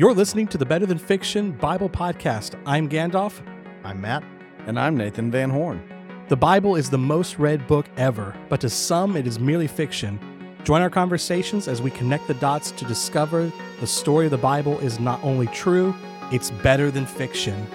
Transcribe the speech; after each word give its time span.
You're 0.00 0.14
listening 0.14 0.46
to 0.46 0.56
the 0.56 0.64
Better 0.64 0.86
Than 0.86 0.96
Fiction 0.96 1.52
Bible 1.52 1.90
Podcast. 1.90 2.58
I'm 2.64 2.88
Gandalf. 2.88 3.42
I'm 3.84 4.00
Matt. 4.00 4.24
And 4.66 4.80
I'm 4.80 4.96
Nathan 4.96 5.30
Van 5.30 5.50
Horn. 5.50 5.82
The 6.28 6.38
Bible 6.38 6.76
is 6.76 6.88
the 6.88 6.96
most 6.96 7.38
read 7.38 7.66
book 7.66 7.84
ever, 7.98 8.34
but 8.48 8.62
to 8.62 8.70
some 8.70 9.14
it 9.14 9.26
is 9.26 9.38
merely 9.38 9.66
fiction. 9.66 10.18
Join 10.64 10.80
our 10.80 10.88
conversations 10.88 11.68
as 11.68 11.82
we 11.82 11.90
connect 11.90 12.28
the 12.28 12.32
dots 12.32 12.70
to 12.70 12.86
discover 12.86 13.52
the 13.80 13.86
story 13.86 14.24
of 14.24 14.30
the 14.30 14.38
Bible 14.38 14.78
is 14.78 14.98
not 14.98 15.22
only 15.22 15.48
true, 15.48 15.94
it's 16.32 16.50
better 16.50 16.90
than 16.90 17.04
fiction. 17.04 17.66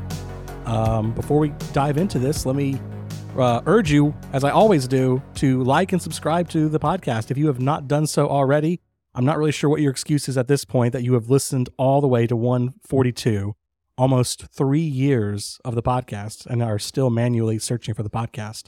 Um, 0.65 1.11
before 1.13 1.39
we 1.39 1.49
dive 1.73 1.97
into 1.97 2.19
this, 2.19 2.45
let 2.45 2.55
me 2.55 2.79
uh, 3.35 3.61
urge 3.65 3.91
you, 3.91 4.13
as 4.31 4.43
I 4.43 4.51
always 4.51 4.87
do, 4.87 5.23
to 5.35 5.63
like 5.63 5.91
and 5.91 5.99
subscribe 5.99 6.49
to 6.49 6.69
the 6.69 6.79
podcast. 6.79 7.31
If 7.31 7.37
you 7.39 7.47
have 7.47 7.59
not 7.59 7.87
done 7.87 8.05
so 8.05 8.29
already, 8.29 8.79
I'm 9.15 9.25
not 9.25 9.39
really 9.39 9.51
sure 9.51 9.71
what 9.71 9.81
your 9.81 9.91
excuse 9.91 10.29
is 10.29 10.37
at 10.37 10.47
this 10.47 10.65
point 10.65 10.93
that 10.93 11.03
you 11.03 11.15
have 11.15 11.31
listened 11.31 11.69
all 11.77 11.99
the 11.99 12.07
way 12.07 12.27
to 12.27 12.35
142, 12.35 13.55
almost 13.97 14.45
three 14.53 14.79
years 14.79 15.59
of 15.65 15.73
the 15.73 15.81
podcast, 15.81 16.45
and 16.45 16.61
are 16.61 16.77
still 16.77 17.09
manually 17.09 17.57
searching 17.57 17.95
for 17.95 18.03
the 18.03 18.09
podcast. 18.11 18.65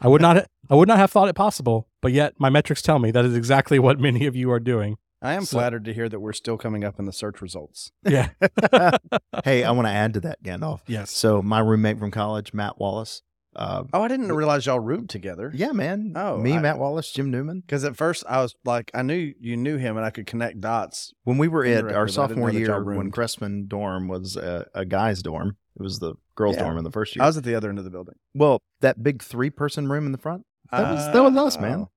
I 0.00 0.08
would 0.08 0.22
not, 0.22 0.46
I 0.70 0.74
would 0.74 0.88
not 0.88 0.98
have 0.98 1.10
thought 1.10 1.28
it 1.28 1.34
possible, 1.34 1.88
but 2.00 2.12
yet 2.12 2.34
my 2.38 2.48
metrics 2.50 2.80
tell 2.82 2.98
me 2.98 3.10
that 3.10 3.24
is 3.24 3.36
exactly 3.36 3.78
what 3.78 4.00
many 4.00 4.26
of 4.26 4.34
you 4.36 4.50
are 4.50 4.60
doing. 4.60 4.96
I 5.22 5.32
am 5.34 5.44
So- 5.44 5.56
flattered 5.58 5.84
to 5.86 5.94
hear 5.94 6.08
that 6.08 6.20
we're 6.20 6.32
still 6.34 6.56
coming 6.58 6.84
up 6.84 6.98
in 6.98 7.06
the 7.06 7.12
search 7.12 7.40
results. 7.40 7.92
Yeah. 8.06 8.28
hey, 9.44 9.64
I 9.64 9.70
want 9.70 9.86
to 9.86 9.92
add 9.92 10.14
to 10.14 10.20
that, 10.20 10.42
Gandalf. 10.42 10.80
yes. 10.86 11.10
So 11.10 11.40
my 11.42 11.60
roommate 11.60 11.98
from 11.98 12.10
college, 12.10 12.52
Matt 12.52 12.78
Wallace. 12.78 13.22
Uh, 13.56 13.84
Oh, 13.92 14.02
I 14.02 14.08
didn't 14.08 14.32
realize 14.32 14.66
y'all 14.66 14.80
roomed 14.80 15.10
together. 15.10 15.50
yeah, 15.54 15.72
man. 15.72 16.12
Oh, 16.16 16.38
me, 16.38 16.54
I- 16.54 16.60
Matt 16.60 16.78
Wallace, 16.78 17.10
Jim 17.12 17.30
Newman. 17.30 17.60
Because 17.60 17.84
at 17.84 17.96
first 17.96 18.24
I 18.28 18.40
was 18.42 18.54
like, 18.64 18.90
I 18.94 19.02
knew 19.02 19.32
you 19.40 19.56
knew 19.56 19.76
him 19.76 19.96
and 19.96 20.04
I 20.04 20.10
could 20.10 20.26
connect 20.26 20.60
dots. 20.60 21.12
When 21.24 21.38
we 21.38 21.48
were 21.48 21.64
at 21.64 21.68
Indirectly, 21.68 21.92
but 21.92 21.96
I 21.96 21.98
our 22.00 22.08
sophomore 22.08 22.48
know 22.52 22.58
that 22.58 22.66
y'all 22.66 22.84
year, 22.84 22.96
when. 22.98 23.10
Cressman 23.10 23.66
dorm 23.68 24.08
was 24.08 24.36
a, 24.36 24.66
a 24.74 24.84
guy's 24.84 25.22
dorm, 25.22 25.56
it 25.78 25.82
was 25.82 25.98
the 25.98 26.14
girls' 26.34 26.56
Yeah. 26.56 26.64
dorm 26.64 26.78
in 26.78 26.84
the 26.84 26.90
first 26.90 27.14
year. 27.14 27.22
I 27.22 27.26
was 27.26 27.36
at 27.36 27.44
the 27.44 27.54
other 27.54 27.68
end 27.68 27.78
of 27.78 27.84
the 27.84 27.90
building. 27.90 28.14
well, 28.34 28.60
that 28.80 29.02
big 29.02 29.22
three-person 29.22 29.88
room 29.88 30.06
in 30.06 30.12
the 30.12 30.18
front. 30.18 30.44
That 30.72 30.90
was 30.92 31.12
that 31.12 31.22
was 31.22 31.36
us, 31.36 31.60
man. 31.60 31.80
Oh. 31.80 31.90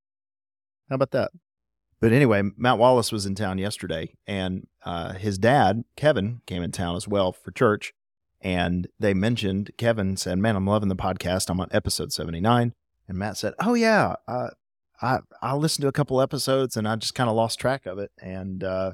How 0.89 0.95
about 0.95 1.11
that? 1.11 1.31
But 1.99 2.11
anyway, 2.13 2.43
Matt 2.55 2.77
Wallace 2.77 3.11
was 3.11 3.25
in 3.25 3.33
town 3.33 3.57
yesterday, 3.57 4.13
and 4.27 4.67
uh, 4.85 5.13
his 5.13 5.39
dad, 5.39 5.83
Kevin, 5.95 6.41
came 6.45 6.61
in 6.61 6.71
town 6.71 6.95
as 6.95 7.07
well 7.07 7.31
for 7.31 7.49
church. 7.51 7.93
And 8.47 8.87
they 8.97 9.13
mentioned, 9.13 9.71
Kevin 9.77 10.15
said, 10.15 10.37
Man, 10.39 10.55
I'm 10.55 10.65
loving 10.65 10.87
the 10.87 10.95
podcast. 10.95 11.49
I'm 11.49 11.59
on 11.59 11.67
episode 11.71 12.13
79. 12.13 12.73
And 13.09 13.17
Matt 13.17 13.35
said, 13.35 13.53
Oh, 13.59 13.73
yeah. 13.73 14.15
Uh, 14.25 14.51
I, 15.01 15.19
I 15.41 15.53
listened 15.55 15.81
to 15.81 15.89
a 15.89 15.91
couple 15.91 16.21
episodes 16.21 16.77
and 16.77 16.87
I 16.87 16.95
just 16.95 17.13
kind 17.13 17.29
of 17.29 17.35
lost 17.35 17.59
track 17.59 17.85
of 17.85 17.99
it. 17.99 18.09
And 18.21 18.63
uh, 18.63 18.93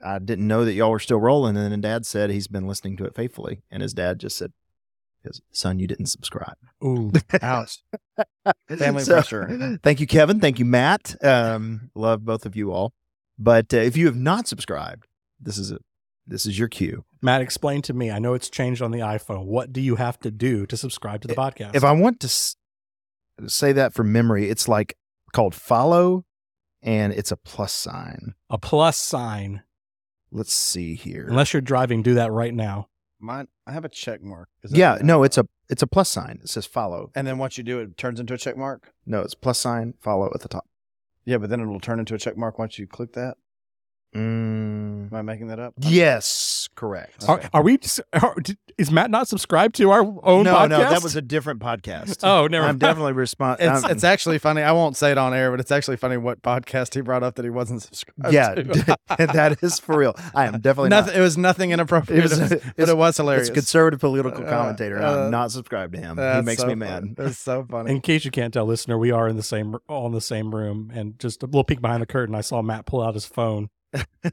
I 0.00 0.20
didn't 0.20 0.46
know 0.46 0.64
that 0.64 0.74
y'all 0.74 0.92
were 0.92 1.00
still 1.00 1.18
rolling. 1.18 1.56
And 1.56 1.72
then 1.72 1.80
dad 1.80 2.06
said 2.06 2.30
he's 2.30 2.46
been 2.46 2.68
listening 2.68 2.96
to 2.98 3.04
it 3.04 3.16
faithfully. 3.16 3.62
And 3.68 3.82
his 3.82 3.94
dad 3.94 4.20
just 4.20 4.38
said, 4.38 4.52
"His 5.24 5.42
Son, 5.50 5.80
you 5.80 5.88
didn't 5.88 6.06
subscribe. 6.06 6.54
Ooh. 6.84 7.10
Ouch. 7.42 7.82
Family 8.78 9.02
So, 9.02 9.14
pressure. 9.14 9.80
Thank 9.82 9.98
you, 9.98 10.06
Kevin. 10.06 10.38
Thank 10.38 10.60
you, 10.60 10.64
Matt. 10.64 11.16
Um, 11.24 11.90
love 11.96 12.24
both 12.24 12.46
of 12.46 12.54
you 12.54 12.70
all. 12.70 12.92
But 13.40 13.74
uh, 13.74 13.78
if 13.78 13.96
you 13.96 14.06
have 14.06 14.14
not 14.14 14.46
subscribed, 14.46 15.08
this 15.40 15.58
is 15.58 15.72
it. 15.72 15.82
This 16.28 16.46
is 16.46 16.60
your 16.60 16.68
cue. 16.68 17.04
Matt, 17.20 17.40
explain 17.42 17.82
to 17.82 17.92
me. 17.92 18.10
I 18.10 18.18
know 18.18 18.34
it's 18.34 18.48
changed 18.50 18.80
on 18.82 18.90
the 18.90 19.00
iPhone. 19.00 19.44
What 19.46 19.72
do 19.72 19.80
you 19.80 19.96
have 19.96 20.18
to 20.20 20.30
do 20.30 20.66
to 20.66 20.76
subscribe 20.76 21.20
to 21.22 21.28
the 21.28 21.34
podcast? 21.34 21.74
If 21.74 21.84
I 21.84 21.92
want 21.92 22.20
to 22.20 22.26
s- 22.26 22.56
say 23.46 23.72
that 23.72 23.92
from 23.94 24.12
memory, 24.12 24.48
it's 24.48 24.68
like 24.68 24.96
called 25.32 25.54
follow, 25.54 26.24
and 26.82 27.12
it's 27.12 27.32
a 27.32 27.36
plus 27.36 27.72
sign. 27.72 28.34
a 28.50 28.58
plus 28.58 28.96
sign, 28.96 29.62
Let's 30.30 30.52
see 30.54 30.94
here. 30.94 31.26
unless 31.28 31.52
you're 31.52 31.60
driving, 31.62 32.02
do 32.02 32.14
that 32.14 32.30
right 32.32 32.54
now. 32.54 32.88
Mine, 33.20 33.48
I 33.66 33.72
have 33.72 33.84
a 33.84 33.88
check 33.88 34.22
mark. 34.22 34.48
Is 34.62 34.70
that- 34.70 34.78
yeah, 34.78 34.98
no, 35.02 35.22
it's 35.24 35.38
a 35.38 35.46
it's 35.68 35.82
a 35.82 35.86
plus 35.86 36.08
sign. 36.08 36.38
It 36.42 36.48
says 36.48 36.64
follow. 36.66 37.10
And 37.14 37.26
then 37.26 37.36
once 37.36 37.58
you 37.58 37.64
do 37.64 37.80
it, 37.80 37.82
it 37.90 37.96
turns 37.98 38.20
into 38.20 38.32
a 38.32 38.38
check 38.38 38.56
mark. 38.56 38.92
No, 39.04 39.20
it's 39.22 39.34
plus 39.34 39.58
sign 39.58 39.94
follow 40.00 40.30
at 40.34 40.40
the 40.40 40.48
top. 40.48 40.66
Yeah, 41.24 41.36
but 41.38 41.50
then 41.50 41.60
it'll 41.60 41.80
turn 41.80 41.98
into 41.98 42.14
a 42.14 42.18
check 42.18 42.36
mark 42.38 42.58
once 42.58 42.78
you 42.78 42.86
click 42.86 43.12
that. 43.14 43.36
Mm, 44.14 45.08
Am 45.08 45.14
I 45.14 45.22
making 45.22 45.48
that 45.48 45.58
up? 45.58 45.74
yes, 45.78 46.68
correct. 46.74 47.28
Are, 47.28 47.40
are 47.52 47.62
we? 47.62 47.78
Are, 48.14 48.34
d- 48.42 48.56
is 48.78 48.90
Matt 48.90 49.10
not 49.10 49.28
subscribed 49.28 49.74
to 49.76 49.90
our 49.90 50.00
own 50.00 50.44
no, 50.44 50.54
podcast? 50.54 50.68
no, 50.70 50.78
that 50.78 51.02
was 51.02 51.14
a 51.16 51.20
different 51.22 51.60
podcast. 51.60 52.20
Oh, 52.22 52.46
never 52.46 52.66
I'm 52.66 52.78
definitely 52.78 53.12
respond. 53.12 53.58
It's, 53.60 53.84
it's 53.84 54.04
actually 54.04 54.38
funny. 54.38 54.62
I 54.62 54.72
won't 54.72 54.96
say 54.96 55.10
it 55.10 55.18
on 55.18 55.34
air, 55.34 55.50
but 55.50 55.60
it's 55.60 55.70
actually 55.72 55.96
funny 55.98 56.16
what 56.16 56.42
podcast 56.42 56.94
he 56.94 57.00
brought 57.00 57.22
up 57.22 57.34
that 57.34 57.44
he 57.44 57.50
wasn't 57.50 57.82
subscribed 57.82 58.32
yeah, 58.32 58.54
to. 58.54 58.62
that 59.18 59.58
is 59.62 59.78
for 59.78 59.98
real. 59.98 60.14
I 60.34 60.46
am 60.46 60.60
definitely 60.60 60.90
nothing. 60.90 61.12
not. 61.12 61.18
It 61.18 61.22
was 61.22 61.36
nothing 61.36 61.70
inappropriate, 61.72 62.24
It 62.24 62.30
was- 62.30 62.62
but 62.76 62.88
it 62.88 62.96
was 62.96 63.16
hilarious. 63.16 63.48
It's 63.48 63.50
a 63.50 63.54
conservative 63.54 64.00
political 64.00 64.46
Uh, 64.46 64.48
commentator. 64.50 64.96
and 64.96 65.04
uh, 65.04 65.24
I'm 65.24 65.30
not 65.30 65.52
subscribed 65.52 65.92
to 65.94 66.00
him. 66.00 66.16
He 66.16 66.42
makes 66.42 66.62
so 66.62 66.66
me 66.68 66.74
mad. 66.76 67.14
That's 67.16 67.38
so 67.38 67.66
funny. 67.68 67.90
In 67.90 68.00
case 68.00 68.24
you 68.24 68.30
can't 68.30 68.54
tell, 68.54 68.64
listener, 68.64 68.96
we 68.96 69.10
are 69.10 69.28
in 69.28 69.36
the 69.36 69.42
same 69.42 69.76
all 69.88 70.06
in 70.06 70.12
the 70.12 70.20
same 70.20 70.54
room, 70.54 70.90
and 70.94 71.18
just 71.18 71.42
a 71.42 71.46
little 71.46 71.64
peek 71.64 71.80
behind 71.80 72.00
the 72.02 72.06
curtain, 72.06 72.34
I 72.34 72.40
saw 72.40 72.62
Matt 72.62 72.86
pull 72.86 73.02
out 73.02 73.14
his 73.14 73.26
phone 73.26 73.68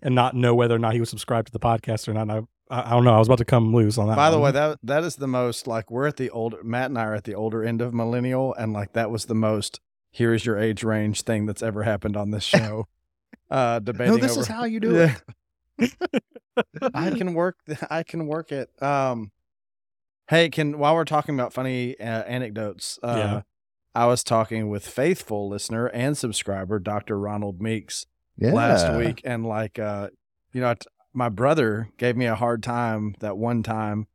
and 0.01 0.15
not 0.15 0.35
know 0.35 0.53
whether 0.55 0.75
or 0.75 0.79
not 0.79 0.93
he 0.93 0.99
was 0.99 1.09
subscribed 1.09 1.47
to 1.47 1.53
the 1.53 1.59
podcast 1.59 2.07
or 2.07 2.13
not. 2.13 2.29
I, 2.29 2.41
I, 2.69 2.89
don't 2.91 3.03
know. 3.03 3.13
I 3.13 3.19
was 3.19 3.27
about 3.27 3.37
to 3.39 3.45
come 3.45 3.73
loose 3.73 3.97
on 3.97 4.07
that. 4.07 4.15
By 4.15 4.29
the 4.29 4.37
one. 4.37 4.45
way, 4.45 4.51
that 4.51 4.79
that 4.83 5.03
is 5.03 5.15
the 5.15 5.27
most 5.27 5.67
like 5.67 5.89
we're 5.91 6.07
at 6.07 6.17
the 6.17 6.29
older 6.29 6.63
Matt 6.63 6.89
and 6.89 6.97
I 6.97 7.05
are 7.05 7.13
at 7.13 7.23
the 7.23 7.35
older 7.35 7.63
end 7.63 7.81
of 7.81 7.93
millennial, 7.93 8.53
and 8.55 8.73
like 8.73 8.93
that 8.93 9.11
was 9.11 9.25
the 9.25 9.35
most 9.35 9.79
here 10.11 10.33
is 10.33 10.45
your 10.45 10.57
age 10.57 10.83
range 10.83 11.21
thing 11.23 11.45
that's 11.45 11.61
ever 11.61 11.83
happened 11.83 12.17
on 12.17 12.31
this 12.31 12.43
show. 12.43 12.87
uh 13.51 13.79
debating 13.79 14.15
No, 14.15 14.19
this 14.19 14.31
over 14.31 14.41
is 14.41 14.47
how 14.47 14.65
you 14.65 14.79
do 14.79 14.95
it. 15.79 15.93
I 16.93 17.11
can 17.11 17.33
work. 17.33 17.57
I 17.89 18.03
can 18.03 18.27
work 18.27 18.51
it. 18.51 18.69
Um, 18.81 19.31
hey, 20.29 20.49
can 20.49 20.77
while 20.77 20.95
we're 20.95 21.05
talking 21.05 21.35
about 21.35 21.53
funny 21.53 21.99
uh, 21.99 22.23
anecdotes, 22.23 22.97
uh, 23.03 23.15
Yeah. 23.17 23.41
I 23.93 24.07
was 24.07 24.23
talking 24.23 24.69
with 24.69 24.85
faithful 24.85 25.47
listener 25.47 25.87
and 25.87 26.17
subscriber 26.17 26.79
Dr. 26.79 27.17
Ronald 27.17 27.61
Meeks 27.61 28.05
Yeah. 28.37 28.53
last 28.53 28.93
week, 28.97 29.21
and 29.23 29.45
like, 29.45 29.79
uh, 29.79 30.09
you 30.53 30.61
know, 30.61 30.73
t- 30.73 30.87
my 31.13 31.29
brother 31.29 31.89
gave 31.97 32.17
me 32.17 32.25
a 32.25 32.35
hard 32.35 32.61
time 32.63 33.15
that 33.19 33.37
one 33.37 33.63
time 33.63 34.07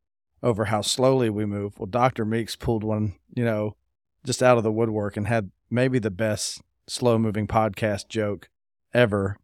over 0.42 0.66
how 0.66 0.82
slowly 0.82 1.30
we 1.30 1.44
move. 1.46 1.78
Well, 1.78 1.86
Dr. 1.86 2.24
Meeks 2.24 2.56
pulled 2.56 2.84
one, 2.84 3.14
you 3.34 3.44
know, 3.44 3.76
just 4.24 4.42
out 4.42 4.58
of 4.58 4.64
the 4.64 4.72
woodwork 4.72 5.16
and 5.16 5.26
had 5.26 5.50
maybe 5.70 5.98
the 5.98 6.10
best 6.10 6.60
slow 6.86 7.18
moving 7.18 7.46
podcast 7.46 8.08
joke 8.08 8.48
ever. 8.92 9.38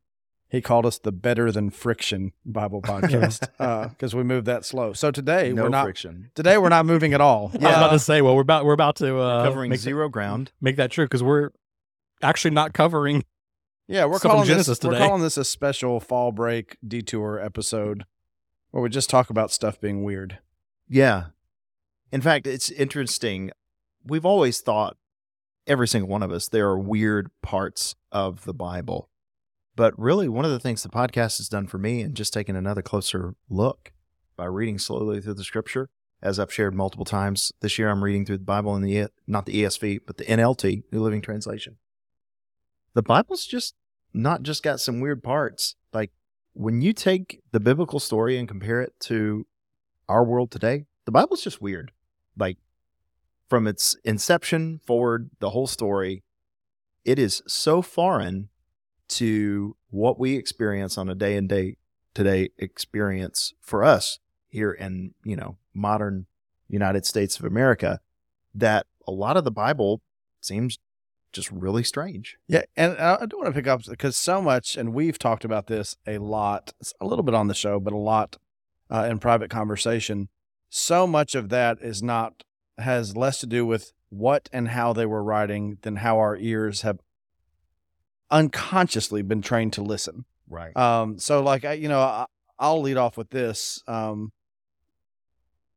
He 0.49 0.61
called 0.61 0.87
us 0.87 0.99
the 0.99 1.11
better 1.13 1.51
than 1.51 1.71
friction 1.71 2.33
Bible 2.45 2.81
podcast 2.83 3.41
because 3.91 4.15
we 4.15 4.23
moved 4.23 4.47
that 4.47 4.65
slow. 4.65 4.93
So 4.93 5.11
today 5.11 5.53
no 5.53 5.65
we're 5.65 5.69
not 5.71 5.85
friction. 5.85 6.31
today 6.35 6.57
we're 6.59 6.69
not 6.69 6.87
moving 6.87 7.15
at 7.15 7.21
all. 7.21 7.51
I 7.55 7.57
was 7.59 7.63
about 7.77 7.91
to 7.93 7.99
say, 7.99 8.23
well, 8.23 8.35
we're 8.37 8.43
about 8.43 8.65
we're 8.65 8.73
about 8.75 8.97
to 8.97 9.19
uh, 9.19 9.45
Covering 9.45 9.71
make, 9.71 9.81
zero 9.81 10.09
ground. 10.09 10.53
make 10.61 10.77
that 10.77 10.91
true 10.91 11.05
because 11.07 11.23
we're 11.23 11.51
actually 12.23 12.53
not 12.53 12.75
covering. 12.75 13.25
Yeah, 13.89 14.07
we're 14.07 14.19
Stuff 14.19 14.33
calling 14.33 14.49
Genesis 14.49 14.79
this 14.79 14.91
we're 14.91 14.99
calling 14.99 15.23
this 15.23 15.37
a 15.37 15.45
special 15.45 16.01
fall 16.01 16.33
break 16.33 16.77
detour 16.87 17.39
episode 17.39 18.05
where 18.71 18.83
we 18.83 18.89
just 18.89 19.09
talk 19.09 19.31
about 19.31 19.53
stuff 19.53 19.81
being 19.81 20.03
weird. 20.03 20.39
Yeah. 20.89 21.27
In 22.11 22.21
fact, 22.21 22.47
it's 22.47 22.71
interesting. 22.71 23.53
We've 24.05 24.27
always 24.27 24.61
thought, 24.61 24.97
every 25.67 25.87
single 25.87 26.09
one 26.09 26.23
of 26.23 26.33
us, 26.33 26.49
there 26.49 26.69
are 26.69 26.79
weird 26.79 27.31
parts 27.43 27.95
of 28.11 28.45
the 28.45 28.55
Bible. 28.55 29.09
But 29.77 29.97
really, 29.99 30.29
one 30.29 30.45
of 30.45 30.51
the 30.51 30.61
things 30.61 30.83
the 30.83 30.89
podcast 30.89 31.37
has 31.39 31.49
done 31.49 31.67
for 31.67 31.79
me, 31.79 32.01
and 32.01 32.15
just 32.17 32.33
taking 32.33 32.57
another 32.57 32.83
closer 32.83 33.35
look 33.49 33.93
by 34.37 34.47
reading 34.47 34.78
slowly 34.78 35.21
through 35.21 35.34
the 35.34 35.45
scripture, 35.45 35.91
as 36.22 36.41
I've 36.41 36.53
shared 36.53 36.75
multiple 36.75 37.05
times 37.05 37.53
this 37.60 37.78
year, 37.78 37.91
I'm 37.91 38.03
reading 38.03 38.25
through 38.25 38.39
the 38.39 38.45
Bible 38.45 38.75
in 38.75 38.83
the, 38.83 39.09
not 39.27 39.47
the 39.47 39.63
ESV, 39.63 40.01
but 40.07 40.16
the 40.16 40.25
NLT, 40.25 40.84
New 40.91 41.03
Living 41.03 41.21
Translation. 41.21 41.77
The 42.95 43.03
Bible's 43.03 43.45
just 43.45 43.75
not 44.16 44.42
just 44.42 44.63
got 44.63 44.80
some 44.80 45.01
weird 45.01 45.22
parts. 45.22 45.77
Like 45.92 46.10
when 46.54 46.80
you 46.80 46.92
take 46.92 47.41
the 47.53 47.60
biblical 47.60 48.01
story 48.01 48.39
and 48.39 48.48
compare 48.48 48.80
it 48.80 48.95
to 49.01 49.47
our 50.09 50.24
world 50.24 50.51
today, 50.51 50.86
the 51.04 51.13
Bible's 51.13 51.42
just 51.42 51.60
weird. 51.60 51.92
Like 52.36 52.57
from 53.48 53.66
its 53.66 53.97
inception 54.04 54.80
forward, 54.86 55.30
the 55.39 55.51
whole 55.51 55.66
story, 55.66 56.22
it 57.04 57.18
is 57.18 57.42
so 57.47 57.83
foreign 57.83 58.48
to 59.09 59.77
what 59.91 60.19
we 60.19 60.34
experience 60.34 60.98
on 60.98 61.09
a 61.09 61.15
day 61.15 61.36
and 61.36 61.48
day 61.48 61.77
today 62.15 62.48
experience 62.59 63.53
for 63.60 63.84
us 63.84 64.19
here 64.48 64.72
in, 64.72 65.12
you 65.22 65.36
know, 65.36 65.59
modern 65.74 66.27
United 66.69 67.04
States 67.04 67.39
of 67.39 67.45
America 67.45 68.01
that 68.54 68.86
a 69.07 69.12
lot 69.12 69.36
of 69.36 69.45
the 69.45 69.51
Bible 69.51 70.01
seems 70.41 70.78
just 71.36 71.50
really 71.53 71.84
strange. 71.84 72.36
Yeah, 72.48 72.62
and 72.77 72.98
I 72.98 73.24
do 73.27 73.36
want 73.38 73.47
to 73.47 73.53
pick 73.53 73.68
up 73.68 73.84
because 73.84 74.16
so 74.16 74.42
much, 74.42 74.77
and 74.77 74.92
we've 74.92 75.18
talked 75.18 75.44
about 75.44 75.68
this 75.68 75.97
a 76.06 76.18
lot, 76.18 76.72
a 77.00 77.06
little 77.06 77.22
bit 77.22 77.34
on 77.34 77.47
the 77.47 77.54
show, 77.54 77.78
but 77.78 77.92
a 77.92 77.98
lot 77.98 78.36
uh, 78.91 79.06
in 79.09 79.21
private 79.21 79.50
conversation. 79.50 80.28
So 80.68 81.06
much 81.06 81.34
of 81.34 81.48
that 81.50 81.78
is 81.80 82.03
not 82.03 82.42
has 82.78 83.16
less 83.16 83.38
to 83.41 83.47
do 83.47 83.65
with 83.65 83.92
what 84.09 84.48
and 84.53 84.68
how 84.68 84.92
they 84.92 85.06
were 85.06 85.22
writing 85.22 85.78
than 85.83 85.97
how 85.97 86.18
our 86.18 86.36
ears 86.36 86.83
have 86.83 86.98
unconsciously 88.30 89.22
been 89.22 89.42
trained 89.42 89.72
to 89.74 89.83
listen. 89.83 90.24
Right. 90.48 90.77
Um, 90.77 91.18
so 91.18 91.42
like 91.42 91.65
I, 91.65 91.74
you 91.74 91.88
know, 91.88 92.00
I, 92.00 92.27
I'll 92.59 92.80
lead 92.80 92.97
off 92.97 93.16
with 93.16 93.30
this. 93.30 93.83
Um, 93.86 94.33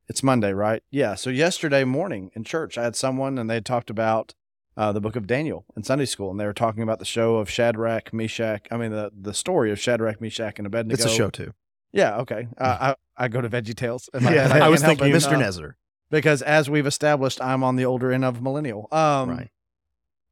it's 0.07 0.23
Monday, 0.23 0.53
right? 0.53 0.81
Yeah. 0.89 1.15
So 1.15 1.29
yesterday 1.29 1.83
morning 1.83 2.31
in 2.33 2.43
church, 2.43 2.77
I 2.77 2.83
had 2.83 2.95
someone 2.95 3.37
and 3.37 3.49
they 3.49 3.61
talked 3.61 3.89
about 3.89 4.33
uh, 4.79 4.91
the 4.93 5.01
book 5.01 5.15
of 5.15 5.27
Daniel 5.27 5.65
in 5.75 5.83
Sunday 5.83 6.05
school, 6.05 6.31
and 6.31 6.39
they 6.39 6.45
were 6.45 6.53
talking 6.53 6.81
about 6.81 6.97
the 6.99 7.05
show 7.05 7.35
of 7.37 7.49
Shadrach, 7.49 8.13
Meshach. 8.13 8.65
I 8.71 8.77
mean, 8.77 8.91
the 8.91 9.11
the 9.13 9.33
story 9.33 9.71
of 9.71 9.79
Shadrach, 9.79 10.19
Meshach, 10.21 10.57
and 10.57 10.65
Abednego. 10.65 10.93
it's 11.03 11.05
a 11.11 11.15
show 11.15 11.29
too. 11.29 11.53
Yeah. 11.91 12.17
Okay. 12.19 12.47
Uh, 12.57 12.93
I 13.17 13.25
I 13.25 13.27
go 13.27 13.41
to 13.41 13.49
Veggie 13.49 13.75
Tales. 13.75 14.09
and 14.13 14.27
I- 14.27 14.33
Yeah, 14.35 14.65
I 14.65 14.69
was 14.69 14.81
thinking. 14.81 15.11
Mr. 15.11 15.33
Uh, 15.33 15.39
Nezzer. 15.39 15.73
because 16.09 16.41
as 16.41 16.69
we've 16.69 16.87
established, 16.87 17.41
I'm 17.41 17.63
on 17.63 17.75
the 17.75 17.85
older 17.85 18.11
end 18.11 18.23
of 18.25 18.41
millennial. 18.41 18.87
Um, 18.91 19.29
right. 19.29 19.49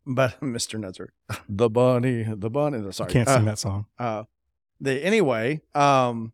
But 0.05 0.39
Mr. 0.41 0.79
Nezzer, 0.79 1.07
the 1.49 1.69
bunny, 1.69 2.23
the 2.27 2.49
bunny. 2.49 2.91
Sorry, 2.93 3.11
Can't 3.11 3.27
Uh, 3.27 3.35
sing 3.35 3.45
that 3.45 3.59
song. 3.59 3.85
uh 3.99 4.23
the 4.79 5.03
anyway 5.03 5.59
um 5.73 6.31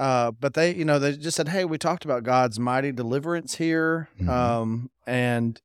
uh 0.00 0.32
but 0.32 0.54
they 0.54 0.74
you 0.74 0.84
know 0.84 0.98
they 0.98 1.16
just 1.16 1.36
said 1.36 1.48
hey 1.48 1.64
we 1.64 1.78
talked 1.78 2.04
about 2.04 2.24
god's 2.24 2.58
mighty 2.58 2.90
deliverance 2.90 3.54
here 3.54 4.08
Mhm. 4.20 4.28
um 4.28 4.90
and 5.06 5.62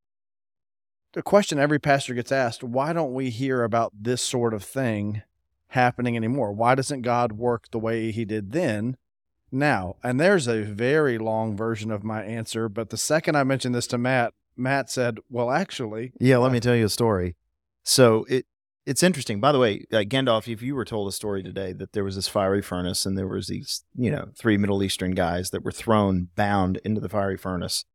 the 1.14 1.22
question 1.22 1.60
every 1.60 1.80
pastor 1.80 2.14
gets 2.14 2.32
asked 2.32 2.64
why 2.64 2.94
don't 2.94 3.14
we 3.14 3.30
hear 3.30 3.64
about 3.64 3.92
this 4.00 4.22
sort 4.22 4.54
of 4.54 4.64
thing 4.64 5.22
happening 5.70 6.16
anymore 6.16 6.52
why 6.52 6.76
doesn't 6.76 7.02
god 7.02 7.34
work 7.34 7.70
the 7.72 7.80
way 7.80 8.12
he 8.12 8.26
did 8.26 8.52
then 8.52 8.98
now 9.52 9.96
and 10.04 10.20
there's 10.20 10.48
a 10.48 10.62
very 10.64 11.18
long 11.18 11.56
version 11.56 11.92
of 11.92 12.04
my 12.04 12.24
answer 12.24 12.70
but 12.70 12.90
the 12.90 12.98
second 12.98 13.36
i 13.36 13.44
mentioned 13.44 13.74
this 13.74 13.88
to 13.88 13.98
matt 13.98 14.34
matt 14.60 14.90
said 14.90 15.18
well 15.30 15.50
actually 15.50 16.12
Yeah, 16.20 16.38
let 16.38 16.52
me 16.52 16.60
tell 16.60 16.76
you 16.76 16.86
a 16.86 16.90
story. 16.90 17.36
So 17.84 18.26
it 18.30 18.46
it's 18.86 19.04
interesting. 19.04 19.40
By 19.40 19.52
the 19.52 19.60
way, 19.60 19.86
uh, 19.92 19.98
Gandalf, 19.98 20.52
if 20.52 20.62
you 20.62 20.74
were 20.76 20.86
told 20.86 21.08
a 21.08 21.12
story 21.12 21.44
today 21.44 21.74
that 21.74 21.94
there 21.94 22.04
was 22.04 22.16
this 22.16 22.28
fiery 22.28 22.62
furnace 22.62 23.06
and 23.06 23.18
there 23.18 23.28
was 23.28 23.48
these, 23.48 23.84
you 23.96 24.10
know, 24.10 24.30
three 24.36 24.58
Middle 24.58 24.82
Eastern 24.84 25.12
guys 25.12 25.52
that 25.52 25.64
were 25.64 25.72
thrown 25.72 26.30
bound 26.36 26.78
into 26.84 27.00
the 27.00 27.10
fiery 27.10 27.38
furnace, 27.38 27.86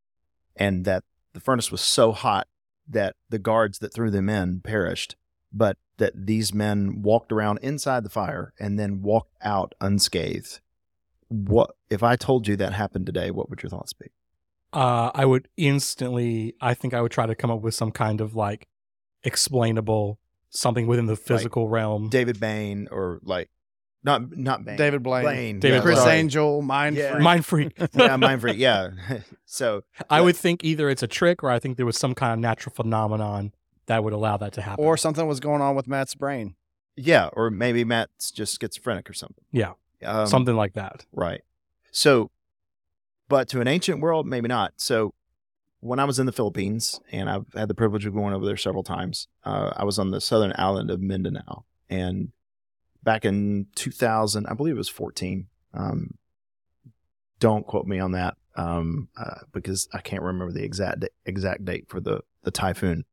and 0.55 0.85
that 0.85 1.03
the 1.33 1.39
furnace 1.39 1.69
was 1.69 1.81
so 1.81 2.13
hot 2.13 2.47
that 2.87 3.15
the 3.29 3.39
guards 3.39 3.79
that 3.79 3.93
threw 3.93 4.11
them 4.11 4.29
in 4.29 4.61
perished, 4.61 5.15
but 5.51 5.77
that 5.97 6.25
these 6.25 6.53
men 6.53 7.01
walked 7.01 7.31
around 7.31 7.59
inside 7.61 8.03
the 8.03 8.09
fire 8.09 8.53
and 8.59 8.77
then 8.77 9.01
walked 9.01 9.35
out 9.41 9.73
unscathed. 9.81 10.59
What 11.27 11.71
if 11.89 12.03
I 12.03 12.15
told 12.15 12.47
you 12.47 12.55
that 12.57 12.73
happened 12.73 13.05
today? 13.05 13.31
What 13.31 13.49
would 13.49 13.63
your 13.63 13.69
thoughts 13.69 13.93
be? 13.93 14.07
Uh, 14.73 15.09
I 15.13 15.25
would 15.25 15.47
instantly, 15.55 16.55
I 16.59 16.73
think 16.73 16.93
I 16.93 17.01
would 17.01 17.11
try 17.11 17.25
to 17.25 17.35
come 17.35 17.49
up 17.49 17.61
with 17.61 17.73
some 17.73 17.91
kind 17.91 18.19
of 18.19 18.35
like 18.35 18.67
explainable 19.23 20.19
something 20.49 20.87
within 20.87 21.05
the 21.05 21.15
physical 21.15 21.67
realm. 21.67 22.09
David 22.09 22.39
Bain 22.39 22.87
or 22.91 23.19
like 23.23 23.49
not 24.05 24.37
not 24.37 24.63
Bain. 24.63 24.77
david 24.77 25.03
blaine, 25.03 25.23
Blaine. 25.23 25.59
David 25.59 25.75
yeah, 25.77 25.81
Criss 25.81 25.99
sorry. 25.99 26.15
angel 26.15 26.61
mind 26.61 26.95
Yeah. 26.95 27.11
freak. 27.11 27.23
Mind 27.23 27.45
freak. 27.45 27.77
yeah, 27.93 28.15
mind 28.15 28.41
freak. 28.41 28.57
Yeah. 28.57 28.91
so 29.45 29.83
I 30.09 30.21
would 30.21 30.37
think 30.37 30.63
either 30.63 30.89
it's 30.89 31.03
a 31.03 31.07
trick 31.07 31.43
or 31.43 31.49
I 31.49 31.59
think 31.59 31.75
there 31.77 31.85
was 31.85 31.97
some 31.97 32.15
kind 32.15 32.31
of 32.33 32.39
natural 32.39 32.73
phenomenon 32.73 33.51
that 33.87 34.03
would 34.03 34.13
allow 34.13 34.37
that 34.37 34.53
to 34.53 34.61
happen. 34.61 34.83
or 34.85 34.95
something 34.95 35.27
was 35.27 35.39
going 35.39 35.61
on 35.61 35.75
with 35.75 35.87
matt's 35.87 36.15
brain 36.15 36.55
yeah, 36.97 37.29
or 37.33 37.49
maybe 37.49 37.83
Matt's 37.83 38.31
just 38.31 38.59
schizophrenic 38.59 39.09
or 39.09 39.13
something. 39.13 39.43
Yeah. 39.51 39.73
Um, 40.03 40.27
something 40.27 40.55
like 40.55 40.73
that. 40.73 41.05
Right. 41.11 41.41
So, 41.91 42.31
but 43.27 43.47
to 43.49 43.61
an 43.61 43.67
ancient 43.67 44.01
world, 44.01 44.25
maybe 44.25 44.47
not. 44.47 44.73
So, 44.77 45.13
when 45.81 45.99
I 45.99 46.05
was 46.05 46.19
in 46.19 46.25
the 46.25 46.31
Philippines, 46.31 46.99
and 47.11 47.29
I've 47.29 47.45
had 47.53 47.67
the 47.67 47.73
privilege 47.75 48.05
of 48.05 48.13
going 48.13 48.33
over 48.33 48.45
there 48.45 48.57
several 48.57 48.83
times, 48.83 49.27
uh, 49.43 49.71
I 49.75 49.83
was 49.83 49.99
on 49.99 50.11
the 50.11 50.21
southern 50.21 50.53
island 50.57 50.89
of 50.89 51.01
Mindanao, 51.01 51.65
and 51.89 52.31
back 53.05 53.23
in 53.23 53.67
2000, 53.75 54.45
I 54.47 54.53
believe 54.53 54.75
it 54.75 54.77
was 54.77 54.89
14. 54.89 55.47
Um, 55.73 56.15
don't 57.39 57.65
quote 57.65 57.85
me 57.85 57.99
on 57.99 58.11
that 58.11 58.35
um, 58.55 59.07
uh, 59.17 59.41
because 59.53 59.87
I 59.93 60.01
can't 60.01 60.23
remember 60.23 60.51
the 60.51 60.63
exact 60.63 61.05
exact 61.25 61.65
date 61.65 61.85
for 61.87 61.99
the 61.99 62.21
the 62.43 62.51
typhoon. 62.51 63.05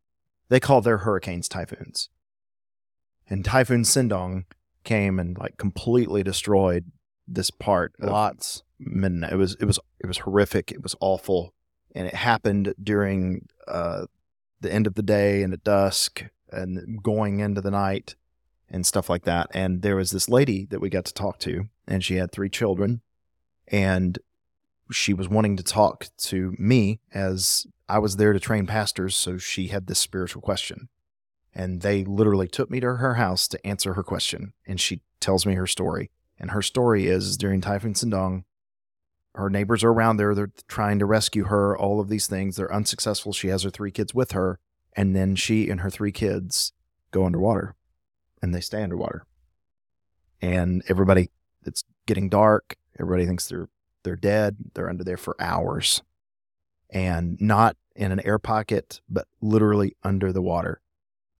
They 0.48 0.60
call 0.60 0.80
their 0.80 0.98
hurricanes 0.98 1.48
typhoons, 1.48 2.08
and 3.28 3.44
Typhoon 3.44 3.82
Sendong 3.82 4.44
came 4.84 5.18
and 5.18 5.36
like 5.38 5.56
completely 5.56 6.22
destroyed 6.22 6.90
this 7.26 7.50
part 7.50 7.94
lots 8.00 8.62
Mindanao. 8.78 9.28
It 9.32 9.36
was 9.36 9.56
it 9.60 9.64
was 9.64 9.78
it 9.98 10.06
was 10.06 10.18
horrific. 10.18 10.70
It 10.70 10.82
was 10.82 10.94
awful, 11.00 11.54
and 11.94 12.06
it 12.06 12.14
happened 12.14 12.74
during 12.82 13.48
uh, 13.66 14.06
the 14.60 14.72
end 14.72 14.86
of 14.86 14.94
the 14.94 15.02
day 15.02 15.42
and 15.42 15.52
at 15.52 15.64
dusk 15.64 16.24
and 16.50 17.02
going 17.02 17.40
into 17.40 17.60
the 17.60 17.70
night 17.70 18.14
and 18.72 18.86
stuff 18.86 19.10
like 19.10 19.24
that. 19.24 19.48
And 19.52 19.82
there 19.82 19.96
was 19.96 20.10
this 20.10 20.28
lady 20.28 20.66
that 20.70 20.80
we 20.80 20.88
got 20.88 21.04
to 21.04 21.14
talk 21.14 21.38
to, 21.40 21.68
and 21.86 22.02
she 22.02 22.16
had 22.16 22.32
three 22.32 22.48
children, 22.48 23.02
and 23.68 24.18
she 24.90 25.14
was 25.14 25.28
wanting 25.28 25.56
to 25.58 25.62
talk 25.62 26.08
to 26.16 26.54
me 26.58 27.00
as 27.14 27.66
I 27.88 27.98
was 27.98 28.16
there 28.16 28.32
to 28.32 28.40
train 28.40 28.66
pastors. 28.66 29.14
So 29.16 29.38
she 29.38 29.68
had 29.68 29.86
this 29.86 29.98
spiritual 29.98 30.42
question. 30.42 30.88
And 31.54 31.82
they 31.82 32.04
literally 32.04 32.48
took 32.48 32.70
me 32.70 32.80
to 32.80 32.96
her 32.96 33.14
house 33.14 33.46
to 33.48 33.66
answer 33.66 33.94
her 33.94 34.02
question. 34.02 34.54
And 34.66 34.80
she 34.80 35.02
tells 35.20 35.44
me 35.44 35.54
her 35.54 35.66
story. 35.66 36.10
And 36.38 36.50
her 36.50 36.62
story 36.62 37.06
is 37.06 37.36
during 37.36 37.60
Typhoon 37.60 37.92
Sendong, 37.94 38.44
her 39.34 39.48
neighbors 39.48 39.84
are 39.84 39.92
around 39.92 40.16
there. 40.16 40.34
They're 40.34 40.52
trying 40.68 40.98
to 40.98 41.06
rescue 41.06 41.44
her, 41.44 41.76
all 41.76 42.00
of 42.00 42.08
these 42.08 42.26
things. 42.26 42.56
They're 42.56 42.72
unsuccessful. 42.72 43.32
She 43.32 43.48
has 43.48 43.62
her 43.62 43.70
three 43.70 43.90
kids 43.90 44.14
with 44.14 44.32
her. 44.32 44.58
And 44.94 45.14
then 45.16 45.36
she 45.36 45.70
and 45.70 45.80
her 45.80 45.90
three 45.90 46.12
kids 46.12 46.72
go 47.12 47.24
underwater 47.24 47.74
and 48.42 48.54
they 48.54 48.60
stay 48.60 48.82
underwater. 48.82 49.24
And 50.40 50.82
everybody, 50.88 51.30
it's 51.64 51.84
getting 52.06 52.28
dark. 52.28 52.76
Everybody 52.98 53.26
thinks 53.26 53.48
they're 53.48 53.68
they're 54.02 54.16
dead. 54.16 54.56
They're 54.74 54.90
under 54.90 55.04
there 55.04 55.16
for 55.16 55.36
hours. 55.40 56.02
And 56.90 57.40
not 57.40 57.76
in 57.94 58.12
an 58.12 58.20
air 58.20 58.38
pocket, 58.38 59.00
but 59.08 59.28
literally 59.40 59.96
under 60.02 60.32
the 60.32 60.42
water. 60.42 60.80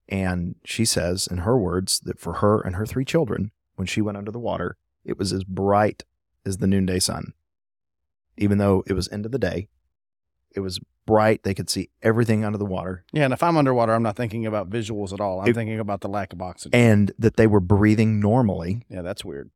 And 0.07 0.55
she 0.63 0.85
says, 0.85 1.27
in 1.27 1.39
her 1.39 1.57
words, 1.57 1.99
that 2.01 2.19
for 2.19 2.33
her 2.33 2.61
and 2.61 2.75
her 2.75 2.85
three 2.85 3.05
children, 3.05 3.51
when 3.75 3.87
she 3.87 4.01
went 4.01 4.17
under 4.17 4.31
the 4.31 4.39
water, 4.39 4.77
it 5.03 5.17
was 5.17 5.33
as 5.33 5.43
bright 5.43 6.03
as 6.45 6.57
the 6.57 6.67
noonday 6.67 6.99
sun. 6.99 7.33
Even 8.37 8.57
though 8.57 8.83
it 8.87 8.93
was 8.93 9.09
end 9.09 9.25
of 9.25 9.31
the 9.31 9.39
day, 9.39 9.67
it 10.55 10.59
was 10.61 10.79
bright. 11.05 11.43
They 11.43 11.53
could 11.53 11.69
see 11.69 11.89
everything 12.01 12.45
under 12.45 12.57
the 12.57 12.65
water 12.65 13.03
Yeah, 13.11 13.25
and 13.25 13.33
if 13.33 13.43
I'm 13.43 13.57
underwater, 13.57 13.93
I'm 13.93 14.03
not 14.03 14.15
thinking 14.15 14.45
about 14.45 14.69
visuals 14.69 15.11
at 15.13 15.19
all. 15.19 15.41
I'm 15.41 15.47
It- 15.49 15.55
thinking 15.55 15.79
about 15.79 16.01
the 16.01 16.07
lack 16.07 16.31
of 16.33 16.41
oxygen. 16.41 16.79
and 16.79 17.11
that 17.19 17.35
they 17.37 17.47
were 17.47 17.59
breathing 17.59 18.19
normally. 18.19 18.85
yeah, 18.89 19.01
that's 19.01 19.25
weird. 19.25 19.49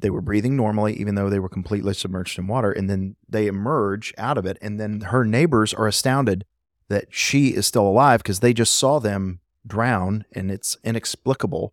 They 0.00 0.10
were 0.10 0.20
breathing 0.22 0.56
normally, 0.56 0.94
even 1.00 1.14
though 1.14 1.30
they 1.30 1.38
were 1.38 1.48
completely 1.48 1.94
submerged 1.94 2.38
in 2.38 2.46
water. 2.46 2.72
And 2.72 2.90
then 2.90 3.16
they 3.28 3.46
emerge 3.46 4.12
out 4.18 4.36
of 4.38 4.44
it. 4.44 4.58
And 4.60 4.78
then 4.80 5.00
her 5.02 5.24
neighbors 5.24 5.72
are 5.72 5.86
astounded 5.86 6.44
that 6.88 7.06
she 7.10 7.48
is 7.54 7.66
still 7.66 7.86
alive 7.86 8.22
because 8.22 8.40
they 8.40 8.52
just 8.52 8.74
saw 8.74 8.98
them 8.98 9.40
drown 9.66 10.24
and 10.32 10.50
it's 10.50 10.76
inexplicable. 10.84 11.72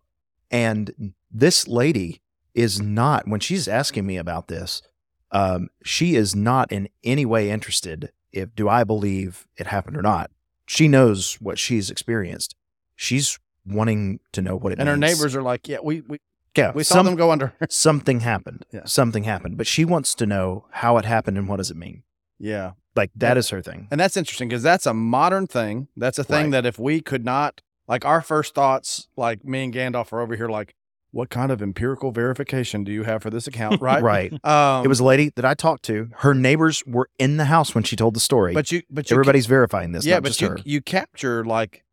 And 0.50 1.14
this 1.30 1.66
lady 1.68 2.22
is 2.54 2.80
not, 2.80 3.26
when 3.26 3.40
she's 3.40 3.66
asking 3.68 4.06
me 4.06 4.16
about 4.16 4.48
this, 4.48 4.82
um, 5.30 5.68
she 5.82 6.14
is 6.14 6.34
not 6.36 6.70
in 6.70 6.88
any 7.04 7.24
way 7.26 7.50
interested 7.50 8.12
if 8.32 8.54
do 8.54 8.68
I 8.68 8.84
believe 8.84 9.46
it 9.56 9.66
happened 9.66 9.96
or 9.96 10.02
not. 10.02 10.30
She 10.66 10.88
knows 10.88 11.34
what 11.40 11.58
she's 11.58 11.90
experienced. 11.90 12.54
She's 12.96 13.38
wanting 13.66 14.20
to 14.32 14.42
know 14.42 14.56
what 14.56 14.72
it 14.72 14.78
means. 14.78 14.80
And 14.80 14.88
her 14.88 14.96
neighbors 14.96 15.34
are 15.36 15.42
like, 15.42 15.68
yeah, 15.68 15.78
we 15.82 16.00
we, 16.02 16.18
yeah, 16.56 16.72
we 16.74 16.84
saw 16.84 16.96
some- 16.96 17.06
them 17.06 17.16
go 17.16 17.30
under. 17.30 17.52
something 17.68 18.20
happened. 18.20 18.64
Yeah. 18.72 18.84
Something 18.84 19.24
happened. 19.24 19.56
But 19.56 19.66
she 19.66 19.84
wants 19.84 20.14
to 20.16 20.26
know 20.26 20.66
how 20.70 20.96
it 20.98 21.04
happened 21.04 21.38
and 21.38 21.48
what 21.48 21.56
does 21.56 21.70
it 21.70 21.76
mean. 21.76 22.02
yeah. 22.38 22.72
Like 22.94 23.10
that 23.16 23.38
is 23.38 23.48
her 23.48 23.62
thing. 23.62 23.88
And 23.90 23.98
that's 23.98 24.18
interesting 24.18 24.48
because 24.50 24.62
that's 24.62 24.84
a 24.84 24.92
modern 24.92 25.46
thing. 25.46 25.88
That's 25.96 26.18
a 26.18 26.24
thing 26.24 26.44
Right. 26.46 26.50
that 26.62 26.66
if 26.66 26.78
we 26.78 27.00
could 27.00 27.24
not, 27.24 27.62
like 27.88 28.04
our 28.04 28.20
first 28.20 28.54
thoughts, 28.54 29.08
like 29.16 29.46
me 29.46 29.64
and 29.64 29.72
Gandalf 29.72 30.12
are 30.12 30.20
over 30.20 30.36
here, 30.36 30.50
like, 30.50 30.74
what 31.12 31.30
kind 31.30 31.52
of 31.52 31.62
empirical 31.62 32.10
verification 32.10 32.82
do 32.84 32.90
you 32.92 33.04
have 33.04 33.22
for 33.22 33.30
this 33.30 33.46
account? 33.46 33.80
Right. 33.80 34.02
Right. 34.02 34.32
Um, 34.44 34.84
it 34.84 34.88
was 34.88 34.98
a 35.00 35.04
lady 35.04 35.30
that 35.36 35.44
I 35.44 35.54
talked 35.54 35.84
to. 35.84 36.08
Her 36.18 36.34
neighbors 36.34 36.82
were 36.86 37.08
in 37.18 37.36
the 37.36 37.44
house 37.44 37.74
when 37.74 37.84
she 37.84 37.94
told 37.96 38.14
the 38.14 38.20
story. 38.20 38.52
but 38.54 38.72
you, 38.72 38.82
but 38.90 39.08
you, 39.10 39.14
everybody's 39.14 39.46
verifying 39.46 39.92
this. 39.92 40.04
yeah, 40.04 40.14
not 40.16 40.22
but 40.24 40.28
just 40.30 40.40
you, 40.40 40.48
her. 40.48 40.58
you 40.64 40.80
capture 40.80 41.44
like, 41.44 41.84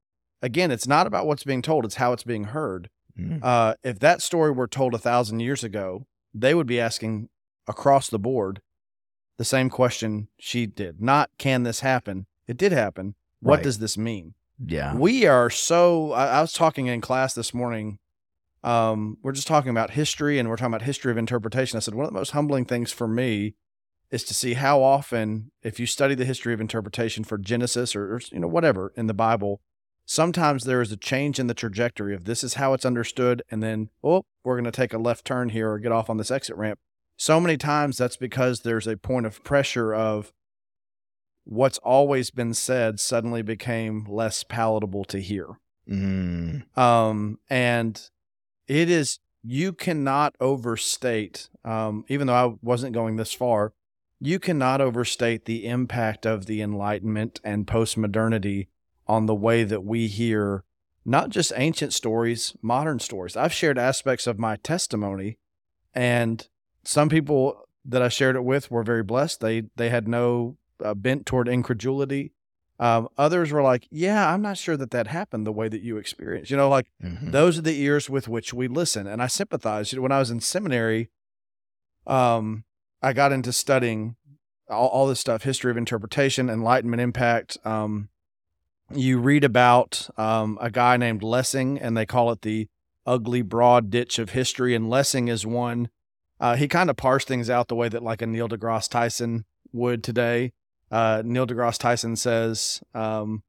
again, 0.41 0.71
it's 0.71 0.87
not 0.87 1.05
about 1.05 1.27
what's 1.27 1.43
being 1.43 1.61
told; 1.61 1.85
it's 1.85 1.95
how 1.95 2.13
it's 2.13 2.23
being 2.23 2.45
heard. 2.45 2.89
Mhm. 3.19 3.43
Uh, 3.43 3.75
if 3.83 3.99
that 3.99 4.21
story 4.21 4.51
were 4.51 4.67
told 4.67 4.93
a 4.93 4.97
thousand 4.97 5.41
years 5.41 5.63
ago, 5.63 6.07
they 6.33 6.55
would 6.55 6.67
be 6.67 6.79
asking 6.79 7.27
across 7.67 8.09
the 8.09 8.19
board 8.19 8.61
the 9.37 9.45
same 9.45 9.69
question 9.69 10.29
she 10.39 10.65
did. 10.65 11.01
Not 11.01 11.29
can 11.37 11.63
this 11.63 11.81
happen? 11.81 12.25
It 12.47 12.55
did 12.57 12.71
happen. 12.71 13.15
What 13.41 13.55
Right. 13.57 13.63
does 13.63 13.79
this 13.79 13.97
mean? 13.97 14.33
Yeah. 14.65 14.95
We 14.95 15.25
are 15.25 15.49
so. 15.49 16.13
I, 16.13 16.27
I 16.37 16.41
was 16.41 16.53
talking 16.53 16.87
in 16.87 17.01
class 17.01 17.33
this 17.33 17.53
morning. 17.53 17.99
Um, 18.63 19.17
we're 19.21 19.31
just 19.31 19.47
talking 19.47 19.71
about 19.71 19.91
history, 19.91 20.37
and 20.39 20.49
we're 20.49 20.57
talking 20.57 20.73
about 20.73 20.83
history 20.83 21.11
of 21.11 21.17
interpretation. 21.17 21.77
I 21.77 21.79
said 21.79 21.95
one 21.95 22.05
of 22.05 22.11
the 22.11 22.19
most 22.19 22.31
humbling 22.31 22.65
things 22.65 22.91
for 22.91 23.07
me 23.07 23.55
is 24.11 24.23
to 24.23 24.33
see 24.33 24.55
how 24.55 24.81
often, 24.81 25.51
if 25.61 25.79
you 25.79 25.85
study 25.85 26.15
the 26.15 26.25
history 26.25 26.53
of 26.53 26.59
interpretation 26.59 27.23
for 27.23 27.37
Genesis 27.37 27.95
or, 27.95 28.15
or 28.15 28.21
you 28.31 28.39
know 28.39 28.47
whatever 28.47 28.91
in 28.95 29.07
the 29.07 29.13
Bible, 29.13 29.61
sometimes 30.05 30.63
there 30.63 30.81
is 30.81 30.91
a 30.91 30.97
change 30.97 31.39
in 31.39 31.47
the 31.47 31.53
trajectory 31.53 32.15
of 32.15 32.25
this 32.25 32.43
is 32.43 32.55
how 32.55 32.73
it's 32.73 32.85
understood, 32.85 33.43
and 33.51 33.61
then 33.63 33.89
oh, 34.03 34.23
we're 34.43 34.55
going 34.55 34.63
to 34.65 34.71
take 34.71 34.93
a 34.93 34.97
left 34.97 35.25
turn 35.25 35.49
here 35.49 35.71
or 35.71 35.79
get 35.79 35.91
off 35.91 36.09
on 36.09 36.17
this 36.17 36.31
exit 36.31 36.55
ramp. 36.57 36.79
So 37.17 37.39
many 37.39 37.57
times 37.57 37.97
that's 37.97 38.17
because 38.17 38.61
there's 38.61 38.87
a 38.87 38.97
point 38.97 39.25
of 39.25 39.43
pressure 39.43 39.93
of 39.93 40.33
what's 41.43 41.77
always 41.79 42.31
been 42.31 42.53
said 42.53 42.99
suddenly 42.99 43.41
became 43.41 44.05
less 44.07 44.43
palatable 44.43 45.03
to 45.05 45.19
hear. 45.19 45.59
Mm. 45.89 46.77
Um, 46.77 47.39
and 47.49 48.09
it 48.69 48.89
is 48.89 49.19
you 49.43 49.73
cannot 49.73 50.35
overstate, 50.39 51.49
um, 51.65 52.05
even 52.07 52.27
though 52.27 52.33
I 52.33 52.53
wasn't 52.61 52.93
going 52.93 53.15
this 53.15 53.33
far, 53.33 53.73
you 54.19 54.37
cannot 54.37 54.79
overstate 54.79 55.45
the 55.45 55.65
impact 55.65 56.25
of 56.25 56.45
the 56.45 56.61
Enlightenment 56.61 57.41
and 57.43 57.65
postmodernity 57.65 58.67
on 59.07 59.25
the 59.25 59.35
way 59.35 59.63
that 59.63 59.83
we 59.83 60.07
hear 60.07 60.63
not 61.03 61.29
just 61.29 61.51
ancient 61.55 61.93
stories, 61.93 62.53
modern 62.61 62.99
stories. 62.99 63.35
I've 63.35 63.53
shared 63.53 63.79
aspects 63.79 64.27
of 64.27 64.37
my 64.37 64.57
testimony, 64.57 65.39
and 65.95 66.47
some 66.83 67.09
people 67.09 67.63
that 67.85 68.01
I 68.03 68.09
shared 68.09 68.35
it 68.35 68.43
with 68.43 68.69
were 68.69 68.83
very 68.83 69.03
blessed. 69.03 69.39
They 69.39 69.63
they 69.77 69.89
had 69.89 70.07
no 70.07 70.57
uh, 70.83 70.93
bent 70.93 71.25
toward 71.25 71.47
incredulity. 71.47 72.33
Um, 72.79 73.09
others 73.17 73.51
were 73.51 73.61
like, 73.61 73.87
"Yeah, 73.91 74.31
I'm 74.33 74.41
not 74.41 74.57
sure 74.57 74.77
that 74.77 74.91
that 74.91 75.07
happened 75.07 75.45
the 75.45 75.51
way 75.51 75.67
that 75.67 75.81
you 75.81 75.97
experienced." 75.97 76.49
You 76.49 76.57
know, 76.57 76.69
like 76.69 76.87
Mhm. 77.03 77.31
those 77.31 77.57
are 77.59 77.61
the 77.61 77.79
ears 77.81 78.09
with 78.09 78.27
which 78.29 78.53
we 78.53 78.67
listen, 78.69 79.05
and 79.05 79.21
I 79.21 79.27
sympathize. 79.27 79.91
When 79.93 80.11
I 80.13 80.19
was 80.19 80.31
in 80.31 80.39
seminary, 80.39 81.09
um, 82.07 82.63
I 83.01 83.13
got 83.13 83.31
into 83.31 83.51
studying 83.53 84.15
all, 84.69 84.87
all 84.87 85.07
this 85.07 85.19
stuff: 85.19 85.43
history 85.43 85.71
of 85.71 85.77
interpretation, 85.77 86.49
Enlightenment 86.49 87.01
impact. 87.01 87.57
Um, 87.65 88.09
you 88.93 89.19
read 89.19 89.43
about 89.43 90.09
um, 90.17 90.57
a 90.61 90.71
guy 90.71 90.97
named 90.97 91.21
Lessing, 91.21 91.77
and 91.79 91.95
they 91.97 92.05
call 92.05 92.31
it 92.31 92.41
the 92.41 92.67
ugly 93.05 93.41
broad 93.41 93.89
ditch 93.89 94.19
of 94.19 94.31
history. 94.31 94.73
And 94.73 94.89
Lessing 94.89 95.27
is 95.27 95.45
one. 95.45 95.89
Uh, 96.39 96.55
he 96.55 96.67
kind 96.67 96.89
of 96.89 96.95
parsed 96.95 97.27
things 97.27 97.49
out 97.49 97.67
the 97.67 97.75
way 97.75 97.89
that 97.89 98.03
like 98.03 98.21
a 98.21 98.27
Neil 98.27 98.47
deGrasse 98.47 98.89
Tyson 98.89 99.45
would 99.73 100.03
today. 100.03 100.53
Uh, 100.91 101.21
Neil 101.25 101.45
deGrasse 101.47 101.77
Tyson 101.77 102.15
says, 102.15 102.81
um, 102.93 103.43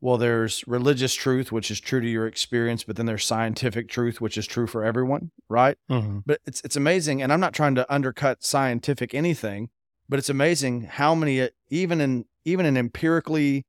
well, 0.00 0.16
there's 0.16 0.66
religious 0.68 1.12
truth, 1.14 1.50
which 1.50 1.70
is 1.70 1.80
true 1.80 2.00
to 2.00 2.06
your 2.08 2.26
experience, 2.26 2.84
but 2.84 2.96
then 2.96 3.06
there's 3.06 3.24
scientific 3.26 3.88
truth, 3.88 4.20
which 4.20 4.38
is 4.38 4.46
true 4.46 4.66
for 4.68 4.84
everyone, 4.84 5.32
right? 5.48 5.76
Mhm. 5.90 6.22
But 6.24 6.40
it's 6.46 6.60
it's 6.62 6.76
amazing, 6.76 7.20
and 7.20 7.32
I'm 7.32 7.40
not 7.40 7.52
trying 7.52 7.74
to 7.74 7.92
undercut 7.92 8.44
scientific 8.44 9.12
anything, 9.12 9.70
but 10.08 10.18
it's 10.20 10.28
amazing 10.30 10.82
how 10.82 11.14
many 11.16 11.40
uh, 11.42 11.48
even 11.68 12.00
in 12.00 12.26
even 12.44 12.64
in 12.64 12.76
empirically 12.76 13.66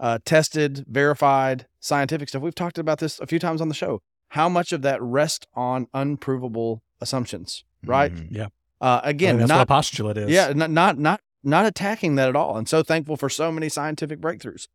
uh, 0.00 0.18
tested, 0.24 0.84
verified 0.88 1.66
scientific 1.80 2.28
stuff. 2.28 2.42
We've 2.42 2.54
talked 2.54 2.78
about 2.78 2.98
this 2.98 3.18
a 3.20 3.26
few 3.26 3.38
times 3.38 3.60
on 3.60 3.68
the 3.68 3.74
show. 3.74 4.00
How 4.30 4.48
much 4.48 4.72
of 4.72 4.82
that 4.82 5.00
rests 5.02 5.46
on 5.54 5.86
unprovable 5.94 6.82
assumptions, 7.00 7.64
right? 7.84 8.12
Mhm. 8.12 8.50
Uh, 8.80 9.00
I 9.02 9.10
again, 9.10 9.38
that's 9.38 9.48
not 9.48 9.56
what 9.58 9.62
a 9.62 9.66
postulate 9.66 10.16
is. 10.18 10.30
yeah, 10.30 10.52
not 10.54 10.70
not 10.70 10.98
not 10.98 11.20
not 11.42 11.66
attacking 11.66 12.14
that 12.16 12.28
at 12.28 12.36
all. 12.36 12.56
And 12.56 12.68
so 12.68 12.82
thankful 12.82 13.16
for 13.16 13.28
so 13.28 13.50
many 13.52 13.68
scientific 13.68 14.20
breakthroughs. 14.20 14.68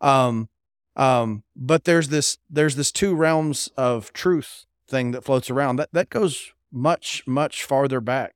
Um 0.00 0.48
um 0.96 1.44
but 1.56 1.84
there's 1.84 2.08
this 2.08 2.38
there's 2.50 2.76
this 2.76 2.92
two 2.92 3.14
realms 3.14 3.68
of 3.76 4.12
truth 4.12 4.66
thing 4.88 5.12
that 5.12 5.24
floats 5.24 5.50
around. 5.50 5.76
That 5.76 5.90
that 5.92 6.10
goes 6.10 6.52
much 6.72 7.26
much 7.26 7.64
farther 7.64 8.00
back. 8.00 8.34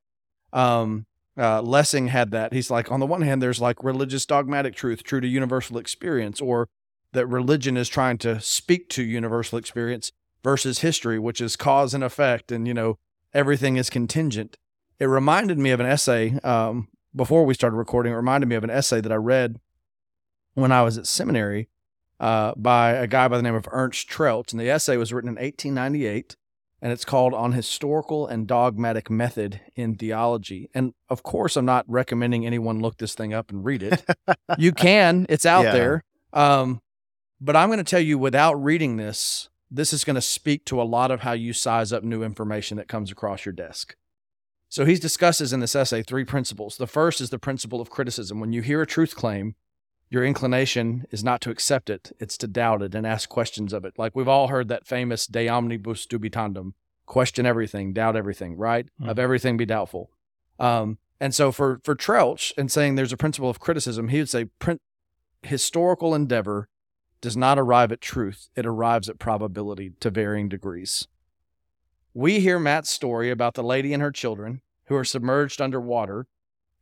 Um 0.51 1.05
uh, 1.37 1.61
Lessing 1.61 2.07
had 2.09 2.31
that. 2.31 2.53
He's 2.53 2.69
like, 2.69 2.91
on 2.91 2.99
the 2.99 3.07
one 3.07 3.21
hand, 3.21 3.41
there's 3.41 3.61
like 3.61 3.83
religious 3.83 4.25
dogmatic 4.25 4.75
truth, 4.75 5.03
true 5.03 5.19
to 5.19 5.27
universal 5.27 5.77
experience, 5.77 6.39
or 6.39 6.69
that 7.13 7.27
religion 7.27 7.77
is 7.77 7.89
trying 7.89 8.17
to 8.19 8.39
speak 8.39 8.89
to 8.89 9.03
universal 9.03 9.57
experience 9.57 10.11
versus 10.43 10.79
history, 10.79 11.17
which 11.17 11.41
is 11.41 11.55
cause 11.55 11.93
and 11.93 12.03
effect, 12.03 12.51
and 12.51 12.67
you 12.67 12.73
know 12.73 12.97
everything 13.33 13.77
is 13.77 13.89
contingent. 13.89 14.57
It 14.99 15.05
reminded 15.05 15.57
me 15.57 15.71
of 15.71 15.79
an 15.79 15.85
essay 15.85 16.39
um, 16.43 16.87
before 17.15 17.45
we 17.45 17.53
started 17.53 17.75
recording. 17.77 18.13
It 18.13 18.15
reminded 18.17 18.47
me 18.47 18.55
of 18.55 18.63
an 18.63 18.69
essay 18.69 19.01
that 19.01 19.11
I 19.11 19.15
read 19.15 19.59
when 20.53 20.71
I 20.71 20.81
was 20.83 20.97
at 20.97 21.07
seminary 21.07 21.69
uh, 22.19 22.53
by 22.55 22.91
a 22.91 23.07
guy 23.07 23.27
by 23.27 23.37
the 23.37 23.43
name 23.43 23.55
of 23.55 23.67
Ernst 23.71 24.09
Troeltsch, 24.09 24.51
and 24.51 24.59
the 24.59 24.69
essay 24.69 24.97
was 24.97 25.11
written 25.11 25.29
in 25.29 25.35
1898, 25.35 26.35
and 26.81 26.91
it's 26.91 27.05
called 27.05 27.33
"On 27.33 27.51
Historical 27.53 28.27
and 28.27 28.47
Dogmatic 28.47 29.09
Method 29.09 29.61
in 29.75 29.95
Theology." 29.95 30.69
And 30.73 30.93
of 31.09 31.23
course, 31.23 31.55
I'm 31.57 31.65
not 31.65 31.85
recommending 31.87 32.45
anyone 32.45 32.79
look 32.79 32.97
this 32.97 33.15
thing 33.15 33.33
up 33.33 33.51
and 33.51 33.63
read 33.65 33.83
it. 33.83 34.03
you 34.57 34.71
can; 34.71 35.25
it's 35.29 35.45
out 35.45 35.65
Yeah. 35.65 35.71
there. 35.71 36.03
Um, 36.33 36.81
but 37.41 37.55
I'm 37.55 37.67
going 37.69 37.77
to 37.79 37.83
tell 37.83 37.99
you, 37.99 38.17
without 38.17 38.53
reading 38.53 38.97
this, 38.97 39.49
this 39.69 39.91
is 39.91 40.03
going 40.03 40.15
to 40.15 40.21
speak 40.21 40.65
to 40.65 40.81
a 40.81 40.83
lot 40.83 41.11
of 41.11 41.21
how 41.21 41.33
you 41.33 41.51
size 41.51 41.91
up 41.91 42.03
new 42.03 42.23
information 42.23 42.77
that 42.77 42.87
comes 42.87 43.11
across 43.11 43.45
your 43.45 43.53
desk. 43.53 43.95
So 44.73 44.85
he 44.85 44.95
discusses 44.95 45.53
in 45.53 45.59
this 45.59 45.75
essay 45.75 46.01
three 46.01 46.25
principles. 46.25 46.77
The 46.77 46.87
first 46.87 47.21
is 47.21 47.29
the 47.29 47.37
principle 47.37 47.79
of 47.79 47.91
criticism. 47.91 48.39
When 48.39 48.53
you 48.53 48.63
hear 48.63 48.81
a 48.81 48.87
truth 48.87 49.15
claim, 49.15 49.53
your 50.09 50.25
inclination 50.25 51.05
is 51.11 51.23
not 51.23 51.41
to 51.41 51.51
accept 51.51 51.91
it, 51.91 52.11
it's 52.19 52.39
to 52.39 52.47
doubt 52.47 52.81
it 52.81 52.95
and 52.95 53.05
ask 53.05 53.29
questions 53.29 53.71
of 53.71 53.85
it. 53.85 53.93
Like 53.99 54.15
we've 54.15 54.27
all 54.27 54.47
heard 54.47 54.69
that 54.69 54.87
famous 54.87 55.27
de 55.27 55.47
omnibus 55.47 56.07
dubitandum 56.07 56.73
question 57.05 57.45
everything, 57.45 57.93
doubt 57.93 58.15
everything, 58.15 58.57
right? 58.57 58.87
Of 59.05 59.19
everything 59.19 59.57
be 59.57 59.67
doubtful. 59.67 60.09
Um, 60.59 60.97
and 61.19 61.35
so 61.35 61.51
for, 61.51 61.79
for 61.83 61.95
Troeltsch 61.95 62.51
and 62.57 62.71
saying 62.71 62.95
there's 62.95 63.13
a 63.13 63.15
principle 63.15 63.51
of 63.51 63.59
criticism, 63.59 64.07
he 64.07 64.17
would 64.17 64.29
say 64.29 64.45
prin- 64.57 64.79
historical 65.43 66.15
endeavor 66.15 66.67
does 67.21 67.37
not 67.37 67.59
arrive 67.59 67.91
at 67.91 68.01
truth, 68.01 68.49
it 68.55 68.65
arrives 68.65 69.07
at 69.07 69.19
probability 69.19 69.91
to 69.99 70.09
varying 70.09 70.49
degrees. 70.49 71.07
We 72.13 72.39
hear 72.39 72.59
Matt's 72.59 72.89
story 72.89 73.31
about 73.31 73.55
the 73.55 73.63
lady 73.63 73.93
and 73.93 74.01
her 74.01 74.11
children 74.11 74.61
who 74.85 74.95
are 74.95 75.03
submerged 75.05 75.61
underwater, 75.61 76.27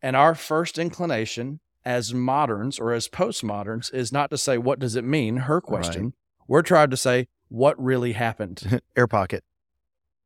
and 0.01 0.15
our 0.15 0.35
first 0.35 0.77
inclination 0.77 1.59
as 1.85 2.13
moderns 2.13 2.79
or 2.79 2.91
as 2.91 3.07
postmoderns 3.07 3.93
is 3.93 4.11
not 4.11 4.29
to 4.31 4.37
say, 4.37 4.57
What 4.57 4.79
does 4.79 4.95
it 4.95 5.03
mean? 5.03 5.37
Her 5.37 5.61
question. 5.61 6.13
We're 6.47 6.61
trying 6.63 6.89
to 6.89 6.97
say, 6.97 7.27
What 7.49 7.81
really 7.81 8.13
happened? 8.13 8.81
Air 8.95 9.07
pocket. 9.07 9.43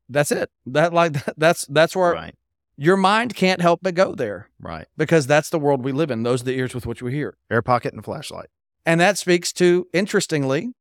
That's 0.08 0.32
it. 0.32 0.50
That 0.66 0.92
like 0.92 1.12
that's 1.36 1.66
that's 1.66 1.94
where 1.96 2.12
Right. 2.12 2.34
your 2.76 2.96
mind 2.96 3.34
can't 3.34 3.60
help 3.60 3.80
but 3.82 3.94
go 3.94 4.14
there 4.14 4.50
Right. 4.60 4.86
because 4.96 5.26
that's 5.26 5.50
the 5.50 5.58
world 5.58 5.84
we 5.84 5.92
live 5.92 6.10
in. 6.10 6.22
Those 6.24 6.42
are 6.42 6.46
the 6.46 6.58
ears 6.58 6.74
with 6.74 6.86
which 6.86 7.02
we 7.02 7.12
hear. 7.12 7.36
Air 7.50 7.62
pocket 7.62 7.94
and 7.94 8.04
flashlight. 8.04 8.48
And 8.84 9.00
that 9.00 9.18
speaks 9.18 9.52
to, 9.54 9.88
interestingly, 9.92 10.72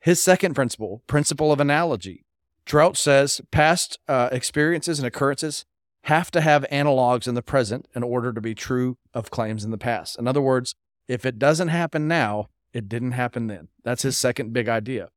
his 0.00 0.20
second 0.22 0.54
principle, 0.54 1.02
principle 1.06 1.52
of 1.52 1.60
analogy. 1.60 2.24
Troeltsch 2.66 2.96
says 2.96 3.40
past 3.50 3.98
uh, 4.08 4.28
experiences 4.32 4.98
and 4.98 5.06
occurrences 5.06 5.64
have 6.04 6.30
to 6.32 6.40
have 6.40 6.64
analogs 6.70 7.28
in 7.28 7.34
the 7.34 7.42
present 7.42 7.86
in 7.94 8.02
order 8.02 8.32
to 8.32 8.40
be 8.40 8.54
true 8.54 8.98
of 9.14 9.30
claims 9.30 9.64
in 9.64 9.70
the 9.70 9.78
past. 9.78 10.18
In 10.18 10.26
other 10.26 10.40
words, 10.40 10.74
if 11.08 11.24
it 11.24 11.38
doesn't 11.38 11.68
happen 11.68 12.08
now, 12.08 12.48
it 12.72 12.88
didn't 12.88 13.12
happen 13.12 13.46
then. 13.46 13.68
That's 13.84 14.02
his 14.02 14.16
second 14.18 14.52
big 14.52 14.68
idea. 14.68 15.10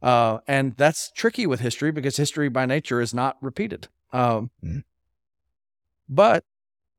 Uh, 0.00 0.38
and 0.48 0.76
that's 0.76 1.12
tricky 1.12 1.46
with 1.46 1.60
history 1.60 1.92
because 1.92 2.16
history 2.16 2.48
by 2.48 2.66
nature 2.66 3.00
is 3.00 3.14
not 3.14 3.36
repeated. 3.40 3.88
Um, 4.12 4.50
Mhm. 4.64 4.82
But 6.08 6.44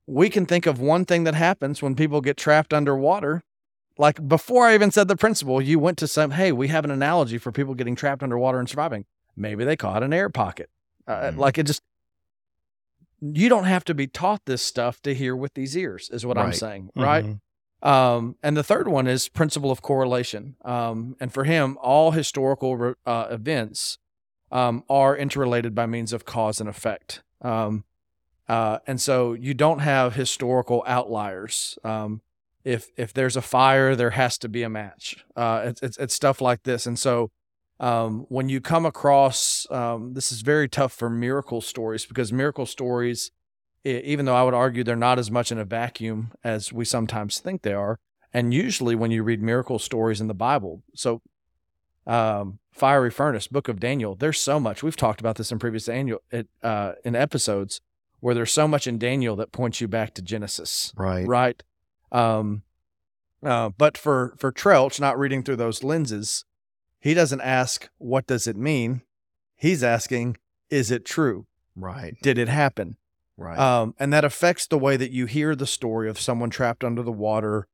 we 0.07 0.29
can 0.29 0.45
think 0.45 0.65
of 0.65 0.79
one 0.79 1.05
thing 1.05 1.23
that 1.25 1.35
happens 1.35 1.81
when 1.81 1.95
people 1.95 2.21
get 2.21 2.37
trapped 2.37 2.73
underwater 2.73 3.43
like 3.97 4.27
before 4.27 4.65
I 4.65 4.73
even 4.73 4.91
said 4.91 5.07
the 5.07 5.15
principle, 5.15 5.61
you 5.61 5.77
went 5.79 5.97
to 5.99 6.07
some, 6.07 6.31
hey, 6.31 6.51
we 6.51 6.67
have 6.69 6.83
an 6.85 6.91
analogy 6.91 7.37
for 7.37 7.51
people 7.51 7.75
getting 7.75 7.95
trapped 7.95 8.23
underwater 8.23 8.59
and 8.59 8.67
surviving. 8.67 9.05
Maybe 9.35 9.63
they 9.65 9.75
caught 9.75 10.03
an 10.03 10.13
air 10.13 10.29
pocket. 10.29 10.69
Uh, 11.07 11.31
Mhm. 11.31 11.37
Like 11.37 11.57
it 11.57 11.63
just, 11.67 11.81
you 13.21 13.49
don't 13.49 13.65
have 13.65 13.85
to 13.85 13.93
be 13.93 14.07
taught 14.07 14.45
this 14.45 14.61
stuff 14.61 15.01
to 15.03 15.13
hear 15.13 15.35
with 15.35 15.53
these 15.53 15.77
ears, 15.77 16.09
is 16.11 16.25
what 16.25 16.37
I'm 16.37 16.53
saying. 16.53 16.89
Right. 16.95 17.25
Mhm. 17.25 17.39
Um, 17.87 18.35
and 18.43 18.55
the 18.55 18.63
third 18.63 18.87
one 18.87 19.07
is 19.07 19.27
principle 19.29 19.71
of 19.71 19.81
correlation. 19.81 20.55
Um, 20.63 21.15
and 21.19 21.33
for 21.33 21.43
him, 21.43 21.77
all 21.81 22.11
historical 22.11 22.77
re- 22.77 22.93
uh, 23.05 23.27
events 23.29 23.97
um, 24.51 24.83
are 24.89 25.17
interrelated 25.17 25.73
by 25.73 25.85
means 25.85 26.13
of 26.13 26.25
cause 26.25 26.59
and 26.59 26.69
effect. 26.69 27.23
Um, 27.41 27.85
uh, 28.47 28.79
and 28.85 29.01
so 29.01 29.33
you 29.33 29.53
don't 29.53 29.79
have 29.79 30.15
historical 30.15 30.83
outliers. 30.85 31.77
Um, 31.83 32.21
if 32.63 32.89
if 32.95 33.11
there's 33.13 33.35
a 33.35 33.41
fire, 33.41 33.95
there 33.95 34.11
has 34.11 34.37
to 34.37 34.47
be 34.49 34.63
a 34.63 34.69
match. 34.69 35.25
Uh, 35.35 35.63
it's, 35.65 35.81
it's 35.81 35.97
it's 35.97 36.13
stuff 36.13 36.39
like 36.39 36.63
this. 36.63 36.85
And 36.85 36.97
so 36.99 37.31
um, 37.83 38.25
when 38.29 38.47
you 38.49 38.61
come 38.61 38.85
across 38.85 39.67
um, 39.69 40.13
this 40.13 40.31
is 40.31 40.41
very 40.41 40.67
tough 40.69 40.93
for 40.93 41.09
miracle 41.09 41.61
stories 41.61 42.05
because 42.05 42.31
miracle 42.31 42.65
stories 42.65 43.31
even 43.85 44.25
though 44.25 44.35
I 44.35 44.43
would 44.43 44.53
argue 44.53 44.83
they're 44.83 44.95
not 44.95 45.19
as 45.19 45.29
much 45.29 45.51
in 45.51 45.57
a 45.59 45.65
vacuum 45.65 46.31
as 46.43 46.71
we 46.71 46.85
sometimes 46.85 47.39
think 47.39 47.61
they 47.63 47.73
are. 47.73 47.99
And 48.33 48.53
usually, 48.53 48.95
when 48.95 49.11
you 49.11 49.23
read 49.23 49.41
miracle 49.41 49.77
stories 49.77 50.21
in 50.21 50.27
the 50.27 50.33
Bible, 50.33 50.81
so 50.95 51.21
um, 52.07 52.59
fiery 52.71 53.11
furnace, 53.11 53.47
Book 53.47 53.67
of 53.67 53.79
Daniel, 53.79 54.15
there's 54.15 54.39
so 54.39 54.57
much. 54.59 54.83
We've 54.83 54.95
talked 54.95 55.19
about 55.19 55.35
this 55.35 55.51
in 55.51 55.59
previous 55.59 55.89
annual 55.89 56.19
uh, 56.63 56.93
in 57.03 57.13
episodes 57.15 57.81
where 58.21 58.33
there's 58.33 58.51
so 58.53 58.67
much 58.67 58.87
in 58.87 58.97
Daniel 58.97 59.35
that 59.35 59.51
points 59.51 59.81
you 59.81 59.87
back 59.89 60.13
to 60.15 60.21
Genesis, 60.21 60.93
Right. 60.95 61.27
right? 61.27 61.61
Um, 62.11 62.63
uh, 63.45 63.69
but 63.77 63.97
for 63.97 64.33
for 64.37 64.51
Troeltsch, 64.51 64.99
not 64.99 65.19
reading 65.19 65.43
through 65.43 65.57
those 65.57 65.83
lenses, 65.83 66.45
he 67.03 67.13
doesn't 67.13 67.41
ask 67.41 67.89
what 67.97 68.25
does 68.25 68.47
it 68.47 68.55
mean. 68.55 69.01
He's 69.57 69.83
asking, 69.83 70.37
is 70.69 70.89
it 70.89 71.03
true? 71.03 71.47
Right. 71.75 72.15
Did 72.21 72.37
it 72.37 72.47
happen? 72.47 72.95
Right. 73.35 73.59
Um, 73.59 73.93
and 73.99 74.13
that 74.13 74.23
affects 74.23 74.65
the 74.65 74.77
way 74.77 74.95
that 74.95 75.11
you 75.11 75.25
hear 75.25 75.53
the 75.53 75.67
story 75.67 76.09
of 76.09 76.17
someone 76.17 76.49
trapped 76.49 76.81
under 76.81 77.03
the 77.03 77.11
water 77.11 77.67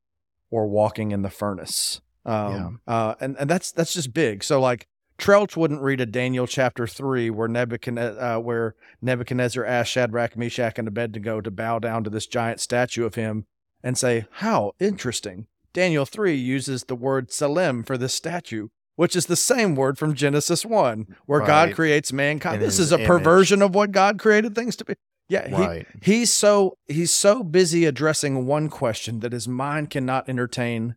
or 0.50 0.66
walking 0.66 1.12
in 1.12 1.22
the 1.22 1.30
furnace. 1.30 2.02
Um, 2.26 2.82
uh, 2.88 3.14
and, 3.20 3.38
and 3.38 3.48
that's 3.48 3.72
that's 3.72 3.94
just 3.94 4.16
big. 4.16 4.44
So 4.44 4.60
like 4.60 4.88
Troeltsch 5.20 5.56
wouldn't 5.56 5.84
read 5.84 6.02
a 6.02 6.08
Daniel 6.08 6.48
chapter 6.48 6.88
three 6.88 7.30
where 7.30 7.48
Nebuchadnezzar, 7.48 8.20
uh, 8.20 8.40
where 8.40 8.74
Nebuchadnezzar 9.00 9.64
asked 9.64 9.92
Shadrach, 9.92 10.36
Meshach, 10.38 10.80
and 10.80 10.88
Abednego 10.88 11.40
to 11.40 11.52
bow 11.52 11.78
down 11.78 12.04
to 12.04 12.10
this 12.10 12.26
giant 12.26 12.62
statue 12.62 13.06
of 13.06 13.14
him 13.14 13.46
and 13.84 13.96
say, 13.96 14.26
"How 14.32 14.74
interesting." 14.80 15.46
Daniel 15.72 16.06
three 16.06 16.36
uses 16.36 16.86
the 16.86 16.96
word 16.96 17.30
tselem 17.30 17.86
for 17.86 17.96
this 17.96 18.16
statue, 18.16 18.70
which 19.00 19.16
is 19.16 19.28
the 19.28 19.36
same 19.38 19.76
word 19.76 19.98
from 19.98 20.14
Genesis 20.14 20.66
one, 20.66 21.08
where 21.26 21.40
God 21.40 21.74
creates 21.74 22.12
mankind. 22.12 22.56
In 22.56 22.68
this 22.68 22.80
is 22.80 22.92
a 22.92 22.96
image. 22.96 23.08
perversion 23.08 23.62
of 23.62 23.74
what 23.74 23.94
God 23.94 24.20
created 24.20 24.54
things 24.54 24.76
to 24.76 24.84
be. 24.84 24.94
Yeah, 25.30 25.48
he, 25.48 25.54
right. 25.56 25.88
he's 26.02 26.34
so 26.34 26.78
he's 26.86 27.10
so 27.10 27.42
busy 27.42 27.86
addressing 27.86 28.46
one 28.46 28.68
question 28.68 29.22
that 29.22 29.32
his 29.32 29.48
mind 29.48 29.90
cannot 29.90 30.28
entertain 30.28 30.96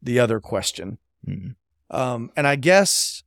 the 0.00 0.18
other 0.18 0.40
question 0.40 0.96
Mhm. 1.28 1.56
um 1.90 2.30
and 2.34 2.46
i 2.46 2.56
guess 2.56 3.24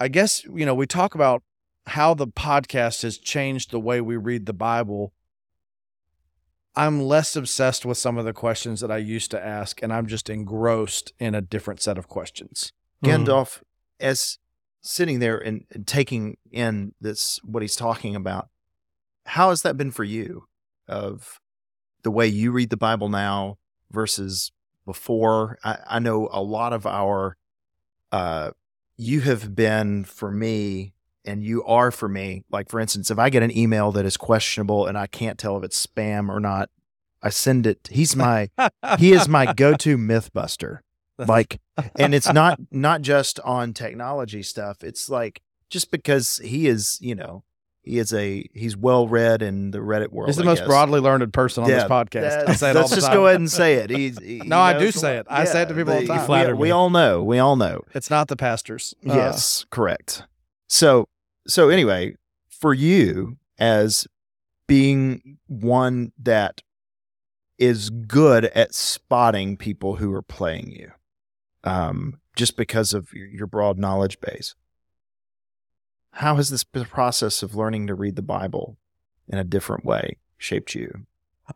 i 0.00 0.08
guess 0.08 0.42
you 0.46 0.66
know 0.66 0.74
we 0.74 0.86
talk 0.88 1.14
about 1.14 1.44
how 1.88 2.12
the 2.12 2.26
podcast 2.26 3.02
has 3.02 3.18
changed 3.18 3.70
the 3.70 3.78
way 3.78 4.00
we 4.00 4.16
read 4.16 4.46
the 4.46 4.52
bible 4.54 5.12
i'm 6.74 7.00
less 7.02 7.36
obsessed 7.36 7.84
with 7.86 7.98
some 7.98 8.16
of 8.18 8.24
the 8.24 8.32
questions 8.32 8.80
that 8.80 8.90
i 8.90 8.96
used 8.96 9.30
to 9.30 9.46
ask 9.46 9.80
and 9.82 9.92
i'm 9.92 10.06
just 10.06 10.28
engrossed 10.30 11.12
in 11.20 11.34
a 11.34 11.42
different 11.42 11.80
set 11.82 11.98
of 11.98 12.08
questions 12.08 12.72
Gandalf, 13.06 13.62
as 14.00 14.38
sitting 14.82 15.18
there 15.18 15.38
and, 15.38 15.64
and 15.70 15.86
taking 15.86 16.36
in 16.50 16.94
this, 17.00 17.40
what 17.44 17.62
he's 17.62 17.76
talking 17.76 18.14
about, 18.14 18.48
how 19.26 19.50
has 19.50 19.62
that 19.62 19.76
been 19.76 19.90
for 19.90 20.04
you? 20.04 20.44
Of 20.88 21.40
the 22.02 22.10
way 22.12 22.28
you 22.28 22.52
read 22.52 22.70
the 22.70 22.76
Bible 22.76 23.08
now 23.08 23.58
versus 23.90 24.52
before? 24.84 25.58
I, 25.64 25.78
I 25.88 25.98
know 25.98 26.28
a 26.30 26.42
lot 26.42 26.72
of 26.72 26.86
our, 26.86 27.36
uh, 28.12 28.52
you 28.96 29.20
have 29.22 29.54
been 29.54 30.04
for 30.04 30.30
me, 30.30 30.94
and 31.24 31.42
you 31.42 31.64
are 31.64 31.90
for 31.90 32.08
me. 32.08 32.44
Like, 32.50 32.70
for 32.70 32.78
instance, 32.78 33.10
if 33.10 33.18
I 33.18 33.30
get 33.30 33.42
an 33.42 33.56
email 33.56 33.90
that 33.92 34.06
is 34.06 34.16
questionable 34.16 34.86
and 34.86 34.96
I 34.96 35.08
can't 35.08 35.38
tell 35.38 35.58
if 35.58 35.64
it's 35.64 35.84
spam 35.84 36.28
or 36.28 36.38
not, 36.38 36.70
I 37.20 37.30
send 37.30 37.66
it. 37.66 37.88
He's 37.90 38.14
my, 38.14 38.48
he 38.98 39.12
is 39.12 39.28
my 39.28 39.52
go-to 39.56 39.98
myth 39.98 40.32
buster 40.32 40.84
like 41.18 41.60
and 41.98 42.14
it's 42.14 42.32
not 42.32 42.58
not 42.70 43.02
just 43.02 43.40
on 43.40 43.72
technology 43.72 44.42
stuff. 44.42 44.82
It's 44.84 45.08
like 45.08 45.40
just 45.70 45.90
because 45.90 46.38
he 46.44 46.66
is 46.68 46.98
you 47.00 47.14
know 47.14 47.42
he 47.82 47.98
is 47.98 48.12
a 48.12 48.48
he's 48.52 48.76
well 48.76 49.06
read 49.08 49.42
in 49.42 49.70
the 49.70 49.78
reddit 49.78 50.08
world 50.10 50.28
he's 50.28 50.36
the 50.36 50.42
I 50.42 50.46
most 50.46 50.58
guess. 50.58 50.66
broadly 50.68 51.00
learned 51.00 51.32
person 51.32 51.64
on 51.64 51.70
this 51.70 51.82
Yeah, 51.82 51.88
podcast. 51.88 52.42
i 52.42 52.44
That- 52.44 52.58
say 52.58 52.70
it 52.70 52.74
let's 52.74 52.90
the 52.90 52.96
just 52.96 53.06
time. 53.06 53.16
go 53.16 53.26
ahead 53.26 53.40
and 53.40 53.50
say 53.50 53.74
it. 53.74 53.90
He's, 53.90 54.18
he 54.22 54.38
No, 54.38 54.58
I 54.58 54.76
do 54.78 54.90
say 54.90 55.18
it. 55.18 55.26
I 55.30 55.44
say 55.44 55.62
it 55.62 55.68
to 55.68 55.74
people 55.74 55.92
all 55.94 56.00
the 56.00 56.06
but 56.06 56.14
time. 56.14 56.22
we- 56.22 56.26
Flatter 56.26 56.56
we, 56.56 56.70
all 56.70 56.90
know. 56.90 57.22
We 57.22 57.38
all 57.38 57.56
know. 57.56 57.82
It's 57.94 58.10
not 58.10 58.26
the 58.28 58.36
pastors. 58.36 58.94
Uh, 59.08 59.14
yes 59.14 59.66
correct. 59.70 60.24
So 60.68 61.08
so 61.46 61.68
anyway 61.68 62.16
for 62.48 62.74
you 62.74 63.36
as 63.58 64.06
being 64.66 65.38
one 65.46 66.12
that 66.18 66.62
is 67.58 67.88
good 67.90 68.46
at 68.46 68.74
spotting 68.74 69.56
people 69.56 69.96
who 69.96 70.12
are 70.12 70.22
playing 70.22 70.70
you 70.72 70.90
um 71.66 72.18
just 72.36 72.56
because 72.56 72.92
of 72.92 73.12
your, 73.12 73.46
broad 73.46 73.78
knowledge 73.78 74.20
base 74.20 74.54
how 76.12 76.36
has 76.36 76.48
this 76.48 76.64
process 76.64 77.42
of 77.42 77.54
learning 77.54 77.86
to 77.86 77.94
read 77.94 78.16
the 78.16 78.22
bible 78.22 78.76
in 79.28 79.38
a 79.38 79.44
different 79.44 79.84
way 79.84 80.16
shaped 80.38 80.74
you 80.74 81.06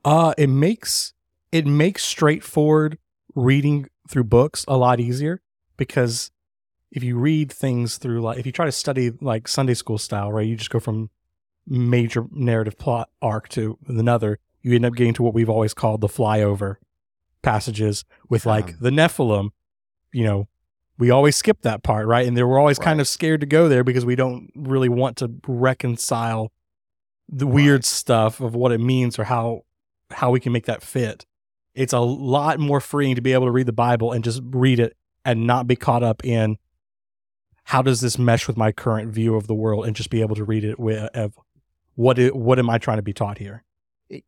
Uh, 0.04 0.32
it 0.38 0.48
makes 0.48 1.12
it 1.52 1.66
makes 1.66 2.04
straightforward 2.04 2.98
reading 3.34 3.88
through 4.08 4.24
books 4.24 4.64
a 4.68 4.76
lot 4.76 5.00
easier 5.00 5.40
because 5.76 6.30
if 6.90 7.02
you 7.04 7.16
read 7.16 7.52
things 7.52 7.96
through 7.98 8.20
like 8.20 8.38
if 8.38 8.46
you 8.46 8.52
try 8.52 8.66
to 8.66 8.72
study 8.72 9.12
like 9.20 9.46
Sunday 9.48 9.74
school 9.74 9.98
style, 9.98 10.32
right, 10.32 10.46
you 10.46 10.56
just 10.56 10.70
go 10.70 10.80
from 10.80 11.10
major 11.66 12.26
narrative 12.32 12.76
plot 12.78 13.08
arc 13.22 13.48
to 13.50 13.78
another, 13.86 14.38
you 14.62 14.74
end 14.74 14.84
up 14.84 14.94
getting 14.94 15.14
to 15.14 15.22
what 15.22 15.34
we've 15.34 15.50
always 15.50 15.74
called 15.74 16.00
the 16.00 16.08
flyover 16.08 16.76
passages 17.42 18.04
with 18.28 18.46
like 18.46 18.70
Um, 18.70 18.76
the 18.80 18.90
Nephilim. 18.90 19.50
You 20.12 20.24
know, 20.24 20.48
we 20.98 21.10
always 21.10 21.36
skip 21.36 21.62
that 21.62 21.82
part, 21.82 22.06
right? 22.06 22.26
And 22.26 22.36
they 22.36 22.42
we're 22.42 22.58
always 22.58 22.78
kind 22.78 23.00
of 23.00 23.08
scared 23.08 23.40
to 23.40 23.46
go 23.46 23.68
there 23.68 23.84
because 23.84 24.04
we 24.04 24.16
don't 24.16 24.50
really 24.54 24.88
want 24.88 25.16
to 25.18 25.32
reconcile 25.46 26.52
the 27.28 27.46
weird 27.46 27.84
stuff 27.84 28.40
of 28.40 28.54
what 28.54 28.72
it 28.72 28.80
means 28.80 29.18
or 29.18 29.24
how 29.24 29.62
how 30.10 30.30
we 30.30 30.40
can 30.40 30.52
make 30.52 30.66
that 30.66 30.82
fit. 30.82 31.24
It's 31.74 31.92
a 31.92 32.00
lot 32.00 32.58
more 32.58 32.80
freeing 32.80 33.14
to 33.14 33.20
be 33.20 33.32
able 33.32 33.46
to 33.46 33.52
read 33.52 33.66
the 33.66 33.72
Bible 33.72 34.12
and 34.12 34.24
just 34.24 34.42
read 34.44 34.80
it 34.80 34.96
and 35.24 35.46
not 35.46 35.66
be 35.66 35.76
caught 35.76 36.02
up 36.02 36.24
in 36.24 36.58
how 37.64 37.82
does 37.82 38.00
this 38.00 38.18
mesh 38.18 38.48
with 38.48 38.56
my 38.56 38.72
current 38.72 39.12
view 39.12 39.36
of 39.36 39.46
the 39.46 39.54
world 39.54 39.86
and 39.86 39.94
just 39.94 40.10
be 40.10 40.20
able 40.20 40.34
to 40.34 40.44
read 40.44 40.64
it 40.64 40.80
with 40.80 41.04
of 41.14 41.38
what 41.94 42.18
it, 42.18 42.34
what 42.34 42.58
am 42.58 42.68
I 42.68 42.78
trying 42.78 42.98
to 42.98 43.02
be 43.02 43.12
taught 43.12 43.38
here? 43.38 43.64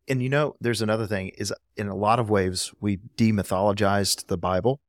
and 0.07 0.23
you 0.23 0.29
know 0.29 0.55
there's 0.61 0.81
another 0.81 1.05
thing 1.05 1.29
is 1.37 1.53
in 1.75 1.87
a 1.87 1.95
lot 1.95 2.19
of 2.19 2.29
ways 2.29 2.71
we 2.79 2.97
demythologized 3.17 4.27
the 4.27 4.37
bible 4.37 4.79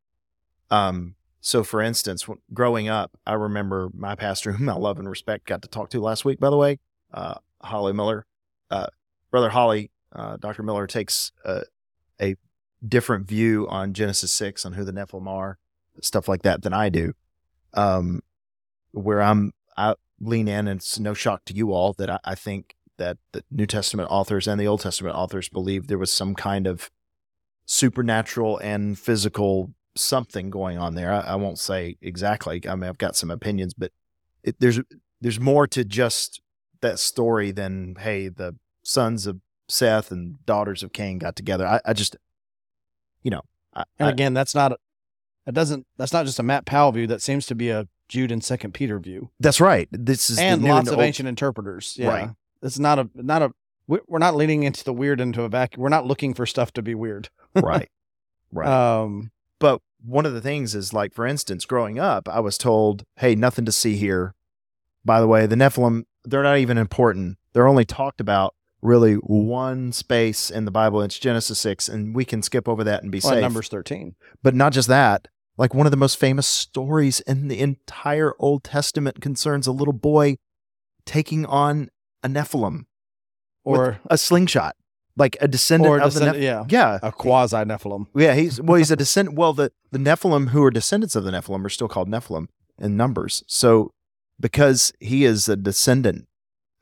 um 0.75 1.15
so 1.41 1.63
for 1.63 1.81
instance 1.81 2.27
growing 2.53 2.89
up 2.89 3.17
i 3.27 3.33
remember 3.33 3.91
my 3.95 4.15
pastor 4.15 4.53
whom 4.57 4.69
i 4.69 4.75
love 4.75 4.99
and 4.99 5.09
respect 5.09 5.47
got 5.47 5.63
to 5.63 5.69
talk 5.69 5.91
to 5.91 6.01
last 6.01 6.25
week 6.25 6.41
by 6.41 6.51
the 6.51 6.57
way 6.57 6.79
uh 7.13 7.35
holly 7.63 7.93
miller. 7.93 8.27
Uh 8.71 8.87
brother 9.31 9.51
holly 9.51 9.91
uh 10.13 10.37
dr 10.37 10.63
miller 10.63 10.87
takes 10.87 11.33
a, 11.45 11.63
a 12.21 12.37
different 12.87 13.27
view 13.27 13.67
on 13.69 13.93
genesis 13.93 14.33
6 14.33 14.67
on 14.67 14.73
who 14.73 14.85
the 14.85 14.93
nephilim 14.93 15.29
are 15.29 15.59
stuff 16.01 16.29
like 16.29 16.43
that 16.43 16.63
than 16.63 16.73
i 16.73 16.89
do. 16.89 17.13
Um 17.73 18.21
where 18.93 19.23
i'm 19.23 19.53
i 19.77 19.95
lean 20.21 20.49
in 20.49 20.69
and 20.69 20.81
it's 20.81 20.99
no 20.99 21.15
shock 21.15 21.45
to 21.45 21.55
you 21.55 21.73
all 21.73 21.93
that 21.95 22.11
i, 22.11 22.19
I 22.25 22.35
think 22.35 22.77
that 22.97 23.19
the 23.33 23.43
New 23.51 23.67
Testament 23.67 24.09
authors 24.11 24.47
and 24.47 24.61
the 24.61 24.67
Old 24.67 24.81
Testament 24.81 25.17
authors 25.17 25.49
believed 25.49 25.89
there 25.89 25.99
was 25.99 26.13
some 26.13 26.35
kind 26.35 26.67
of 26.67 26.91
supernatural 27.67 28.59
and 28.59 28.99
physical 28.99 29.73
something 29.97 30.51
going 30.51 30.79
on 30.79 30.95
there. 30.95 31.13
I, 31.13 31.21
I 31.21 31.35
won't 31.37 31.59
say 31.59 31.97
exactly. 32.01 32.63
I 32.69 32.75
mean, 32.75 32.89
I've 32.89 32.99
got 32.99 33.17
some 33.17 33.31
opinions, 33.31 33.75
but 33.75 33.93
it, 34.43 34.57
there's 34.59 34.81
there's 35.21 35.41
more 35.41 35.67
to 35.69 35.85
just 35.85 36.41
that 36.81 36.99
story 36.99 37.51
than 37.51 37.97
hey, 37.99 38.29
the 38.29 38.57
sons 38.83 39.27
of 39.27 39.41
Seth 39.69 40.11
and 40.11 40.45
daughters 40.45 40.83
of 40.83 40.93
Cain 40.93 41.19
got 41.19 41.37
together. 41.37 41.67
I, 41.67 41.81
I 41.85 41.93
just, 41.93 42.17
you 43.23 43.31
know, 43.31 43.43
I, 43.75 43.85
And 43.99 44.11
again, 44.11 44.35
that's 44.35 44.55
not 44.55 44.79
that 45.47 45.53
doesn't 45.53 45.87
that's 45.97 46.13
not 46.13 46.27
just 46.27 46.39
a 46.39 46.43
Matt 46.43 46.67
Powell 46.67 46.93
view. 46.93 47.07
That 47.07 47.23
seems 47.23 47.47
to 47.47 47.55
be 47.55 47.71
a 47.71 47.89
Jude 48.09 48.31
and 48.31 48.45
Second 48.45 48.75
Peter 48.75 48.99
view, 48.99 49.31
that's 49.41 49.61
right. 49.61 49.89
This 49.91 50.29
is 50.31 50.39
and 50.39 50.63
lots 50.63 50.81
and 50.81 50.89
of 50.89 50.95
old- 50.95 51.05
ancient 51.05 51.29
interpreters. 51.29 51.97
Yeah. 51.99 52.09
Right. 52.09 52.31
It's 52.63 52.79
not 52.79 52.99
a 52.99 53.09
not 53.15 53.43
a 53.43 53.53
we're 53.87 54.19
not 54.19 54.35
leaning 54.35 54.63
into 54.63 54.83
the 54.85 54.93
weird 54.93 55.21
into 55.21 55.43
a 55.43 55.49
vacuum. 55.49 55.83
We're 55.83 55.89
not 55.91 56.07
looking 56.07 56.33
for 56.33 56.47
stuff 56.47 56.73
to 56.75 56.83
be 56.83 56.95
weird. 56.95 57.29
right, 57.55 57.91
right. 58.53 58.69
Um. 58.69 59.31
But 59.65 59.81
one 60.05 60.27
of 60.27 60.35
the 60.35 60.43
things 60.43 60.75
is 60.75 60.93
like, 60.93 61.15
for 61.15 61.27
instance, 61.27 61.65
growing 61.65 61.99
up, 61.99 62.29
I 62.29 62.39
was 62.39 62.59
told, 62.59 63.05
"Hey, 63.17 63.35
nothing 63.35 63.65
to 63.65 63.73
see 63.73 63.97
here." 63.97 64.35
By 65.07 65.23
the 65.23 65.27
way, 65.27 65.47
the 65.47 65.57
Nephilim, 65.57 66.03
they're 66.23 66.43
not 66.43 66.59
even 66.59 66.77
important. 66.77 67.39
They're 67.55 67.67
only 67.67 67.87
talked 67.87 68.21
about 68.21 68.55
really 68.83 69.15
one 69.15 69.91
space 69.93 70.51
in 70.51 70.67
the 70.67 70.71
Bible. 70.71 71.01
It's 71.01 71.19
Genesis 71.19 71.59
6, 71.61 71.89
and 71.89 72.15
we 72.15 72.27
can 72.27 72.43
skip 72.43 72.69
over 72.69 72.85
that 72.85 73.03
and 73.03 73.11
be 73.11 73.23
Well, 73.25 73.33
safe. 73.33 73.41
Numbers 73.41 73.69
thirteen. 73.69 74.17
But 74.43 74.55
not 74.55 74.75
just 74.75 74.89
that, 74.89 75.29
like 75.57 75.73
one 75.73 75.87
of 75.87 75.93
the 75.93 75.97
most 75.97 76.19
famous 76.19 76.47
stories 76.47 77.21
in 77.21 77.49
the 77.49 77.61
entire 77.61 78.35
Old 78.39 78.65
Testament 78.65 79.23
concerns 79.23 79.67
a 79.67 79.73
little 79.73 79.95
boy 79.95 80.37
taking 81.07 81.47
on 81.47 81.89
a 82.23 82.29
Nephilim 82.29 82.85
Or 83.65 83.99
a 84.11 84.19
slingshot, 84.19 84.77
like 85.17 85.37
a 85.41 85.47
descendant 85.49 85.91
or 85.91 85.99
of 86.01 86.13
the 86.15 86.21
descend- 86.21 86.37
Nephilim. 86.37 86.43
yeah, 86.43 86.65
Yeah, 86.69 86.99
a 87.03 87.13
quasi 87.13 87.57
Nephilim. 87.57 88.07
yeah, 88.17 88.35
he's 88.35 88.61
well, 88.61 88.77
he's 88.79 88.91
a 88.91 88.97
descendant. 89.05 89.37
Well, 89.37 89.53
the 89.53 89.71
the 89.93 89.99
Nephilim 89.99 90.49
who 90.51 90.63
are 90.65 90.71
descendants 90.71 91.15
of 91.17 91.25
the 91.25 91.31
Nephilim 91.31 91.65
are 91.65 91.69
still 91.71 91.89
called 91.89 92.09
Nephilim 92.09 92.49
in 92.79 92.97
Numbers. 92.97 93.45
So 93.47 93.93
because 94.41 94.93
he 95.01 95.25
is 95.25 95.49
a 95.49 95.57
descendant 95.57 96.27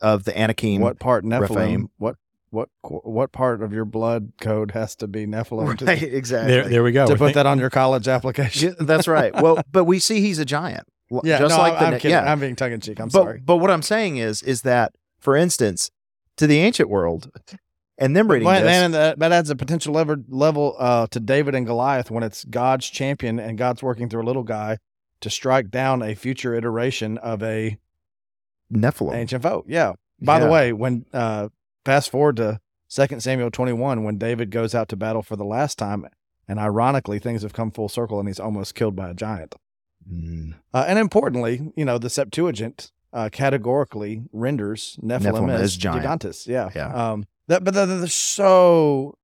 of 0.01 0.25
the 0.25 0.37
Anakim, 0.39 0.81
What 0.81 0.99
part 0.99 1.25
Nephilim? 1.25 1.41
Rephaim. 1.41 1.91
What 1.99 2.17
what 2.51 2.69
what 2.83 3.33
part 3.33 3.63
of 3.63 3.73
your 3.73 3.85
blood 3.87 4.33
code 4.41 4.73
has 4.73 4.95
to 4.97 5.07
be 5.07 5.27
Nephilim 5.27 5.77
to, 5.79 5.85
right? 5.87 6.03
Exactly. 6.03 6.53
There, 6.53 6.69
there 6.69 6.83
we 6.83 6.93
go. 6.93 7.07
to 7.07 7.13
We're 7.13 7.17
put 7.19 7.25
think- 7.27 7.35
that 7.37 7.47
on 7.47 7.59
your 7.59 7.71
college 7.71 8.09
application? 8.09 8.75
Yeah, 8.79 8.85
that's 8.87 9.09
right. 9.09 9.35
Well, 9.43 9.61
but 9.71 9.85
we 9.85 9.99
see 9.99 10.21
he's 10.21 10.39
a 10.39 10.45
giant. 10.45 10.87
Yeah, 11.25 11.39
just 11.41 11.55
no, 11.55 11.63
like 11.63 11.79
the 11.79 11.85
I'm 11.87 11.93
kidding. 11.95 12.11
yeah. 12.13 12.31
I'm 12.33 12.41
being 12.41 12.57
tongue 12.57 12.73
in 12.73 12.81
cheek. 12.81 12.99
I'm 12.99 13.09
but 13.09 13.13
sorry. 13.13 13.41
but 13.45 13.57
what 13.59 13.71
I'm 13.71 13.83
saying 13.83 14.17
is 14.17 14.43
is 14.43 14.63
that 14.63 14.95
for 15.21 15.37
instance, 15.37 15.91
to 16.39 16.47
the 16.47 16.59
ancient 16.59 16.89
world. 16.89 17.31
And 18.03 18.17
then 18.17 18.27
reading 18.27 18.47
Well, 18.47 18.61
this, 18.63 18.93
that, 18.93 19.19
that 19.21 19.31
adds 19.31 19.49
a 19.49 19.55
potential 19.55 19.95
level 19.95 20.17
level 20.29 20.75
uh, 20.79 21.07
to 21.07 21.21
David 21.21 21.55
and 21.55 21.65
Goliath 21.65 22.11
when 22.11 22.25
it's 22.25 22.45
God's 22.45 22.91
champion 22.91 23.39
and 23.39 23.57
God's 23.57 23.81
working 23.81 24.09
through 24.09 24.23
a 24.23 24.27
little 24.27 24.43
guy 24.43 24.79
to 25.21 25.31
strike 25.31 25.71
down 25.71 26.03
a 26.03 26.17
future 26.17 26.53
iteration 26.53 27.17
of 27.19 27.45
a 27.45 27.79
Nephilim. 28.73 29.15
ancient 29.15 29.45
foe. 29.45 29.65
Yeah. 29.69 29.93
By 30.21 30.41
the 30.41 30.49
way, 30.49 30.73
when 30.73 31.07
uh, 31.13 31.49
fast 31.85 32.11
forward 32.11 32.37
to 32.37 32.61
Second 32.89 33.23
Samuel 33.23 33.51
twenty 33.51 33.73
one, 33.73 34.03
when 34.03 34.19
David 34.19 34.51
goes 34.51 34.75
out 34.75 34.89
to 34.89 34.97
battle 34.97 35.23
for 35.23 35.37
the 35.37 35.45
last 35.45 35.79
time, 35.79 36.07
and 36.49 36.59
ironically 36.59 37.21
things 37.21 37.43
have 37.43 37.53
come 37.53 37.71
full 37.71 37.89
circle, 37.89 38.19
and 38.19 38.29
he's 38.29 38.41
almost 38.41 38.75
killed 38.75 38.97
by 38.97 39.11
a 39.11 39.15
giant. 39.15 39.55
Mm. 40.13 40.55
Uh, 40.75 40.85
and 40.89 40.99
importantly, 40.99 41.73
you 41.77 41.85
know, 41.85 41.99
the 41.99 42.11
Septuagint 42.11 42.91
uh, 43.13 43.29
categorically 43.31 44.25
renders 44.33 44.99
Nephilim, 45.03 45.33
Nephilim 45.33 45.55
as 45.55 45.61
as 45.61 45.77
giant. 45.77 46.05
gigantes. 46.05 46.47
Yeah. 46.49 46.71
Yeah. 46.75 46.93
Um, 46.93 47.27
that, 47.49 47.65
but 47.65 47.75
there- 47.75 47.87
there's 47.87 48.15
so, 48.15 49.15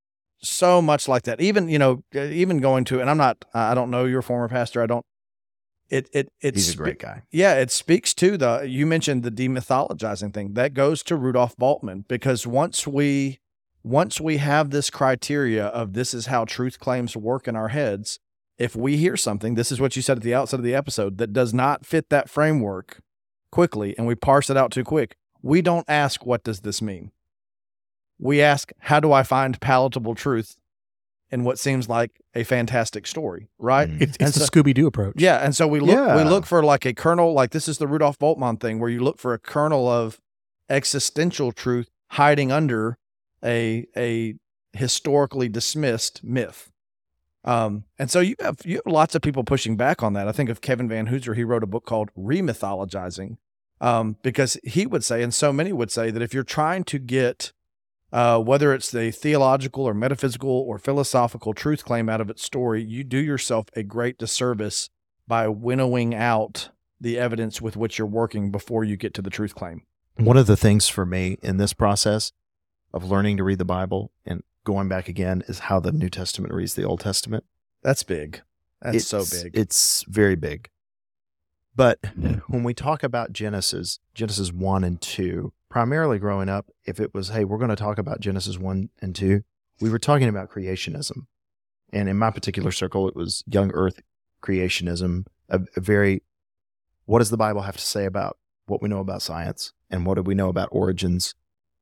so 0.40 0.80
much 0.82 1.08
like 1.08 1.22
that. 1.24 1.40
Even, 1.40 1.68
you 1.68 1.78
know, 1.78 2.02
even 2.14 2.58
going 2.60 2.84
to, 2.86 3.00
and 3.00 3.08
I'm 3.10 3.18
not, 3.18 3.44
I 3.54 3.74
don't 3.74 3.90
know 3.90 4.04
your 4.04 4.22
former 4.22 4.48
pastor. 4.48 4.82
I 4.82 4.86
don't, 4.86 5.04
it, 5.90 6.08
it, 6.12 6.28
it's, 6.40 6.66
He's 6.66 6.74
a 6.74 6.76
great 6.76 6.98
guy. 6.98 7.22
yeah, 7.30 7.54
it 7.54 7.70
speaks 7.70 8.12
to 8.14 8.36
the, 8.36 8.60
you 8.68 8.84
mentioned 8.86 9.22
the 9.22 9.30
demythologizing 9.30 10.34
thing 10.34 10.52
that 10.54 10.74
goes 10.74 11.02
to 11.04 11.16
Rudolf 11.16 11.56
Bultmann 11.56 12.06
because 12.08 12.46
once 12.46 12.86
we, 12.86 13.38
once 13.82 14.20
we 14.20 14.36
have 14.36 14.70
this 14.70 14.90
criteria 14.90 15.66
of 15.66 15.94
this 15.94 16.12
is 16.12 16.26
how 16.26 16.44
truth 16.44 16.78
claims 16.78 17.16
work 17.16 17.48
in 17.48 17.56
our 17.56 17.68
heads, 17.68 18.18
if 18.58 18.76
we 18.76 18.96
hear 18.96 19.16
something, 19.16 19.54
this 19.54 19.72
is 19.72 19.80
what 19.80 19.96
you 19.96 20.02
said 20.02 20.18
at 20.18 20.22
the 20.22 20.34
outset 20.34 20.60
of 20.60 20.64
the 20.64 20.74
episode, 20.74 21.16
that 21.18 21.32
does 21.32 21.54
not 21.54 21.86
fit 21.86 22.10
that 22.10 22.28
framework 22.28 22.98
quickly 23.50 23.96
and 23.96 24.06
we 24.06 24.14
parse 24.14 24.50
it 24.50 24.56
out 24.56 24.70
too 24.72 24.84
quick, 24.84 25.16
we 25.42 25.62
don't 25.62 25.86
ask, 25.88 26.26
what 26.26 26.44
does 26.44 26.60
this 26.60 26.82
mean? 26.82 27.12
We 28.18 28.42
ask, 28.42 28.72
how 28.80 29.00
do 29.00 29.12
I 29.12 29.22
find 29.22 29.60
palatable 29.60 30.14
truth 30.14 30.56
in 31.30 31.44
what 31.44 31.58
seems 31.58 31.88
like 31.88 32.20
a 32.34 32.42
fantastic 32.42 33.06
story, 33.06 33.48
right? 33.58 33.88
Mm. 33.88 34.00
It's, 34.00 34.16
And 34.16 34.28
it's 34.28 34.38
the 34.38 34.44
Scooby 34.44 34.74
Doo 34.74 34.86
approach. 34.86 35.14
Yeah, 35.18 35.36
and 35.36 35.54
so 35.54 35.68
we 35.68 35.80
look 35.80 36.16
we 36.16 36.24
look 36.24 36.46
for 36.46 36.62
like 36.62 36.86
a 36.86 36.94
kernel, 36.94 37.32
like 37.32 37.50
this 37.50 37.68
is 37.68 37.78
the 37.78 37.86
Rudolf 37.86 38.18
Bultmann 38.18 38.60
thing, 38.60 38.78
where 38.78 38.90
you 38.90 39.00
look 39.00 39.18
for 39.18 39.34
a 39.34 39.38
kernel 39.38 39.88
of 39.88 40.20
existential 40.68 41.52
truth 41.52 41.90
hiding 42.12 42.50
under 42.50 42.98
a 43.44 43.86
a 43.96 44.34
historically 44.72 45.48
dismissed 45.48 46.24
myth. 46.24 46.70
Um, 47.44 47.84
and 47.98 48.10
so 48.10 48.20
you 48.20 48.34
have 48.40 48.58
you 48.64 48.76
have 48.76 48.92
lots 48.92 49.14
of 49.14 49.22
people 49.22 49.44
pushing 49.44 49.76
back 49.76 50.02
on 50.02 50.14
that. 50.14 50.28
I 50.28 50.32
think 50.32 50.50
of 50.50 50.60
Kevin 50.60 50.88
Vanhoozer, 50.88 51.36
he 51.36 51.44
wrote 51.44 51.62
a 51.62 51.66
book 51.66 51.84
called 51.84 52.10
Remythologizing, 52.16 53.36
um, 53.80 54.16
because 54.22 54.58
he 54.64 54.86
would 54.86 55.04
say, 55.04 55.22
and 55.22 55.32
so 55.32 55.52
many 55.52 55.72
would 55.72 55.90
say, 55.90 56.10
that 56.10 56.22
if 56.22 56.34
you're 56.34 56.42
trying 56.42 56.84
to 56.84 56.98
get 56.98 57.52
uh, 58.12 58.38
whether 58.40 58.72
it's 58.72 58.90
the 58.90 59.10
theological 59.10 59.84
or 59.84 59.94
metaphysical 59.94 60.50
or 60.50 60.78
philosophical 60.78 61.52
truth 61.52 61.84
claim 61.84 62.08
out 62.08 62.20
of 62.20 62.30
its 62.30 62.42
story, 62.42 62.82
you 62.82 63.04
do 63.04 63.18
yourself 63.18 63.66
a 63.74 63.82
great 63.82 64.18
disservice 64.18 64.90
by 65.26 65.46
winnowing 65.48 66.14
out 66.14 66.70
the 67.00 67.18
evidence 67.18 67.60
with 67.60 67.76
which 67.76 67.98
you're 67.98 68.06
working 68.06 68.50
before 68.50 68.82
you 68.82 68.96
get 68.96 69.14
to 69.14 69.22
the 69.22 69.30
truth 69.30 69.54
claim. 69.54 69.82
One 70.16 70.36
of 70.36 70.46
the 70.46 70.56
things 70.56 70.88
for 70.88 71.06
me 71.06 71.38
in 71.42 71.58
this 71.58 71.72
process 71.72 72.32
of 72.92 73.04
learning 73.04 73.36
to 73.36 73.44
read 73.44 73.58
the 73.58 73.64
Bible 73.64 74.10
and 74.24 74.42
going 74.64 74.88
back 74.88 75.08
again 75.08 75.42
is 75.46 75.60
how 75.60 75.78
the 75.78 75.92
New 75.92 76.08
Testament 76.08 76.52
reads 76.52 76.74
the 76.74 76.84
Old 76.84 77.00
Testament. 77.00 77.44
That's 77.82 78.02
big. 78.02 78.42
That's 78.82 79.06
so 79.06 79.24
big. 79.30 79.56
It's 79.56 80.04
very 80.08 80.34
big. 80.34 80.70
But 81.76 82.00
when 82.48 82.64
we 82.64 82.74
talk 82.74 83.02
about 83.02 83.32
Genesis, 83.32 84.00
Genesis 84.14 84.52
1 84.52 84.82
and 84.82 85.00
2, 85.00 85.52
primarily 85.68 86.18
growing 86.18 86.48
up, 86.48 86.70
if 86.84 87.00
it 87.00 87.14
was, 87.14 87.28
hey, 87.28 87.44
we're 87.44 87.58
going 87.58 87.70
to 87.70 87.76
talk 87.76 87.98
about 87.98 88.20
Genesis 88.20 88.58
1 88.58 88.90
and 89.00 89.14
2, 89.14 89.42
we 89.80 89.90
were 89.90 89.98
talking 89.98 90.28
about 90.28 90.50
creationism. 90.50 91.26
And 91.92 92.08
in 92.08 92.18
my 92.18 92.30
particular 92.30 92.72
circle, 92.72 93.08
it 93.08 93.16
was 93.16 93.42
young 93.46 93.70
earth 93.72 94.00
creationism, 94.42 95.26
a, 95.48 95.60
a 95.76 95.80
very, 95.80 96.22
what 97.06 97.18
does 97.18 97.30
the 97.30 97.36
Bible 97.36 97.62
have 97.62 97.76
to 97.76 97.84
say 97.84 98.04
about 98.04 98.38
what 98.66 98.82
we 98.82 98.88
know 98.88 99.00
about 99.00 99.22
science 99.22 99.72
and 99.90 100.04
what 100.04 100.14
do 100.14 100.22
we 100.22 100.34
know 100.34 100.48
about 100.48 100.68
origins 100.70 101.34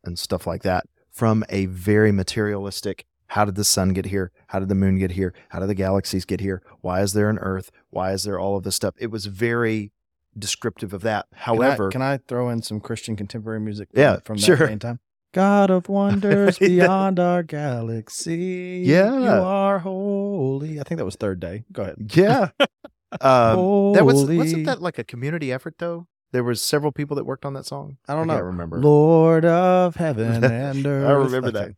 and 0.05 0.19
stuff 0.19 0.47
like 0.47 0.63
that 0.63 0.87
from 1.17 1.45
a 1.49 1.65
very 1.65 2.13
materialistic, 2.13 3.07
how 3.29 3.47
did 3.47 3.55
the 3.55 3.65
sun 3.65 3.95
get 3.95 4.05
here? 4.05 4.31
How 4.49 4.59
did 4.59 4.69
the 4.69 4.75
moon 4.75 4.99
get 4.99 5.13
here? 5.13 5.33
How 5.49 5.59
did 5.61 5.69
the 5.71 5.75
galaxies 5.75 6.27
get 6.27 6.41
here? 6.41 6.63
Why 6.83 7.01
is 7.01 7.15
there 7.15 7.31
an 7.31 7.39
earth? 7.39 7.71
Why 7.89 8.13
is 8.13 8.25
there 8.25 8.39
all 8.39 8.57
of 8.57 8.65
this 8.65 8.77
stuff? 8.77 8.95
It 8.99 9.11
was 9.11 9.25
very 9.25 9.93
descriptive 10.39 10.93
of 10.93 11.03
that. 11.03 11.27
However, 11.35 11.91
can 11.91 12.03
I, 12.03 12.17
can 12.17 12.21
I 12.21 12.25
throw 12.29 12.49
in 12.51 12.63
some 12.63 12.81
Christian 12.81 13.17
contemporary 13.17 13.61
music? 13.61 13.89
Yeah, 13.95 14.19
from 14.25 14.37
that 14.37 14.43
sure. 14.45 14.67
day 14.67 14.77
time. 14.77 15.01
God 15.35 15.71
of 15.71 15.89
wonders 15.89 16.59
beyond 16.61 17.19
our 17.21 17.43
galaxy. 17.43 18.83
Yeah. 18.87 19.19
You 19.19 19.27
are 19.29 19.79
holy. 19.81 20.81
I 20.81 20.83
think 20.83 20.99
that 20.99 21.05
was 21.05 21.17
third 21.17 21.41
day. 21.41 21.65
Go 21.73 21.83
ahead. 21.83 21.97
yeah, 22.15 22.49
um, 23.21 23.93
that 23.93 24.05
was 24.05 24.21
Holy. 24.23 24.39
wasn't 24.39 24.67
that 24.67 24.81
like 24.81 24.99
a 24.99 25.05
community 25.05 25.53
effort 25.53 25.75
though? 25.79 26.07
There 26.33 26.43
was 26.45 26.61
several 26.63 26.91
people 26.93 27.17
that 27.17 27.25
worked 27.25 27.45
on 27.45 27.55
that 27.55 27.67
song. 27.67 27.99
I 28.09 28.15
don't 28.15 28.23
I 28.23 28.35
know. 28.35 28.39
can't 28.39 28.45
remember. 28.47 28.79
Lord 28.81 29.45
of 29.45 29.97
heaven 29.97 30.43
and 30.45 30.87
earth. 30.87 31.09
I 31.09 31.13
remember 31.13 31.49
Okay. 31.49 31.59
that. 31.59 31.75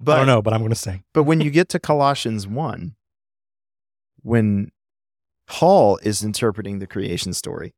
But 0.00 0.12
I 0.14 0.16
don't 0.18 0.26
know, 0.26 0.42
but 0.42 0.52
I'm 0.52 0.60
going 0.60 0.70
to 0.70 0.76
sing. 0.76 1.04
But 1.12 1.24
when 1.24 1.40
you 1.40 1.50
get 1.50 1.68
to 1.70 1.78
Colossians 1.78 2.44
1, 2.46 2.96
when 4.22 4.70
Paul 5.46 5.98
is 6.02 6.24
interpreting 6.24 6.78
the 6.78 6.86
creation 6.88 7.32
story 7.34 7.74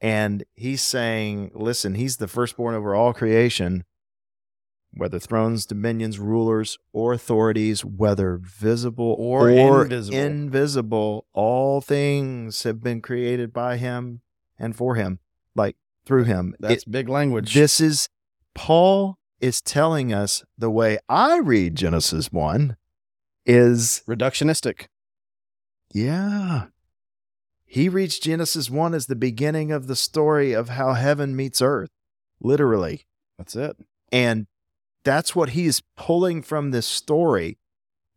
and 0.00 0.44
he's 0.54 0.82
saying, 0.82 1.50
listen, 1.54 1.94
he's 1.94 2.16
the 2.18 2.28
firstborn 2.28 2.74
over 2.74 2.94
all 2.94 3.12
creation, 3.12 3.84
whether 4.92 5.18
thrones, 5.18 5.66
dominions, 5.66 6.18
rulers, 6.18 6.78
or 6.92 7.12
authorities, 7.12 7.84
whether 7.84 8.38
visible 8.42 9.14
Or 9.18 9.50
or, 9.50 9.82
invisible. 9.82 10.18
invisible, 10.18 11.26
all 11.32 11.80
things 11.80 12.62
have 12.62 12.82
been 12.82 13.00
created 13.02 13.52
by 13.52 13.76
him 13.76 14.20
and 14.58 14.74
for 14.76 14.94
him, 14.94 15.18
like 15.54 15.76
through 16.06 16.24
him. 16.24 16.54
It- 16.54 16.62
That's 16.62 16.84
big 16.84 17.08
language. 17.08 17.52
this 17.54 17.80
is 17.80 18.08
Paul 18.54 19.18
is 19.40 19.60
telling 19.60 20.14
us 20.14 20.42
the 20.56 20.70
way 20.70 20.98
I 21.10 21.38
read 21.40 21.74
Genesis 21.74 22.32
1 22.32 22.76
is 23.44 24.02
reductionistic. 24.08 24.86
yeah. 25.92 26.66
He 27.66 27.88
reads 27.88 28.18
Genesis 28.18 28.70
1 28.70 28.94
as 28.94 29.06
the 29.06 29.16
beginning 29.16 29.72
of 29.72 29.86
the 29.86 29.96
story 29.96 30.52
of 30.52 30.70
how 30.70 30.92
heaven 30.94 31.34
meets 31.34 31.60
earth, 31.60 31.90
literally. 32.40 33.06
That's 33.38 33.56
it. 33.56 33.76
And 34.12 34.46
that's 35.04 35.34
what 35.34 35.50
he's 35.50 35.82
pulling 35.96 36.42
from 36.42 36.70
this 36.70 36.86
story. 36.86 37.58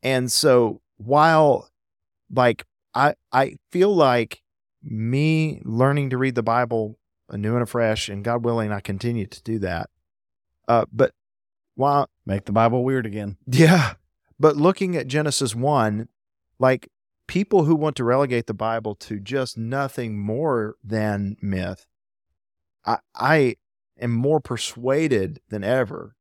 And 0.01 0.31
so 0.31 0.81
while 0.97 1.69
like 2.33 2.65
I 2.93 3.15
I 3.31 3.57
feel 3.71 3.93
like 3.93 4.43
me 4.83 5.62
learning 5.65 6.12
to 6.12 6.17
read 6.17 6.35
the 6.35 6.43
Bible 6.43 6.97
anew 7.29 7.53
and 7.53 7.63
afresh, 7.63 8.09
and 8.09 8.23
God 8.23 8.43
willing, 8.43 8.71
I 8.71 8.79
continue 8.79 9.25
to 9.27 9.43
do 9.43 9.59
that. 9.59 9.89
Uh, 10.67 10.85
but 10.91 11.13
while 11.75 12.09
Make 12.25 12.45
the 12.45 12.51
Bible 12.51 12.83
weird 12.83 13.05
again. 13.05 13.38
yeah. 13.47 13.93
But 14.39 14.55
looking 14.55 14.95
at 14.95 15.07
Genesis 15.07 15.53
1, 15.53 16.07
like 16.59 16.89
people 17.29 17.63
who 17.65 17.75
want 17.75 17.95
to 17.95 18.03
relegate 18.03 18.47
the 18.47 18.53
Bible 18.53 18.95
to 18.95 19.19
just 19.19 19.55
nothing 19.57 20.17
more 20.19 20.75
than 20.83 21.37
myth, 21.41 21.85
I, 22.85 22.97
I 23.15 23.55
am 24.01 24.11
more 24.11 24.39
persuaded 24.39 25.39
than 25.49 25.63
ever 25.63 26.15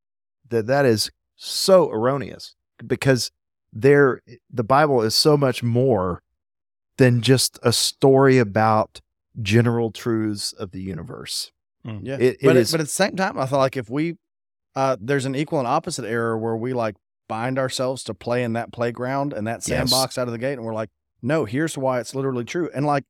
that 0.51 0.67
that 0.67 0.85
is 0.85 1.11
so 1.35 1.91
erroneous 1.91 2.55
because 2.87 3.31
there 3.73 4.21
the 4.51 4.65
Bible 4.65 5.01
is 5.03 5.15
so 5.15 5.37
much 5.37 5.63
more 5.63 6.23
than 6.99 7.23
just 7.23 7.59
a 7.63 7.73
story 7.73 8.39
about 8.39 9.01
general 9.41 9.91
truths 9.91 10.53
of 10.53 10.73
the 10.73 10.81
universe. 10.83 11.53
Yeah. 11.85 12.17
It- 12.17 12.23
it 12.23 12.39
but, 12.43 12.57
is- 12.57 12.71
but 12.73 12.81
at 12.81 12.87
the 12.87 12.91
same 12.93 13.17
time, 13.17 13.39
I 13.39 13.47
feel 13.47 13.59
like 13.59 13.77
if 13.77 13.89
we, 13.89 14.17
uh, 14.75 14.97
there's 15.01 15.25
an 15.25 15.35
equal 15.35 15.59
and 15.59 15.69
opposite 15.69 16.05
error 16.05 16.37
where 16.37 16.57
we 16.57 16.73
like 16.75 16.97
bind 17.29 17.59
ourselves 17.59 18.03
to 18.05 18.15
play 18.15 18.43
in 18.43 18.55
that 18.55 18.73
playground 18.73 19.33
and 19.33 19.47
that 19.47 19.67
Yes. 19.67 19.91
sandbox 19.91 20.19
out 20.19 20.29
of 20.29 20.33
the 20.33 20.39
gate. 20.39 20.55
And 20.55 20.65
we're 20.65 20.75
like, 20.75 20.91
no, 21.23 21.45
here's 21.45 21.77
why 21.77 22.01
it's 22.01 22.15
literally 22.15 22.45
true. 22.45 22.71
And 22.75 22.87
like, 22.87 23.05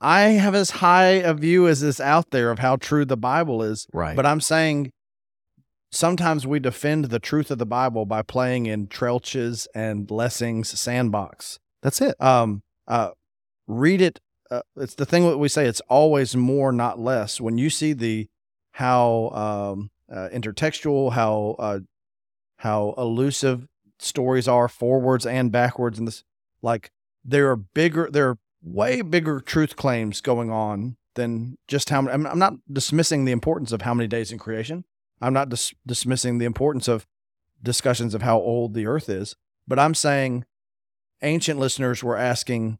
I 0.00 0.20
have 0.20 0.54
as 0.54 0.70
high 0.70 1.14
a 1.14 1.34
view 1.34 1.66
as 1.66 1.80
this 1.80 2.00
out 2.00 2.30
there 2.30 2.50
of 2.50 2.60
how 2.60 2.76
true 2.76 3.04
the 3.04 3.16
Bible 3.16 3.62
is. 3.62 3.86
Right. 3.92 4.14
But 4.14 4.26
I'm 4.26 4.40
saying 4.40 4.92
sometimes 5.90 6.46
we 6.46 6.60
defend 6.60 7.06
the 7.06 7.18
truth 7.18 7.50
of 7.50 7.58
the 7.58 7.66
Bible 7.66 8.06
by 8.06 8.22
playing 8.22 8.66
in 8.66 8.86
Troeltsch's 8.86 9.66
and 9.74 10.10
Lessing's 10.10 10.78
sandbox. 10.78 11.58
that's 11.82 12.00
it. 12.00 12.20
Um, 12.20 12.62
uh, 12.86 13.10
read 13.66 14.00
it. 14.00 14.20
Uh, 14.50 14.62
it's 14.76 14.94
the 14.94 15.06
thing 15.06 15.28
that 15.28 15.38
we 15.38 15.48
say. 15.48 15.66
It's 15.66 15.82
always 15.88 16.34
more, 16.34 16.72
not 16.72 16.98
less. 16.98 17.40
When 17.40 17.58
you 17.58 17.68
see 17.68 17.92
the 17.92 18.28
how 18.72 19.30
um, 19.30 19.90
uh, 20.10 20.28
intertextual, 20.32 21.12
how 21.12 21.56
uh, 21.58 21.80
how 22.58 22.94
elusive 22.96 23.66
stories 23.98 24.48
are, 24.48 24.68
forwards 24.68 25.26
and 25.26 25.52
backwards, 25.52 25.98
and 25.98 26.08
this 26.08 26.24
like 26.62 26.90
there 27.24 27.50
are 27.50 27.56
bigger, 27.56 28.08
there 28.10 28.30
are 28.30 28.38
way 28.62 29.02
bigger 29.02 29.40
truth 29.40 29.76
claims 29.76 30.20
going 30.20 30.50
on 30.50 30.96
than 31.14 31.58
just 31.66 31.90
how 31.90 32.02
many. 32.02 32.14
I'm, 32.14 32.26
I'm 32.26 32.38
not 32.38 32.54
dismissing 32.72 33.24
the 33.24 33.32
importance 33.32 33.72
of 33.72 33.82
how 33.82 33.94
many 33.94 34.06
days 34.06 34.32
in 34.32 34.38
creation. 34.38 34.84
I'm 35.20 35.32
not 35.32 35.48
dis- 35.48 35.74
dismissing 35.86 36.38
the 36.38 36.44
importance 36.44 36.88
of 36.88 37.06
discussions 37.62 38.14
of 38.14 38.22
how 38.22 38.38
old 38.38 38.74
the 38.74 38.86
earth 38.86 39.08
is, 39.08 39.34
but 39.66 39.78
I'm 39.78 39.94
saying 39.94 40.44
ancient 41.22 41.58
listeners 41.58 42.02
were 42.02 42.16
asking 42.16 42.78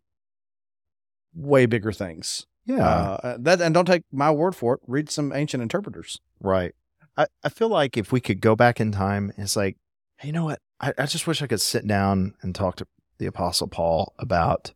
way 1.35 1.67
bigger 1.67 1.93
things. 1.93 2.47
Yeah. 2.65 2.87
Uh, 2.87 3.37
that 3.41 3.61
and 3.61 3.75
don't 3.75 3.87
take 3.87 4.05
my 4.13 4.31
word 4.31 4.55
for 4.55 4.75
it. 4.75 4.81
Read 4.87 5.11
some 5.11 5.33
ancient 5.33 5.63
interpreters. 5.63 6.21
Right. 6.41 6.75
I, 7.17 7.27
I 7.43 7.49
feel 7.49 7.69
like 7.69 7.97
if 7.97 8.13
we 8.13 8.21
could 8.21 8.41
go 8.41 8.55
back 8.55 8.81
in 8.81 8.93
time, 8.93 9.33
it's 9.37 9.57
like, 9.57 9.77
hey, 10.19 10.29
you 10.29 10.33
know 10.33 10.45
what? 10.45 10.61
I, 10.81 10.93
I 10.97 11.07
just 11.07 11.27
wish 11.27 11.43
I 11.43 11.47
could 11.47 11.61
sit 11.61 11.87
down 11.87 12.35
and 12.43 12.55
talk 12.55 12.77
to 12.77 12.87
the 13.19 13.27
Apostle 13.27 13.69
Paul 13.69 14.15
about, 14.19 14.73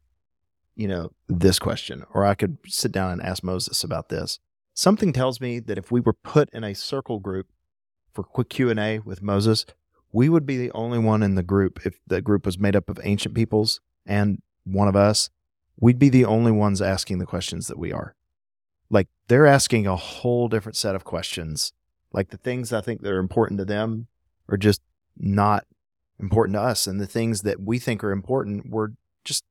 you 0.75 0.89
know, 0.89 1.11
this 1.29 1.59
question, 1.59 2.05
or 2.13 2.25
I 2.25 2.35
could 2.35 2.59
sit 2.67 2.93
down 2.93 3.11
and 3.11 3.23
ask 3.23 3.43
Moses 3.43 3.83
about 3.83 4.09
this. 4.09 4.39
Something 4.75 5.13
tells 5.13 5.41
me 5.41 5.59
that 5.61 5.79
if 5.79 5.91
we 5.91 6.01
were 6.01 6.13
put 6.13 6.49
in 6.53 6.65
a 6.65 6.75
circle 6.75 7.19
group 7.19 7.49
for 8.13 8.23
quick 8.23 8.49
Q 8.49 8.71
and 8.71 8.81
A 8.81 8.99
with 9.01 9.23
Moses, 9.23 9.67
we 10.13 10.29
would 10.29 10.47
be 10.47 10.59
the 10.59 10.73
only 10.73 10.99
one 10.99 11.23
in 11.23 11.35
the 11.35 11.43
group. 11.43 11.81
If 11.85 11.99
the 12.07 12.21
group 12.21 12.47
was 12.47 12.59
made 12.59 12.77
up 12.77 12.89
of 12.89 13.01
ancient 13.03 13.35
peoples 13.35 13.81
and 14.07 14.43
one 14.65 14.89
of 14.89 14.97
us, 14.97 15.31
we'd 15.81 15.99
be 15.99 16.09
the 16.09 16.25
only 16.25 16.53
ones 16.53 16.83
asking 16.83 17.19
the 17.19 17.27
questions 17.27 17.67
that 17.69 17.79
we 17.79 17.93
are. 17.93 18.15
Like 18.91 19.09
they're 19.29 19.47
asking 19.47 19.87
a 19.87 19.97
whole 19.97 20.49
different 20.49 20.77
set 20.77 20.95
of 20.95 21.05
questions. 21.05 21.73
Like 22.13 22.29
the 22.29 22.37
things 22.37 22.73
I 22.73 22.83
think 22.83 23.01
that 23.03 23.11
are 23.11 23.19
important 23.19 23.59
to 23.59 23.65
them 23.65 24.07
are 24.49 24.59
just 24.59 24.83
not 25.17 25.67
important 26.19 26.57
to 26.57 26.61
us. 26.61 26.87
And 26.87 27.01
the 27.01 27.07
things 27.07 27.43
that 27.43 27.61
we 27.61 27.79
think 27.79 28.03
are 28.03 28.13
important 28.13 28.71
were 28.71 28.93
just 29.25 29.45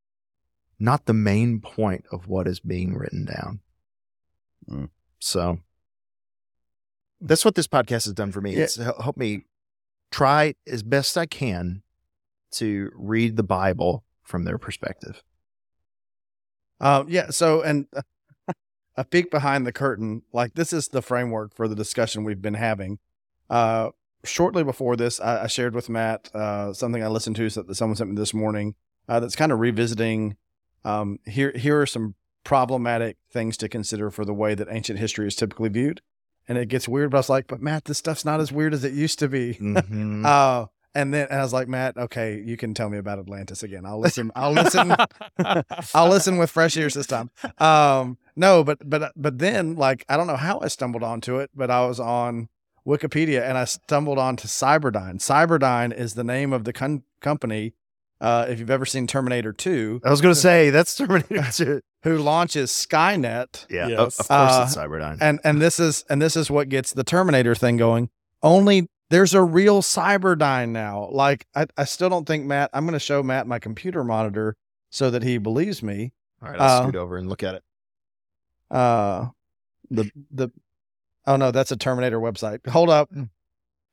not 0.80 1.06
the 1.06 1.14
main 1.14 1.60
point 1.60 2.06
of 2.12 2.28
what 2.28 2.48
is 2.48 2.60
being 2.60 2.96
written 2.96 3.26
down. 3.26 3.60
Mm. 4.70 4.90
So 5.20 5.60
that's 7.20 7.46
what 7.46 7.56
this 7.56 7.68
podcast 7.68 8.06
has 8.06 8.14
done 8.14 8.32
for 8.32 8.42
me. 8.42 8.56
Yeah. 8.56 8.64
It's 8.64 8.76
helped 8.76 9.18
me 9.18 9.44
try 10.12 10.56
as 10.68 10.84
best 10.84 11.18
I 11.18 11.26
can 11.26 11.84
to 12.54 12.92
read 12.96 13.38
the 13.38 13.44
Bible 13.44 14.04
from 14.24 14.44
their 14.44 14.58
perspective. 14.58 15.24
Um, 16.80 17.08
yeah. 17.10 17.30
So, 17.30 17.62
and 17.62 17.86
a 18.96 19.04
peek 19.06 19.30
behind 19.30 19.66
the 19.66 19.72
curtain, 19.72 20.24
like 20.34 20.56
this 20.56 20.74
is 20.74 20.88
the 20.88 21.02
framework 21.02 21.56
for 21.56 21.68
the 21.68 21.76
discussion 21.76 22.24
we've 22.24 22.42
been 22.42 22.56
having. 22.56 23.00
Uh, 23.50 23.92
shortly 24.24 24.64
before 24.64 24.96
this, 24.96 25.20
I, 25.20 25.44
I 25.44 25.48
shared 25.48 25.74
with 25.76 25.90
Matt 25.90 26.30
uh, 26.34 26.74
something 26.74 27.04
I 27.04 27.08
listened 27.08 27.36
to 27.38 27.50
that 27.50 27.76
someone 27.76 27.96
sent 27.96 28.10
me 28.12 28.16
this 28.16 28.34
morning. 28.34 28.76
Uh, 29.08 29.20
that's 29.20 29.36
kind 29.36 29.52
of 29.52 29.60
revisiting. 29.60 30.38
Um, 30.86 31.20
here, 31.26 31.52
here 31.56 31.80
are 31.82 31.86
some 31.86 32.16
problematic 32.44 33.18
things 33.32 33.58
to 33.58 33.70
consider 33.70 34.10
for 34.10 34.26
the 34.26 34.34
way 34.34 34.56
that 34.56 34.68
ancient 34.70 35.00
history 35.00 35.28
is 35.28 35.36
typically 35.36 35.70
viewed. 35.70 36.02
And 36.48 36.58
it 36.58 36.68
gets 36.70 36.88
weird, 36.88 37.12
but 37.12 37.18
I 37.18 37.20
was 37.20 37.30
like, 37.30 37.48
but 37.48 37.62
Matt, 37.62 37.86
this 37.86 38.00
stuff's 38.00 38.26
not 38.26 38.40
as 38.40 38.52
weird 38.52 38.74
as 38.74 38.84
it 38.84 38.94
used 38.94 39.20
to 39.20 39.28
be. 39.28 39.54
Mhm. 39.56 40.26
Uh, 40.26 40.66
and 40.94 41.14
then 41.14 41.28
and 41.30 41.40
I 41.40 41.44
was 41.44 41.54
like, 41.54 41.70
Matt, 41.70 41.96
okay, 41.96 42.42
you 42.46 42.58
can 42.58 42.74
tell 42.74 42.90
me 42.90 42.98
about 42.98 43.18
Atlantis 43.18 43.64
again. 43.64 43.86
I'll 43.86 44.00
listen. 44.00 44.30
I'll 44.36 44.52
listen. 44.52 44.94
I'll 45.94 46.10
listen 46.10 46.38
with 46.38 46.50
fresh 46.52 46.76
ears 46.76 46.96
this 46.96 47.08
time. 47.08 47.30
Um, 47.60 48.18
no, 48.36 48.62
but 48.66 48.78
but 48.90 49.14
but 49.16 49.40
then 49.40 49.76
like 49.78 50.04
I 50.10 50.18
don't 50.18 50.28
know 50.28 50.36
how 50.36 50.60
I 50.60 50.68
stumbled 50.68 51.02
onto 51.04 51.38
it, 51.40 51.50
but 51.56 51.72
I 51.72 51.86
was 51.86 52.00
on 52.02 52.50
Wikipedia 52.88 53.42
and 53.48 53.58
I 53.58 53.66
stumbled 53.66 54.18
onto 54.18 54.48
Cyberdyne. 54.48 55.16
Cyberdyne 55.20 55.94
is 55.94 56.14
the 56.16 56.24
name 56.24 56.52
of 56.54 56.64
the 56.64 56.74
con- 56.74 57.04
company. 57.22 57.74
Uh, 58.20 58.46
if 58.50 58.60
you've 58.60 58.70
ever 58.70 58.86
seen 58.86 59.08
Terminator 59.08 59.52
2, 59.52 60.02
I 60.06 60.10
was 60.12 60.22
going 60.22 60.34
to 60.34 60.40
say 60.40 60.70
that's 60.70 60.96
Terminator 60.96 61.44
2. 61.52 61.82
who 62.04 62.18
launches 62.18 62.72
Skynet, 62.72 63.66
Yeah, 63.70 63.88
Yes. 63.88 64.00
of, 64.00 64.08
of 64.08 64.16
course 64.16 64.30
Uh, 64.30 64.64
it's 64.68 64.76
Cyberdyne. 64.76 65.18
and 65.22 65.40
and 65.44 65.62
this 65.62 65.80
is 65.80 66.04
and 66.10 66.22
this 66.22 66.36
is 66.36 66.50
what 66.52 66.70
gets 66.70 66.94
the 66.94 67.04
Terminator 67.04 67.56
thing 67.56 67.78
going. 67.78 68.10
Only 68.44 68.90
there's 69.10 69.34
a 69.34 69.42
real 69.44 69.82
Cyberdyne 69.82 70.70
now. 70.70 71.10
Like 71.12 71.46
I, 71.56 71.66
I 71.78 71.84
still 71.84 72.10
don't 72.10 72.26
think 72.26 72.46
Matt. 72.46 72.70
I'm 72.74 72.86
going 72.86 72.94
to 72.94 73.00
show 73.00 73.22
Matt 73.24 73.46
my 73.48 73.60
computer 73.60 74.04
monitor 74.04 74.56
so 74.90 75.10
that 75.12 75.22
he 75.24 75.38
believes 75.38 75.82
me. 75.84 76.14
All 76.44 76.50
right, 76.50 76.60
I'll 76.60 76.80
uh, 76.80 76.84
scoot 76.84 76.96
over 76.96 77.18
and 77.18 77.28
look 77.30 77.44
at 77.44 77.56
it. 77.56 77.64
Uh, 78.70 79.28
the 79.90 80.10
the 80.32 80.50
oh 81.28 81.36
no, 81.36 81.52
that's 81.52 81.72
a 81.72 81.78
Terminator 81.78 82.20
website. 82.20 82.68
Hold 82.70 82.90
up, 82.90 83.10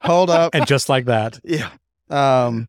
hold 0.02 0.30
up. 0.30 0.54
and 0.54 0.66
just 0.66 0.88
like 0.88 1.04
that, 1.06 1.40
Yeah. 1.44 1.70
Um, 2.10 2.68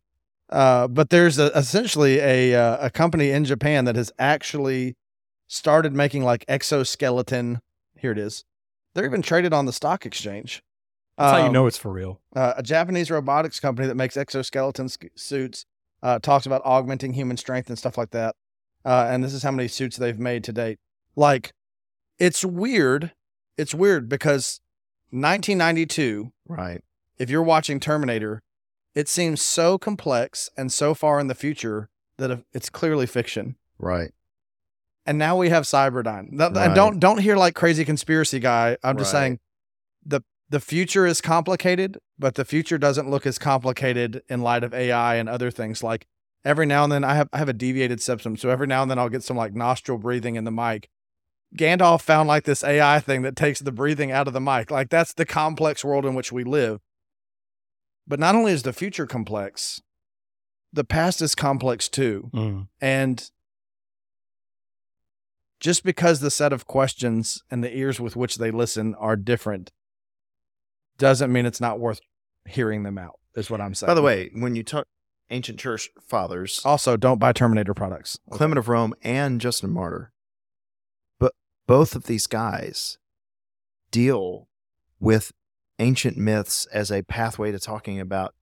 uh, 0.49 0.87
but 0.87 1.09
there's 1.11 1.37
a, 1.37 1.45
essentially 1.57 2.19
a 2.19 2.55
uh, 2.55 2.87
a 2.87 2.89
company 2.89 3.29
in 3.29 3.45
Japan 3.45 3.85
that 3.85 3.95
has 3.95 4.11
actually 4.19 4.95
started 5.47 5.93
making 5.93 6.23
like 6.23 6.43
exoskeleton. 6.47 7.61
Here 7.97 8.11
it 8.11 8.17
is. 8.17 8.43
They're 8.93 9.05
even 9.05 9.21
traded 9.21 9.53
on 9.53 9.65
the 9.65 9.73
stock 9.73 10.05
exchange. 10.05 10.63
that's 11.17 11.31
how 11.33 11.37
you 11.39 11.43
Um, 11.45 11.53
know 11.53 11.67
it's 11.67 11.77
for 11.77 11.91
real. 11.91 12.19
uh, 12.35 12.53
a 12.57 12.63
Japanese 12.63 13.11
robotics 13.11 13.59
company 13.59 13.87
that 13.87 13.95
makes 13.95 14.17
exoskeleton 14.17 14.89
sc- 14.89 15.05
suits 15.15 15.65
uh, 16.01 16.17
talks 16.19 16.45
about 16.45 16.61
augmenting 16.65 17.13
human 17.13 17.37
strength 17.37 17.69
and 17.69 17.77
stuff 17.77 17.97
like 17.97 18.09
that. 18.11 18.35
Uh, 18.85 19.07
and 19.09 19.23
this 19.23 19.33
is 19.33 19.43
how 19.43 19.51
many 19.51 19.67
suits 19.67 19.97
they've 19.97 20.17
made 20.19 20.43
to 20.45 20.51
date. 20.53 20.79
Like, 21.15 21.51
it's 22.17 22.43
weird. 22.45 23.11
It's 23.59 23.73
weird 23.73 24.07
because 24.07 24.61
1992, 25.11 26.31
Right. 26.47 26.81
if 27.17 27.29
you're 27.29 27.43
watching 27.43 27.79
Terminator, 27.79 28.41
it 28.95 29.07
seems 29.07 29.41
so 29.41 29.77
complex 29.77 30.49
and 30.57 30.71
so 30.71 30.93
far 30.93 31.19
in 31.19 31.27
the 31.27 31.35
future 31.35 31.89
that 32.17 32.43
it's 32.53 32.69
clearly 32.69 33.05
fiction. 33.05 33.55
Right. 33.77 34.11
And 35.05 35.17
now 35.17 35.37
we 35.37 35.49
have 35.49 35.63
Cyberdyne. 35.63 36.37
Right. 36.39 36.55
And 36.57 36.75
don't 36.75 36.99
don't 36.99 37.19
hear 37.19 37.35
like 37.37 37.55
crazy 37.55 37.85
conspiracy 37.85 38.39
guy. 38.39 38.77
I'm 38.83 38.97
just 38.97 39.13
Right. 39.13 39.19
saying 39.21 39.39
the 40.05 40.21
the 40.49 40.59
future 40.59 41.05
is 41.05 41.21
complicated, 41.21 41.99
but 42.17 42.35
the 42.35 42.45
future 42.45 42.77
doesn't 42.77 43.09
look 43.09 43.25
as 43.27 43.37
complicated 43.37 44.23
in 44.29 44.41
light 44.41 44.63
of 44.63 44.73
AI 44.73 45.15
and 45.15 45.29
other 45.29 45.51
things. 45.51 45.83
Like 45.83 46.07
every 46.43 46.65
now 46.65 46.83
and 46.83 46.91
then 46.91 47.03
I 47.03 47.15
have 47.15 47.29
I 47.33 47.37
have 47.37 47.49
a 47.49 47.53
deviated 47.53 48.01
septum, 48.01 48.35
so 48.37 48.49
every 48.49 48.67
now 48.67 48.81
and 48.81 48.89
then 48.91 48.99
I'll 48.99 49.09
get 49.09 49.23
some 49.23 49.37
like 49.37 49.53
nostril 49.53 49.97
breathing 49.97 50.35
in 50.35 50.43
the 50.43 50.51
mic. 50.51 50.89
Gandalf 51.57 52.01
found 52.01 52.27
like 52.27 52.43
this 52.43 52.63
AI 52.63 52.99
thing 52.99 53.23
that 53.23 53.35
takes 53.35 53.59
the 53.59 53.71
breathing 53.71 54.11
out 54.11 54.27
of 54.27 54.33
the 54.33 54.41
mic. 54.41 54.69
Like 54.71 54.89
that's 54.89 55.13
the 55.13 55.25
complex 55.25 55.83
world 55.83 56.05
in 56.05 56.13
which 56.13 56.31
we 56.31 56.43
live. 56.43 56.79
But 58.07 58.19
not 58.19 58.35
only 58.35 58.51
is 58.51 58.63
the 58.63 58.73
future 58.73 59.05
complex, 59.05 59.81
the 60.71 60.83
past 60.83 61.21
is 61.21 61.35
complex 61.35 61.87
too. 61.89 62.29
Mm. 62.33 62.67
And 62.81 63.31
just 65.59 65.83
because 65.83 66.19
the 66.19 66.31
set 66.31 66.53
of 66.53 66.65
questions 66.65 67.43
and 67.51 67.63
the 67.63 67.75
ears 67.75 67.99
with 67.99 68.15
which 68.15 68.37
they 68.37 68.51
listen 68.51 68.95
are 68.95 69.15
different 69.15 69.71
doesn't 70.97 71.31
mean 71.31 71.45
it's 71.45 71.61
not 71.61 71.79
worth 71.79 72.01
hearing 72.45 72.83
them 72.83 72.97
out, 72.97 73.19
is 73.35 73.49
what 73.49 73.61
I'm 73.61 73.73
saying. 73.73 73.89
By 73.89 73.93
the 73.93 74.01
way, 74.01 74.31
when 74.33 74.55
you 74.55 74.63
talk 74.63 74.85
ancient 75.29 75.59
church 75.59 75.89
fathers, 76.07 76.61
also 76.65 76.97
don't 76.97 77.19
buy 77.19 77.31
Terminator 77.31 77.73
products. 77.73 78.19
Clement 78.31 78.57
of 78.57 78.67
Rome 78.69 78.93
and 79.01 79.39
Justin 79.41 79.71
Martyr, 79.71 80.11
but 80.11 80.18
both 81.69 81.95
of 81.95 82.05
these 82.05 82.25
guys 82.25 82.97
deal 83.91 84.47
with 84.99 85.31
ancient 85.77 86.17
myths 86.17 86.65
as 86.73 86.91
a 86.91 87.03
pathway 87.03 87.51
to 87.51 87.59
talking 87.59 87.99
about 87.99 88.33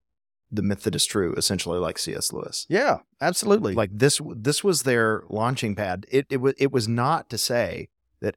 the 0.50 0.62
myth 0.62 0.84
that 0.84 0.94
is 0.94 1.04
true, 1.04 1.34
essentially 1.36 1.78
like 1.78 1.98
C.S. 1.98 2.32
Lewis. 2.32 2.64
Yeah, 2.70 3.00
absolutely. 3.20 3.74
Like 3.74 3.90
this, 3.92 4.18
this 4.34 4.64
was 4.64 4.84
their 4.84 5.24
launching 5.28 5.74
pad. 5.74 6.06
It 6.10 6.26
it 6.30 6.38
was 6.38 6.54
it 6.56 6.72
was 6.72 6.88
not 6.88 7.28
to 7.28 7.36
say 7.36 7.90
that 8.22 8.36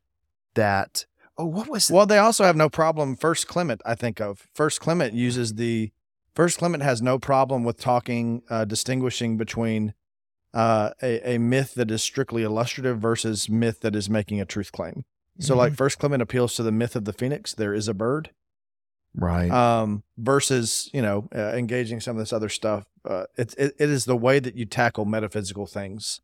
that 0.56 1.06
oh 1.38 1.46
what 1.46 1.70
was 1.70 1.90
well, 1.90 2.06
they 2.06 2.18
also 2.18 2.44
have 2.44 2.58
no 2.58 2.68
problem. 2.68 3.16
First 3.16 3.48
Clement, 3.48 3.82
I 3.86 3.96
think 3.96 4.20
of 4.20 4.50
First 4.54 4.82
Clement 4.82 5.14
uses 5.14 5.54
the 5.54 5.94
First 6.36 6.58
Clement 6.58 6.84
has 6.84 7.02
no 7.02 7.18
problem 7.18 7.64
with 7.64 7.78
talking, 7.78 8.44
uh, 8.50 8.66
distinguishing 8.66 9.38
between 9.38 9.94
uh, 10.54 10.92
a, 11.02 11.36
a 11.36 11.38
myth 11.38 11.76
that 11.76 11.90
is 11.92 12.02
strictly 12.04 12.44
illustrative 12.44 13.00
versus 13.00 13.50
myth 13.50 13.80
that 13.82 13.96
is 13.96 14.10
making 14.10 14.42
a 14.42 14.46
truth 14.46 14.72
claim. 14.72 15.04
So, 15.40 15.56
like 15.56 15.74
First 15.74 15.98
Clement 15.98 16.22
appeals 16.22 16.56
to 16.56 16.64
the 16.64 16.72
myth 16.72 16.96
of 16.96 17.06
the 17.06 17.14
phoenix. 17.14 17.54
There 17.54 17.74
is 17.74 17.88
a 17.88 17.94
bird. 17.96 18.30
right 19.16 19.50
um, 19.50 20.04
versus 20.18 20.90
you 20.94 21.02
know 21.02 21.28
uh, 21.34 21.54
engaging 21.54 22.00
some 22.00 22.16
of 22.16 22.20
this 22.20 22.34
other 22.34 22.50
stuff. 22.50 22.86
Uh, 23.04 23.24
it, 23.38 23.56
it 23.58 23.74
it 23.80 23.90
is 23.90 24.06
the 24.06 24.16
way 24.18 24.40
that 24.40 24.56
you 24.56 24.66
tackle 24.66 25.06
metaphysical 25.06 25.66
things 25.66 26.22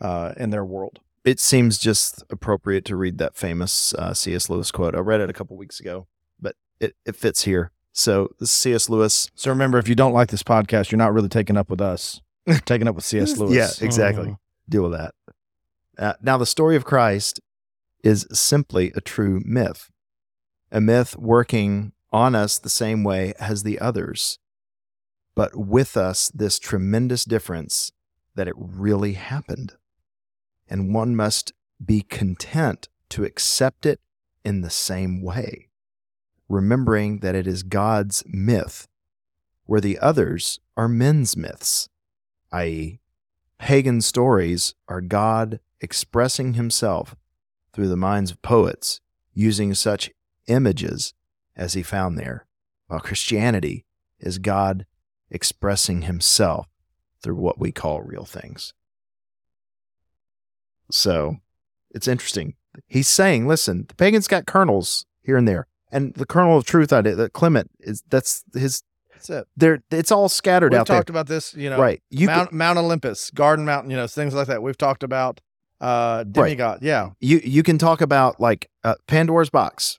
uh, 0.00 0.32
in 0.38 0.48
their 0.50 0.64
world. 0.64 1.00
it 1.24 1.40
seems 1.40 1.78
just 1.78 2.22
appropriate 2.30 2.84
to 2.86 2.96
read 2.96 3.18
that 3.18 3.34
famous 3.36 3.92
uh, 3.94 4.14
C.S. 4.14 4.48
Lewis 4.48 4.70
quote. 4.70 4.94
I 4.94 5.00
read 5.00 5.20
it 5.20 5.28
a 5.28 5.34
couple 5.34 5.56
weeks 5.56 5.78
ago, 5.80 6.06
but 6.40 6.54
it, 6.80 6.94
it 7.04 7.16
fits 7.16 7.42
here. 7.42 7.72
So 7.92 8.28
this 8.38 8.48
is 8.50 8.54
C.S. 8.54 8.88
Lewis. 8.88 9.30
So 9.34 9.50
remember, 9.50 9.76
if 9.78 9.88
you 9.88 9.94
don't 9.96 10.14
like 10.14 10.28
this 10.28 10.44
podcast, 10.44 10.90
you're 10.90 10.98
not 10.98 11.12
really 11.12 11.28
taking 11.28 11.56
up 11.56 11.68
with 11.68 11.80
us. 11.80 12.22
You're 12.48 12.58
taking 12.66 12.88
up 12.88 12.94
with 12.96 13.04
C.S. 13.04 13.36
Lewis. 13.36 13.54
Yeah, 13.54 13.86
exactly. 13.86 14.28
Mhm. 14.30 14.38
Deal 14.68 14.82
with 14.82 14.92
that. 14.92 15.14
Uh, 15.98 16.14
now, 16.22 16.36
the 16.36 16.46
story 16.46 16.76
of 16.76 16.84
Christ 16.84 17.40
is 18.04 18.26
simply 18.32 18.92
a 18.94 19.00
true 19.00 19.40
myth, 19.44 19.90
a 20.72 20.80
myth 20.80 21.16
working 21.16 21.92
on 22.12 22.34
us 22.34 22.58
the 22.58 22.70
same 22.70 23.04
way 23.04 23.34
as 23.38 23.62
the 23.62 23.78
others, 23.78 24.38
but 25.34 25.54
with 25.56 25.96
us 25.96 26.30
this 26.34 26.58
tremendous 26.58 27.24
difference 27.24 27.92
that 28.34 28.48
it 28.48 28.54
really 28.56 29.12
happened. 29.14 29.74
And 30.68 30.94
one 30.94 31.14
must 31.16 31.52
be 31.84 32.02
content 32.02 32.88
to 33.10 33.24
accept 33.24 33.84
it 33.86 34.00
in 34.44 34.60
the 34.62 34.70
same 34.70 35.22
way. 35.22 35.64
remembering 36.50 37.18
that 37.18 37.34
it 37.34 37.46
is 37.46 37.62
God's 37.62 38.22
myth, 38.26 38.88
where 39.66 39.82
the 39.82 39.98
others 39.98 40.60
are 40.78 40.88
men's 40.88 41.36
myths, 41.36 41.90
i.e., 42.52 43.00
pagan 43.58 44.00
stories 44.00 44.74
are 44.88 45.00
God 45.00 45.60
expressing 45.80 46.54
himself 46.54 47.16
through 47.72 47.88
the 47.88 47.96
minds 47.96 48.30
of 48.30 48.42
poets 48.42 49.00
using 49.32 49.74
such 49.74 50.10
images 50.46 51.14
as 51.56 51.74
he 51.74 51.82
found 51.82 52.18
there, 52.18 52.46
while 52.86 53.00
Christianity 53.00 53.84
is 54.18 54.38
God 54.38 54.86
expressing 55.30 56.02
himself 56.02 56.66
through 57.22 57.36
what 57.36 57.58
we 57.58 57.72
call 57.72 58.00
real 58.00 58.24
things. 58.24 58.72
So 60.90 61.36
it's 61.90 62.08
interesting. 62.08 62.54
He's 62.86 63.08
saying, 63.08 63.46
listen, 63.46 63.86
the 63.88 63.94
pagans 63.94 64.28
got 64.28 64.46
kernels 64.46 65.04
here 65.22 65.36
and 65.36 65.46
there. 65.46 65.66
And 65.90 66.14
the 66.14 66.26
kernel 66.26 66.56
of 66.56 66.64
truth 66.64 66.92
idea 66.92 67.14
that 67.14 67.32
Clement 67.32 67.70
is 67.80 68.02
that's 68.08 68.44
his 68.54 68.82
That's 69.18 69.30
it. 69.30 69.48
there 69.56 69.82
it's 69.90 70.12
all 70.12 70.28
scattered 70.28 70.72
We've 70.72 70.80
out 70.80 70.86
there. 70.86 70.96
talked 70.96 71.10
about 71.10 71.26
this, 71.26 71.54
you 71.54 71.68
know, 71.68 71.78
right. 71.78 72.00
You 72.10 72.26
Mount, 72.28 72.52
Mount 72.52 72.78
Olympus, 72.78 73.30
Garden 73.30 73.64
Mountain, 73.64 73.90
you 73.90 73.96
know, 73.96 74.06
things 74.06 74.34
like 74.34 74.46
that. 74.46 74.62
We've 74.62 74.78
talked 74.78 75.02
about 75.02 75.40
uh 75.80 76.24
demigod. 76.24 76.80
Yeah. 76.82 77.10
you 77.20 77.40
you 77.44 77.62
can 77.62 77.78
talk 77.78 78.00
about 78.00 78.40
like 78.40 78.70
uh, 78.84 78.94
Pandora's 79.06 79.50
box. 79.50 79.98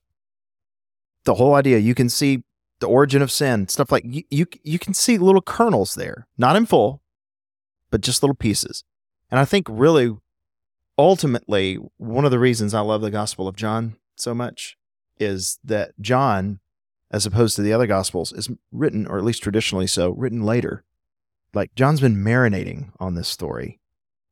The 1.26 1.36
whole 1.36 1.54
idea 1.56 1.78
you 1.80 1.96
can 1.96 2.10
see 2.10 2.44
the 2.80 2.88
origin 2.88 3.22
of 3.22 3.32
sin, 3.32 3.68
stuff 3.68 3.92
like 3.92 4.04
you, 4.06 4.24
you 4.30 4.46
you 4.64 4.80
can 4.80 4.94
see 4.94 5.18
little 5.18 5.42
kernels 5.42 5.96
there, 5.96 6.28
not 6.38 6.56
in 6.56 6.66
full, 6.66 7.02
but 7.92 8.02
just 8.02 8.24
little 8.24 8.36
pieces. 8.36 8.84
And 9.30 9.40
I 9.40 9.46
think 9.46 9.68
really 9.70 10.16
ultimately 10.98 11.78
one 11.98 12.26
of 12.26 12.32
the 12.32 12.40
reasons 12.40 12.74
I 12.74 12.82
love 12.82 13.02
the 13.02 13.12
Gospel 13.12 13.48
of 13.48 13.56
John 13.56 13.96
so 14.16 14.34
much 14.34 14.78
is 15.20 15.60
that 15.64 15.92
John 16.00 16.60
as 17.12 17.26
opposed 17.26 17.56
to 17.56 17.62
the 17.62 17.74
other 17.74 17.88
gospels 17.88 18.32
is 18.34 18.50
written 18.72 19.08
or 19.08 19.18
at 19.18 19.24
least 19.24 19.44
traditionally 19.44 19.88
so, 19.88 20.12
written 20.12 20.44
later. 20.44 20.84
Like 21.54 21.74
John's 21.76 22.02
been 22.02 22.24
marinating 22.24 22.92
on 23.00 23.16
this 23.16 23.28
story 23.28 23.80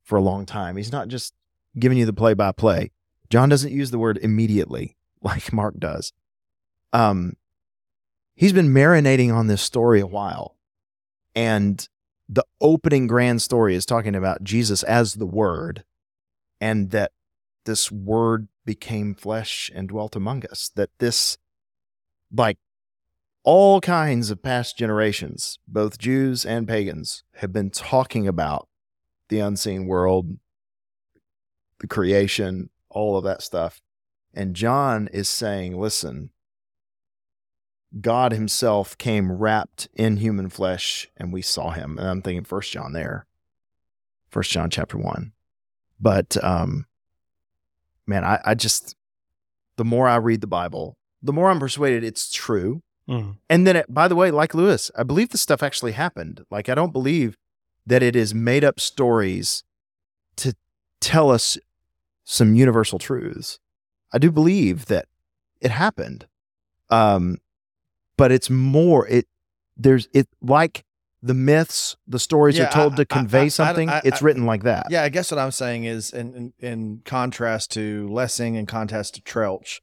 for 0.03 0.17
a 0.17 0.21
long 0.21 0.45
time. 0.45 0.77
He's 0.77 0.91
not 0.91 1.07
just 1.07 1.33
giving 1.77 1.97
you 1.97 2.05
the 2.05 2.13
play 2.13 2.33
by 2.33 2.51
play. 2.51 2.91
John 3.29 3.49
doesn't 3.49 3.71
use 3.71 3.91
the 3.91 3.99
word 3.99 4.19
immediately 4.21 4.95
like 5.21 5.51
Mark 5.51 5.79
does. 5.79 6.13
Um, 6.93 7.33
he's 8.35 8.53
been 8.53 8.73
marinating 8.73 9.33
on 9.33 9.47
this 9.47 9.61
story 9.61 9.99
a 9.99 10.07
while. 10.07 10.55
And 11.35 11.87
the 12.29 12.45
opening 12.59 13.07
grand 13.07 13.41
story 13.41 13.75
is 13.75 13.85
talking 13.85 14.15
about 14.15 14.43
Jesus 14.43 14.83
as 14.83 15.13
the 15.13 15.25
Word 15.25 15.83
and 16.59 16.91
that 16.91 17.11
this 17.65 17.91
Word 17.91 18.47
became 18.65 19.13
flesh 19.13 19.71
and 19.73 19.87
dwelt 19.87 20.15
among 20.15 20.45
us. 20.47 20.71
That 20.75 20.89
this, 20.99 21.37
like 22.33 22.57
all 23.47 23.79
kinds 23.79 24.29
of 24.29 24.43
past 24.43 24.77
generations, 24.77 25.57
both 25.69 25.97
Jews 25.97 26.45
and 26.45 26.67
pagans, 26.67 27.23
have 27.35 27.53
been 27.53 27.69
talking 27.69 28.27
about 28.27 28.67
the 29.29 29.39
unseen 29.39 29.87
world, 29.87 30.37
the 31.79 31.87
creation, 31.87 32.69
all 32.89 33.17
of 33.17 33.23
that 33.23 33.41
stuff. 33.41 33.79
And 34.33 34.53
John 34.53 35.07
is 35.13 35.29
saying, 35.29 35.79
listen, 35.79 36.31
God 38.01 38.33
himself 38.33 38.97
came 38.97 39.31
wrapped 39.31 39.87
in 39.93 40.17
human 40.17 40.49
flesh 40.49 41.07
and 41.15 41.31
we 41.31 41.41
saw 41.41 41.69
him. 41.69 41.97
And 41.97 42.05
I'm 42.05 42.21
thinking 42.21 42.43
first 42.43 42.73
John 42.73 42.91
there. 42.91 43.27
First 44.29 44.51
John 44.51 44.69
chapter 44.69 44.97
one. 44.97 45.31
But 46.01 46.35
um 46.43 46.85
man, 48.05 48.25
I, 48.25 48.41
I 48.43 48.55
just 48.55 48.97
the 49.77 49.85
more 49.85 50.05
I 50.05 50.17
read 50.17 50.41
the 50.41 50.47
Bible, 50.47 50.97
the 51.23 51.31
more 51.31 51.49
I'm 51.49 51.61
persuaded 51.61 52.03
it's 52.03 52.29
true. 52.29 52.81
Mm. 53.09 53.37
And 53.49 53.65
then, 53.65 53.75
it, 53.77 53.85
by 53.93 54.07
the 54.07 54.15
way, 54.15 54.31
like 54.31 54.53
Lewis, 54.53 54.91
I 54.97 55.03
believe 55.03 55.29
this 55.29 55.41
stuff 55.41 55.63
actually 55.63 55.93
happened. 55.93 56.45
Like, 56.51 56.67
I 56.69 56.75
don't 56.75 56.91
believe 56.91 57.37
that 57.85 58.03
it 58.03 58.15
is 58.15 58.33
made 58.35 58.63
up 58.63 58.79
stories 58.79 59.63
to 60.37 60.53
tell 60.99 61.31
us 61.31 61.57
some 62.25 62.53
universal 62.55 62.99
truths. 62.99 63.59
I 64.11 64.17
do 64.17 64.29
believe 64.31 64.85
that 64.87 65.07
it 65.61 65.71
happened. 65.71 66.27
Um, 66.89 67.37
but 68.17 68.31
it's 68.31 68.49
more, 68.49 69.07
it, 69.07 69.25
there's, 69.77 70.09
it 70.13 70.27
like 70.41 70.83
the 71.23 71.33
myths, 71.33 71.95
the 72.07 72.19
stories 72.19 72.57
Yeah, 72.57 72.65
are 72.65 72.71
told 72.71 72.93
I- 72.93 72.97
to 72.97 73.05
convey 73.05 73.39
I- 73.39 73.43
I- 73.43 73.47
something. 73.47 73.89
It's 74.03 74.21
written 74.21 74.45
like 74.45 74.63
that. 74.63 74.87
Yeah, 74.89 75.03
I 75.03 75.09
guess 75.09 75.31
what 75.31 75.39
I'm 75.39 75.51
saying 75.51 75.85
is, 75.85 76.11
in 76.11 76.53
in, 76.59 76.67
in 76.67 77.01
contrast 77.05 77.71
to 77.71 78.07
Lessing, 78.09 78.57
and 78.57 78.67
contrast 78.67 79.15
to 79.15 79.21
Troeltsch, 79.21 79.79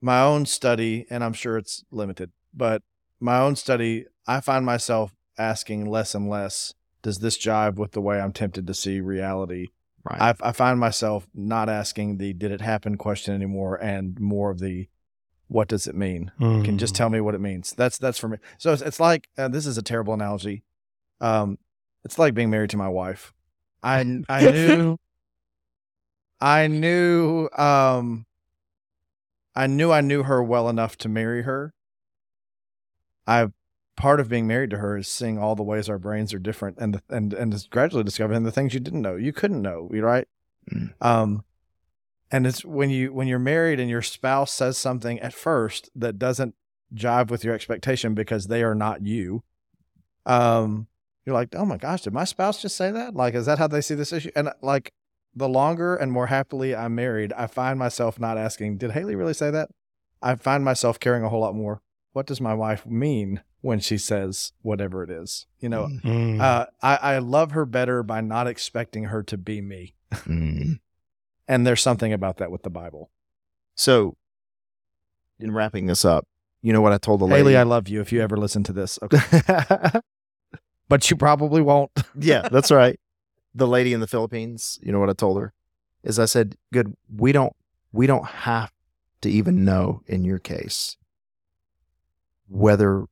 my 0.00 0.20
own 0.20 0.46
study, 0.46 1.06
and 1.10 1.22
I'm 1.22 1.32
sure 1.32 1.58
it's 1.58 1.84
limited, 1.90 2.30
but 2.54 2.82
my 3.20 3.38
own 3.38 3.56
study, 3.56 4.06
I 4.26 4.40
find 4.40 4.64
myself 4.64 5.14
asking 5.38 5.86
less 5.86 6.14
and 6.14 6.28
less. 6.28 6.74
Does 7.02 7.18
this 7.18 7.38
jive 7.38 7.76
with 7.76 7.92
the 7.92 8.00
way 8.00 8.20
I'm 8.20 8.32
tempted 8.32 8.66
to 8.66 8.74
see 8.74 9.00
reality? 9.00 9.68
Right. 10.04 10.20
I, 10.20 10.48
I 10.48 10.52
find 10.52 10.78
myself 10.80 11.26
not 11.34 11.68
asking 11.68 12.18
the 12.18 12.32
"Did 12.32 12.50
it 12.52 12.60
happen?" 12.60 12.96
question 12.96 13.34
anymore, 13.34 13.76
and 13.76 14.18
more 14.18 14.50
of 14.50 14.58
the 14.58 14.88
"What 15.48 15.68
does 15.68 15.86
it 15.86 15.94
mean?" 15.94 16.30
Mm. 16.40 16.64
can 16.64 16.78
just 16.78 16.94
tell 16.94 17.10
me 17.10 17.20
what 17.20 17.34
it 17.34 17.40
means. 17.40 17.72
That's 17.72 17.98
that's 17.98 18.18
for 18.18 18.28
me. 18.28 18.38
So 18.58 18.72
it's, 18.72 18.82
it's 18.82 19.00
like 19.00 19.28
uh, 19.36 19.48
this 19.48 19.66
is 19.66 19.76
a 19.76 19.82
terrible 19.82 20.14
analogy. 20.14 20.62
Um, 21.20 21.58
it's 22.04 22.18
like 22.18 22.34
being 22.34 22.50
married 22.50 22.70
to 22.70 22.76
my 22.78 22.88
wife. 22.88 23.34
I 23.82 24.22
I 24.28 24.50
knew, 24.50 24.96
I 26.40 26.66
knew, 26.66 27.48
um, 27.56 28.26
I 29.54 29.66
knew 29.66 29.90
I 29.90 30.00
knew 30.00 30.22
her 30.24 30.42
well 30.42 30.68
enough 30.68 30.96
to 30.98 31.08
marry 31.08 31.42
her. 31.42 31.74
I 33.26 33.48
part 33.96 34.20
of 34.20 34.28
being 34.28 34.46
married 34.46 34.70
to 34.70 34.78
her 34.78 34.96
is 34.96 35.08
seeing 35.08 35.38
all 35.38 35.54
the 35.54 35.62
ways 35.62 35.88
our 35.88 35.98
brains 35.98 36.32
are 36.32 36.38
different 36.38 36.78
and 36.78 36.94
the, 36.94 37.02
and 37.10 37.34
and 37.34 37.52
just 37.52 37.68
gradually 37.70 38.02
discovering 38.02 38.44
the 38.44 38.50
things 38.52 38.72
you 38.72 38.80
didn't 38.80 39.02
know 39.02 39.14
you 39.16 39.32
couldn't 39.32 39.62
know 39.62 39.90
you 39.92 40.02
right 40.02 40.26
Mm. 40.70 40.92
um 41.00 41.44
and 42.30 42.46
it's 42.46 42.64
when 42.64 42.90
you 42.90 43.12
when 43.12 43.26
you're 43.26 43.38
married 43.38 43.80
and 43.80 43.88
your 43.90 44.02
spouse 44.02 44.52
says 44.52 44.76
something 44.76 45.18
at 45.20 45.32
first 45.32 45.90
that 45.94 46.18
doesn't 46.18 46.54
jive 46.94 47.30
with 47.30 47.44
your 47.44 47.54
expectation 47.54 48.14
because 48.14 48.46
they 48.46 48.62
are 48.62 48.74
not 48.74 49.04
you 49.04 49.42
um 50.26 50.86
you're 51.24 51.34
like 51.34 51.48
oh 51.56 51.64
my 51.64 51.76
gosh 51.78 52.02
did 52.02 52.12
my 52.12 52.24
spouse 52.24 52.60
just 52.60 52.76
say 52.76 52.90
that 52.90 53.14
like 53.14 53.34
is 53.34 53.46
that 53.46 53.58
how 53.58 53.66
they 53.66 53.80
see 53.80 53.94
this 53.94 54.12
issue 54.12 54.30
and 54.36 54.50
like 54.62 54.92
the 55.34 55.48
longer 55.48 55.94
and 55.96 56.10
more 56.12 56.26
happily 56.26 56.74
i'm 56.74 56.94
married 56.94 57.32
i 57.34 57.46
find 57.46 57.78
myself 57.78 58.18
not 58.18 58.36
asking 58.36 58.76
did 58.76 58.90
haley 58.92 59.14
really 59.14 59.34
say 59.34 59.50
that 59.50 59.68
i 60.22 60.34
find 60.34 60.64
myself 60.64 60.98
caring 60.98 61.22
a 61.22 61.28
whole 61.28 61.40
lot 61.40 61.54
more 61.54 61.80
what 62.12 62.26
does 62.26 62.40
my 62.40 62.52
wife 62.54 62.84
mean 62.86 63.40
when 63.60 63.78
she 63.78 63.96
says 63.98 64.52
whatever 64.62 65.02
it 65.04 65.10
is 65.10 65.46
you 65.60 65.68
know 65.68 65.86
Mm. 65.86 66.02
Mm. 66.02 66.40
uh, 66.40 66.66
I, 66.82 66.96
I 66.96 67.18
love 67.18 67.52
her 67.52 67.64
better 67.64 68.02
by 68.02 68.20
not 68.20 68.46
expecting 68.46 69.04
her 69.04 69.22
to 69.24 69.36
be 69.38 69.60
me 69.60 69.94
Mm. 70.26 70.80
and 71.48 71.66
there's 71.66 71.82
something 71.82 72.12
about 72.12 72.38
that 72.38 72.50
with 72.50 72.62
the 72.64 72.70
bible 72.70 73.10
So, 73.76 74.16
in 75.38 75.52
wrapping 75.52 75.86
this 75.86 76.04
up, 76.04 76.26
you 76.60 76.72
know 76.72 76.80
what 76.82 76.92
I 76.92 76.98
told 76.98 77.20
the 77.20 77.24
lady? 77.24 77.38
haley 77.38 77.56
i 77.56 77.62
love 77.62 77.88
you 77.88 78.00
if 78.02 78.12
you 78.12 78.20
ever 78.20 78.36
listen 78.36 78.62
to 78.64 78.72
this 78.72 78.98
okay 79.02 79.20
but 80.88 81.10
you 81.10 81.16
probably 81.16 81.62
won't 81.62 81.90
yeah, 82.18 82.48
that's 82.50 82.70
right. 82.70 82.98
The 83.54 83.66
lady 83.66 83.92
in 83.92 84.00
the 84.00 84.06
Philippines, 84.06 84.78
you 84.82 84.92
know 84.92 85.00
what 85.00 85.10
I 85.10 85.14
told 85.14 85.38
her? 85.40 85.52
Is 86.02 86.18
I 86.18 86.24
said, 86.24 86.56
"Good, 86.72 86.96
we 87.14 87.32
don't 87.32 87.54
we 87.92 88.06
don't 88.06 88.26
have 88.26 88.72
to 89.20 89.30
even 89.30 89.64
know 89.64 90.02
in 90.06 90.24
your 90.24 90.38
case 90.38 90.96
whether 92.48 93.04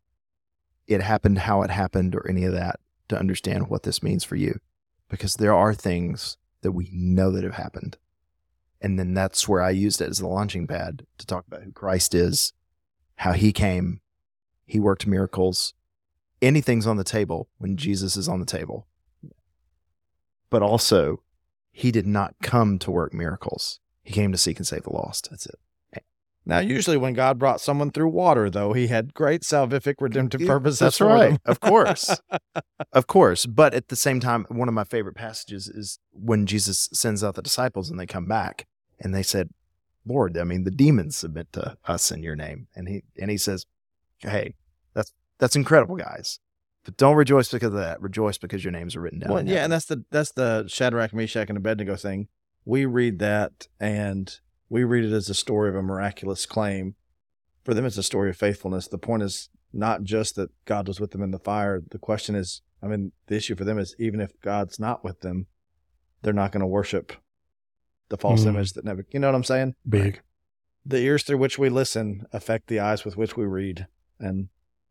it 0.87 1.03
happened 1.03 1.39
how 1.39 1.63
it 1.63 1.71
happened 1.71 2.15
or 2.15 2.27
any 2.29 2.45
of 2.45 2.53
that 2.53 2.81
to 3.09 3.19
understand 3.19 3.69
what 3.69 3.85
this 3.85 4.03
means 4.03 4.25
for 4.25 4.37
you 4.37 4.59
because 5.09 5.37
there 5.37 5.55
are 5.55 5.75
things 5.75 6.37
that 6.63 6.73
we 6.73 6.91
know 6.93 7.31
that 7.31 7.45
have 7.45 7.55
happened. 7.55 7.97
And 8.81 8.99
then 8.99 9.15
that's 9.15 9.47
where 9.49 9.63
I 9.63 9.71
used 9.71 10.01
it 10.01 10.09
as 10.09 10.19
the 10.19 10.27
launching 10.27 10.67
pad 10.67 11.07
to 11.19 11.27
talk 11.27 11.47
about 11.47 11.63
who 11.63 11.73
Christ 11.73 12.15
is, 12.15 12.53
how 13.17 13.33
he 13.33 13.53
came, 13.53 14.01
he 14.67 14.81
worked 14.81 15.07
miracles, 15.07 15.75
anything's 16.43 16.87
on 16.87 16.97
the 16.97 17.05
table 17.05 17.49
when 17.59 17.77
Jesus 17.77 18.17
is 18.17 18.29
on 18.29 18.41
the 18.41 18.47
table. 18.47 18.88
But 20.51 20.63
also, 20.63 21.23
he 21.71 21.91
did 21.91 22.07
not 22.07 22.35
come 22.43 22.79
to 22.81 22.91
work 22.91 23.13
miracles. 23.13 23.81
He 24.03 24.13
came 24.13 24.33
to 24.33 24.39
seek 24.39 24.57
and 24.59 24.67
save 24.67 24.85
the 24.85 24.93
lost. 24.93 25.29
That's 25.31 25.47
it. 25.47 25.59
now 26.47 26.61
usually 26.61 26.97
when 26.97 27.13
god 27.13 27.39
brought 27.39 27.61
someone 27.61 27.91
through 27.91 28.09
water 28.09 28.49
though 28.49 28.73
he 28.73 28.87
had 28.87 29.13
great 29.13 29.43
salvific 29.43 29.97
redemptive 30.01 30.41
purposes 30.47 30.79
That's 30.79 31.01
right. 31.01 31.39
of 31.45 31.61
course. 31.61 32.19
Of 32.93 33.07
course. 33.07 33.45
But 33.45 33.75
at 33.75 33.89
the 33.89 33.97
same 33.97 34.19
time, 34.19 34.47
one 34.49 34.69
of 34.69 34.75
my 34.75 34.85
favorite 34.85 35.15
passages 35.15 35.69
is 35.69 35.99
when 36.13 36.47
Jesus 36.47 36.89
sends 36.93 37.23
out 37.23 37.35
the 37.35 37.43
disciples 37.43 37.91
and 37.91 38.01
they 38.01 38.07
come 38.07 38.27
back 38.27 38.67
and 38.99 39.15
they 39.15 39.23
said, 39.23 39.51
Lord, 40.07 40.39
I 40.39 40.45
mean, 40.45 40.65
the 40.65 40.71
demons 40.71 41.17
submit 41.17 41.53
to 41.53 41.77
us 41.85 42.11
in 42.11 42.23
your 42.23 42.35
name. 42.37 42.69
And 42.75 42.89
he 42.89 43.03
and 43.21 43.31
he 43.31 43.37
says, 43.37 43.67
Hey, 44.21 44.55
that's 44.95 45.13
that's 45.39 45.55
incredible, 45.57 45.97
guys. 45.97 46.41
But 46.85 46.97
don't 46.97 47.17
rejoice 47.17 47.51
because 47.51 47.69
of 47.69 47.73
that. 47.75 48.01
Rejoice 48.01 48.39
because 48.39 48.65
your 48.65 48.73
names 48.73 48.97
are 48.97 49.01
written 49.01 49.19
down. 49.21 49.33
Well, 49.33 49.47
yeah, 49.47 49.65
and 49.65 49.73
that's 49.73 49.85
the 49.87 50.05
that's 50.11 50.33
the 50.33 50.67
Shadrach, 50.69 51.13
Meshach, 51.13 51.49
and 51.49 51.59
Abednego 51.59 51.97
thing. 51.97 52.29
We 52.65 52.87
read 52.87 53.19
that, 53.19 53.69
and 53.81 54.35
We 54.71 54.85
read 54.85 55.05
it 55.05 55.13
as 55.13 55.31
a 55.31 55.35
story 55.35 55.71
of 55.71 55.75
a 55.77 55.83
miraculous 55.83 56.45
claim. 56.45 56.95
For 57.65 57.73
them, 57.75 57.87
it's 57.87 57.97
a 57.97 58.03
story 58.03 58.29
of 58.31 58.37
faithfulness. 58.37 58.87
The 58.89 58.99
point 58.99 59.23
is 59.23 59.49
not 59.73 60.03
just 60.03 60.37
that 60.37 60.51
God 60.67 60.89
was 60.89 61.01
with 61.01 61.11
them 61.13 61.23
in 61.23 61.31
the 61.31 61.39
fire. 61.39 61.83
The 61.91 61.99
question 61.99 62.35
is, 62.35 62.61
I 62.83 62.87
mean, 62.87 63.13
the 63.29 63.37
issue 63.37 63.55
for 63.57 63.65
them 63.65 63.79
is 63.79 63.95
even 63.99 64.21
if 64.21 64.39
God's 64.43 64.79
not 64.79 65.03
with 65.05 65.21
them, 65.21 65.47
they're 66.23 66.33
not 66.35 66.53
going 66.53 66.61
to 66.61 66.67
worship 66.67 67.13
the 68.11 68.17
false 68.19 68.45
Mm. 68.45 68.49
image 68.49 68.73
that 68.75 68.85
never, 68.85 69.05
you 69.11 69.21
know 69.21 69.29
what 69.29 69.35
I'm 69.35 69.45
saying? 69.45 69.75
Big. 69.89 70.21
The 70.87 70.99
ears 71.01 71.23
through 71.23 71.39
which 71.39 71.59
we 71.59 71.69
listen 71.69 72.27
affect 72.33 72.69
the 72.69 72.81
eyes 72.81 73.05
with 73.05 73.17
which 73.17 73.37
we 73.37 73.45
read. 73.45 73.87
And 74.19 74.49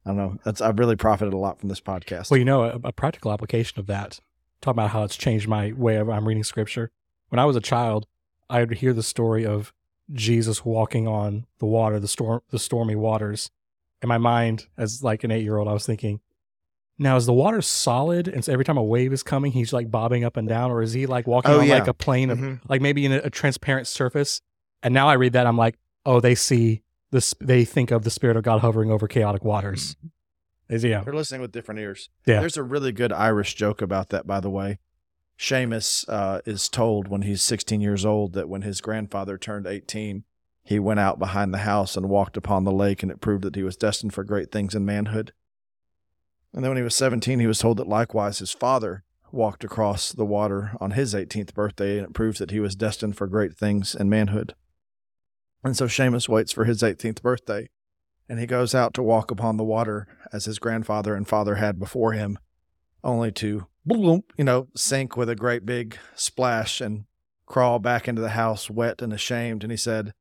I 0.08 0.12
don't 0.12 0.18
know. 0.18 0.38
That's, 0.45 0.62
I've 0.62 0.80
really 0.80 0.95
profited 0.95 1.34
a 1.34 1.38
lot 1.38 1.60
from 1.60 1.68
this 1.70 1.82
podcast. 1.82 2.32
Well, 2.32 2.38
you 2.38 2.45
know, 2.45 2.64
a, 2.64 2.80
a 2.86 2.91
practical 2.93 3.32
application 3.34 3.78
of 3.80 3.88
that, 3.88 4.20
talking 4.62 4.76
about 4.78 4.91
how 4.91 5.03
it's 5.03 5.18
changed 5.18 5.47
my 5.49 5.74
way 5.74 5.97
of 5.97 6.10
I'm 6.10 6.26
reading 6.28 6.43
scripture. 6.45 6.89
When 7.30 7.39
I 7.39 7.45
was 7.45 7.55
a 7.58 7.62
child, 7.62 8.08
I 8.49 8.62
would 8.62 8.78
hear 8.78 8.93
the 8.93 9.03
story 9.03 9.45
of 9.45 9.74
Jesus 10.14 10.64
walking 10.64 11.08
on 11.08 11.45
the 11.60 11.66
water, 11.66 11.99
the 11.99 12.08
storm, 12.08 12.39
the 12.51 12.60
stormy 12.60 12.95
waters. 12.95 13.51
In 14.01 14.08
my 14.08 14.18
mind, 14.18 14.68
as 14.78 15.03
like 15.03 15.26
an 15.26 15.32
eight 15.32 15.43
year 15.43 15.58
old, 15.58 15.68
I 15.68 15.74
was 15.74 15.86
thinking, 15.86 16.22
now 16.97 17.18
is 17.18 17.26
the 17.26 17.34
water 17.34 17.62
solid? 17.62 18.28
And 18.30 18.45
so 18.45 18.53
every 18.53 18.64
time 18.64 18.78
a 18.78 18.84
wave 18.84 19.12
is 19.12 19.24
coming, 19.24 19.51
he's 19.51 19.74
like 19.74 19.91
bobbing 19.91 20.24
up 20.24 20.38
and 20.38 20.47
down, 20.47 20.72
or 20.72 20.82
is 20.82 20.93
he 20.93 21.05
like 21.05 21.28
walking 21.28 21.51
Oh, 21.51 21.60
on 21.60 21.68
yeah. 21.68 21.80
like 21.80 21.88
a 21.88 21.93
plane 21.93 22.30
of 22.30 22.39
Mhm. 22.39 22.62
like 22.70 22.80
maybe 22.82 23.05
in 23.05 23.12
a, 23.12 23.18
a 23.26 23.30
transparent 23.30 23.88
surface? 23.88 24.41
And 24.82 24.93
now 24.93 25.10
I 25.10 25.14
read 25.16 25.34
that, 25.34 25.45
I'm 25.45 25.58
like, 25.58 25.76
oh, 26.05 26.20
they 26.22 26.34
see 26.36 26.82
this. 27.12 27.34
They 27.39 27.66
think 27.66 27.91
of 27.91 28.03
the 28.03 28.10
spirit 28.10 28.38
of 28.38 28.43
God 28.43 28.62
hovering 28.62 28.91
over 28.91 29.08
chaotic 29.08 29.43
waters. 29.43 29.95
Is 30.70 30.84
yeah, 30.84 31.01
They're 31.01 31.14
listening 31.14 31.41
with 31.41 31.51
different 31.53 31.80
ears. 31.80 32.10
Yeah. 32.26 32.41
There's 32.41 32.58
a 32.58 32.64
really 32.64 32.91
good 32.91 33.14
Irish 33.14 33.55
joke 33.55 33.82
about 33.82 34.10
that, 34.10 34.28
by 34.28 34.41
the 34.41 34.49
way. 34.49 34.80
Seamus 35.39 36.03
uh, 36.10 36.41
is 36.45 36.68
told 36.68 37.08
when 37.08 37.22
he's 37.22 37.41
16 37.41 37.80
years 37.80 38.05
old 38.05 38.34
that 38.34 38.49
when 38.49 38.64
his 38.64 38.82
grandfather 38.82 39.38
turned 39.38 39.68
18, 39.68 40.24
he 40.64 40.80
went 40.80 40.99
out 40.99 41.20
behind 41.20 41.53
the 41.53 41.60
house 41.60 41.95
and 41.95 42.10
walked 42.10 42.36
upon 42.36 42.64
the 42.64 42.72
lake, 42.72 43.01
and 43.01 43.12
it 43.12 43.22
proved 43.22 43.43
that 43.43 43.55
he 43.55 43.64
was 43.64 43.78
destined 43.78 44.14
for 44.14 44.24
great 44.24 44.51
things 44.51 44.76
in 44.76 44.84
manhood. 44.84 45.32
And 46.53 46.64
then 46.64 46.72
when 46.72 46.78
he 46.78 46.84
was 46.84 46.95
17, 46.95 47.39
he 47.39 47.47
was 47.47 47.60
told 47.60 47.78
that 47.78 47.88
likewise 47.88 48.39
his 48.39 48.51
father 48.51 49.03
walked 49.32 49.64
across 49.64 50.12
the 50.12 50.26
water 50.26 50.72
on 50.82 50.91
his 50.91 51.14
18th 51.14 51.53
birthday, 51.53 51.97
and 51.97 52.08
it 52.08 52.14
proved 52.14 52.39
that 52.39 52.51
he 52.51 52.60
was 52.60 52.76
destined 52.76 53.16
for 53.16 53.28
great 53.28 53.55
things 53.55 53.95
in 53.95 54.10
manhood. 54.10 54.55
And 55.68 55.76
so 55.76 55.88
Seamus 55.88 56.30
waits 56.30 56.53
for 56.53 56.63
his 56.63 56.82
18th 56.82 57.22
birthday 57.22 57.68
and 58.30 58.39
he 58.39 58.45
goes 58.45 58.74
out 58.74 58.93
to 58.93 59.03
walk 59.03 59.32
upon 59.32 59.57
the 59.57 59.65
water 59.65 60.07
as 60.32 60.45
his 60.45 60.59
grandfather 60.59 61.13
and 61.13 61.28
father 61.28 61.55
had 61.55 61.78
before 61.78 62.13
him, 62.13 62.39
only 63.03 63.34
to, 63.34 63.68
you 63.86 64.24
know, 64.45 64.70
sink 64.78 65.18
with 65.18 65.30
a 65.30 65.36
great 65.36 65.65
big 65.65 65.97
splash 66.15 66.80
and 66.80 67.03
crawl 67.45 67.80
back 67.80 68.07
into 68.07 68.22
the 68.22 68.30
house 68.30 68.70
wet 68.70 69.01
and 69.01 69.11
ashamed. 69.11 69.61
And 69.61 69.70
he 69.70 69.76
said, 69.76 70.13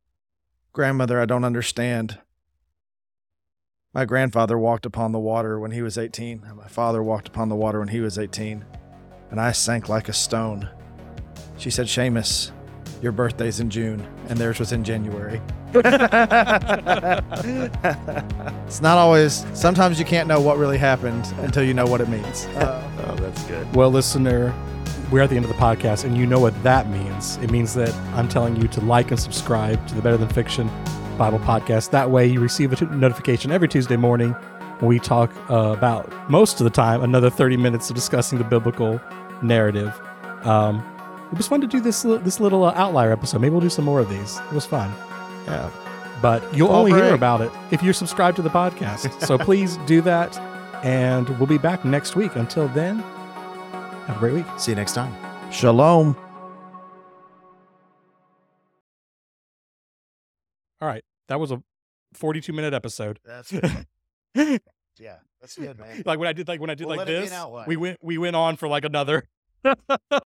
Grandmother, 0.73 1.21
I 1.21 1.27
don't 1.27 1.45
understand. 1.45 2.19
My 3.95 4.05
grandfather 4.05 4.59
walked 4.59 4.85
upon 4.85 5.13
the 5.13 5.21
water 5.21 5.61
when 5.61 5.71
he 5.71 5.81
was 5.81 5.97
18, 5.97 6.43
and 6.45 6.57
my 6.57 6.67
father 6.67 7.05
walked 7.05 7.29
upon 7.29 7.51
the 7.51 7.55
water 7.55 7.79
when 7.79 7.89
he 7.89 8.01
was 8.01 8.19
18, 8.19 8.65
and 9.31 9.41
I 9.41 9.53
sank 9.53 9.89
like 9.89 10.09
a 10.09 10.13
stone. 10.13 10.69
She 11.57 11.71
said, 11.71 11.87
Seamus, 11.87 12.51
your 13.03 13.13
birthday's 13.13 13.61
in 13.61 13.71
June, 13.71 14.07
and 14.29 14.39
theirs 14.39 14.59
was 14.59 14.73
in 14.73 14.85
January. 14.85 15.41
it's 15.75 15.91
not 18.81 18.99
always, 18.99 19.45
sometimes 19.53 19.99
you 19.99 20.05
can't 20.05 20.29
know 20.29 20.41
what 20.41 20.59
really 20.59 20.79
happened 20.79 21.27
until 21.39 21.63
you 21.63 21.75
know 21.75 21.87
what 21.87 22.01
it 22.01 22.09
means. 22.09 22.47
Oh, 22.57 23.17
that's 23.21 23.45
good. 23.45 23.75
Well, 23.75 23.91
listener, 23.91 24.55
we're 25.11 25.23
at 25.23 25.31
the 25.31 25.37
end 25.37 25.45
of 25.45 25.51
the 25.51 25.59
podcast, 25.59 26.05
and 26.05 26.17
you 26.17 26.27
know 26.27 26.41
what 26.41 26.61
that 26.63 26.89
means. 26.89 27.37
It 27.39 27.51
means 27.51 27.75
that 27.75 27.95
I'm 28.15 28.29
telling 28.29 28.57
you 28.57 28.69
to 28.69 28.81
like 28.81 29.11
and 29.11 29.21
subscribe 29.21 29.87
to 29.89 29.95
the 29.95 30.03
Better 30.03 30.17
Than 30.17 30.29
Fiction 30.29 30.71
Bible 31.19 31.39
podcast. 31.41 31.91
That 31.91 32.11
way, 32.11 32.27
you 32.27 32.41
receive 32.41 32.73
a 32.73 32.77
t- 32.77 32.87
notification 32.87 33.53
every 33.53 33.69
Tuesday 33.69 33.97
morning 33.97 34.33
when 34.79 34.89
we 34.89 34.99
talk 34.99 35.33
uh, 35.51 35.75
about 35.77 36.31
most 36.31 36.61
of 36.61 36.65
the 36.65 36.71
time 36.71 37.03
another 37.03 37.31
30 37.31 37.57
minutes 37.57 37.89
of 37.89 37.97
discussing 37.97 38.39
the 38.39 38.45
biblical 38.45 39.01
narrative. 39.43 39.99
Um, 40.43 40.83
it 41.33 41.37
was 41.37 41.47
fun 41.49 41.61
to 41.61 41.67
do 41.67 41.81
this 41.81 42.05
li- 42.05 42.19
this 42.19 42.41
little 42.41 42.65
uh, 42.65 42.73
outlier 42.77 43.13
episode. 43.13 43.41
Maybe 43.41 43.53
we'll 43.53 43.61
do 43.61 43.69
some 43.71 43.85
more 43.85 44.01
of 44.01 44.09
these. 44.09 44.39
It 44.39 44.53
was 44.53 44.65
fun, 44.67 44.91
Yeah. 45.47 45.71
but 46.23 46.43
you'll 46.55 46.69
Fall 46.69 46.79
only 46.79 46.93
hear 46.93 47.15
about 47.15 47.41
it 47.41 47.51
if 47.71 47.83
you're 47.83 47.93
subscribed 47.95 48.37
to 48.37 48.43
the 48.43 48.51
podcast. 48.51 49.21
so 49.27 49.37
please 49.49 49.77
do 49.87 50.01
that, 50.03 50.39
and 50.85 51.29
we'll 51.39 51.47
be 51.49 51.59
back 51.59 51.85
next 51.85 52.17
week. 52.17 52.37
Until 52.37 52.69
then, 52.69 52.99
have 54.07 54.17
a 54.17 54.19
great 54.19 54.35
week. 54.35 54.47
See 54.59 54.71
you 54.73 54.77
next 54.77 54.93
time. 54.95 55.15
Shalom. 55.53 56.17
All 60.81 60.89
right. 60.89 61.05
That 61.29 61.41
was 61.41 61.51
a 61.51 61.63
42 62.15 62.53
minute 62.53 62.75
episode. 62.75 63.19
That's 63.25 63.53
like 64.35 64.63
yeah. 64.99 65.17
That's 65.41 65.57
good, 65.57 65.79
man. 65.79 66.03
Like 66.05 66.19
when 66.19 66.29
I 66.29 66.33
did 66.33 66.49
like 66.49 66.61
when 66.61 66.71
I 66.71 66.75
did 66.75 66.87
We'll 66.87 66.97
like 66.97 67.07
let 67.07 67.15
it 67.15 67.29
be 67.29 67.35
an 67.35 67.53
this, 67.53 67.67
we 67.67 67.77
went 67.77 67.99
we 68.03 68.19
went 68.19 68.37
on 68.37 68.57
for 68.57 68.69
like 68.69 68.85
another 68.85 69.25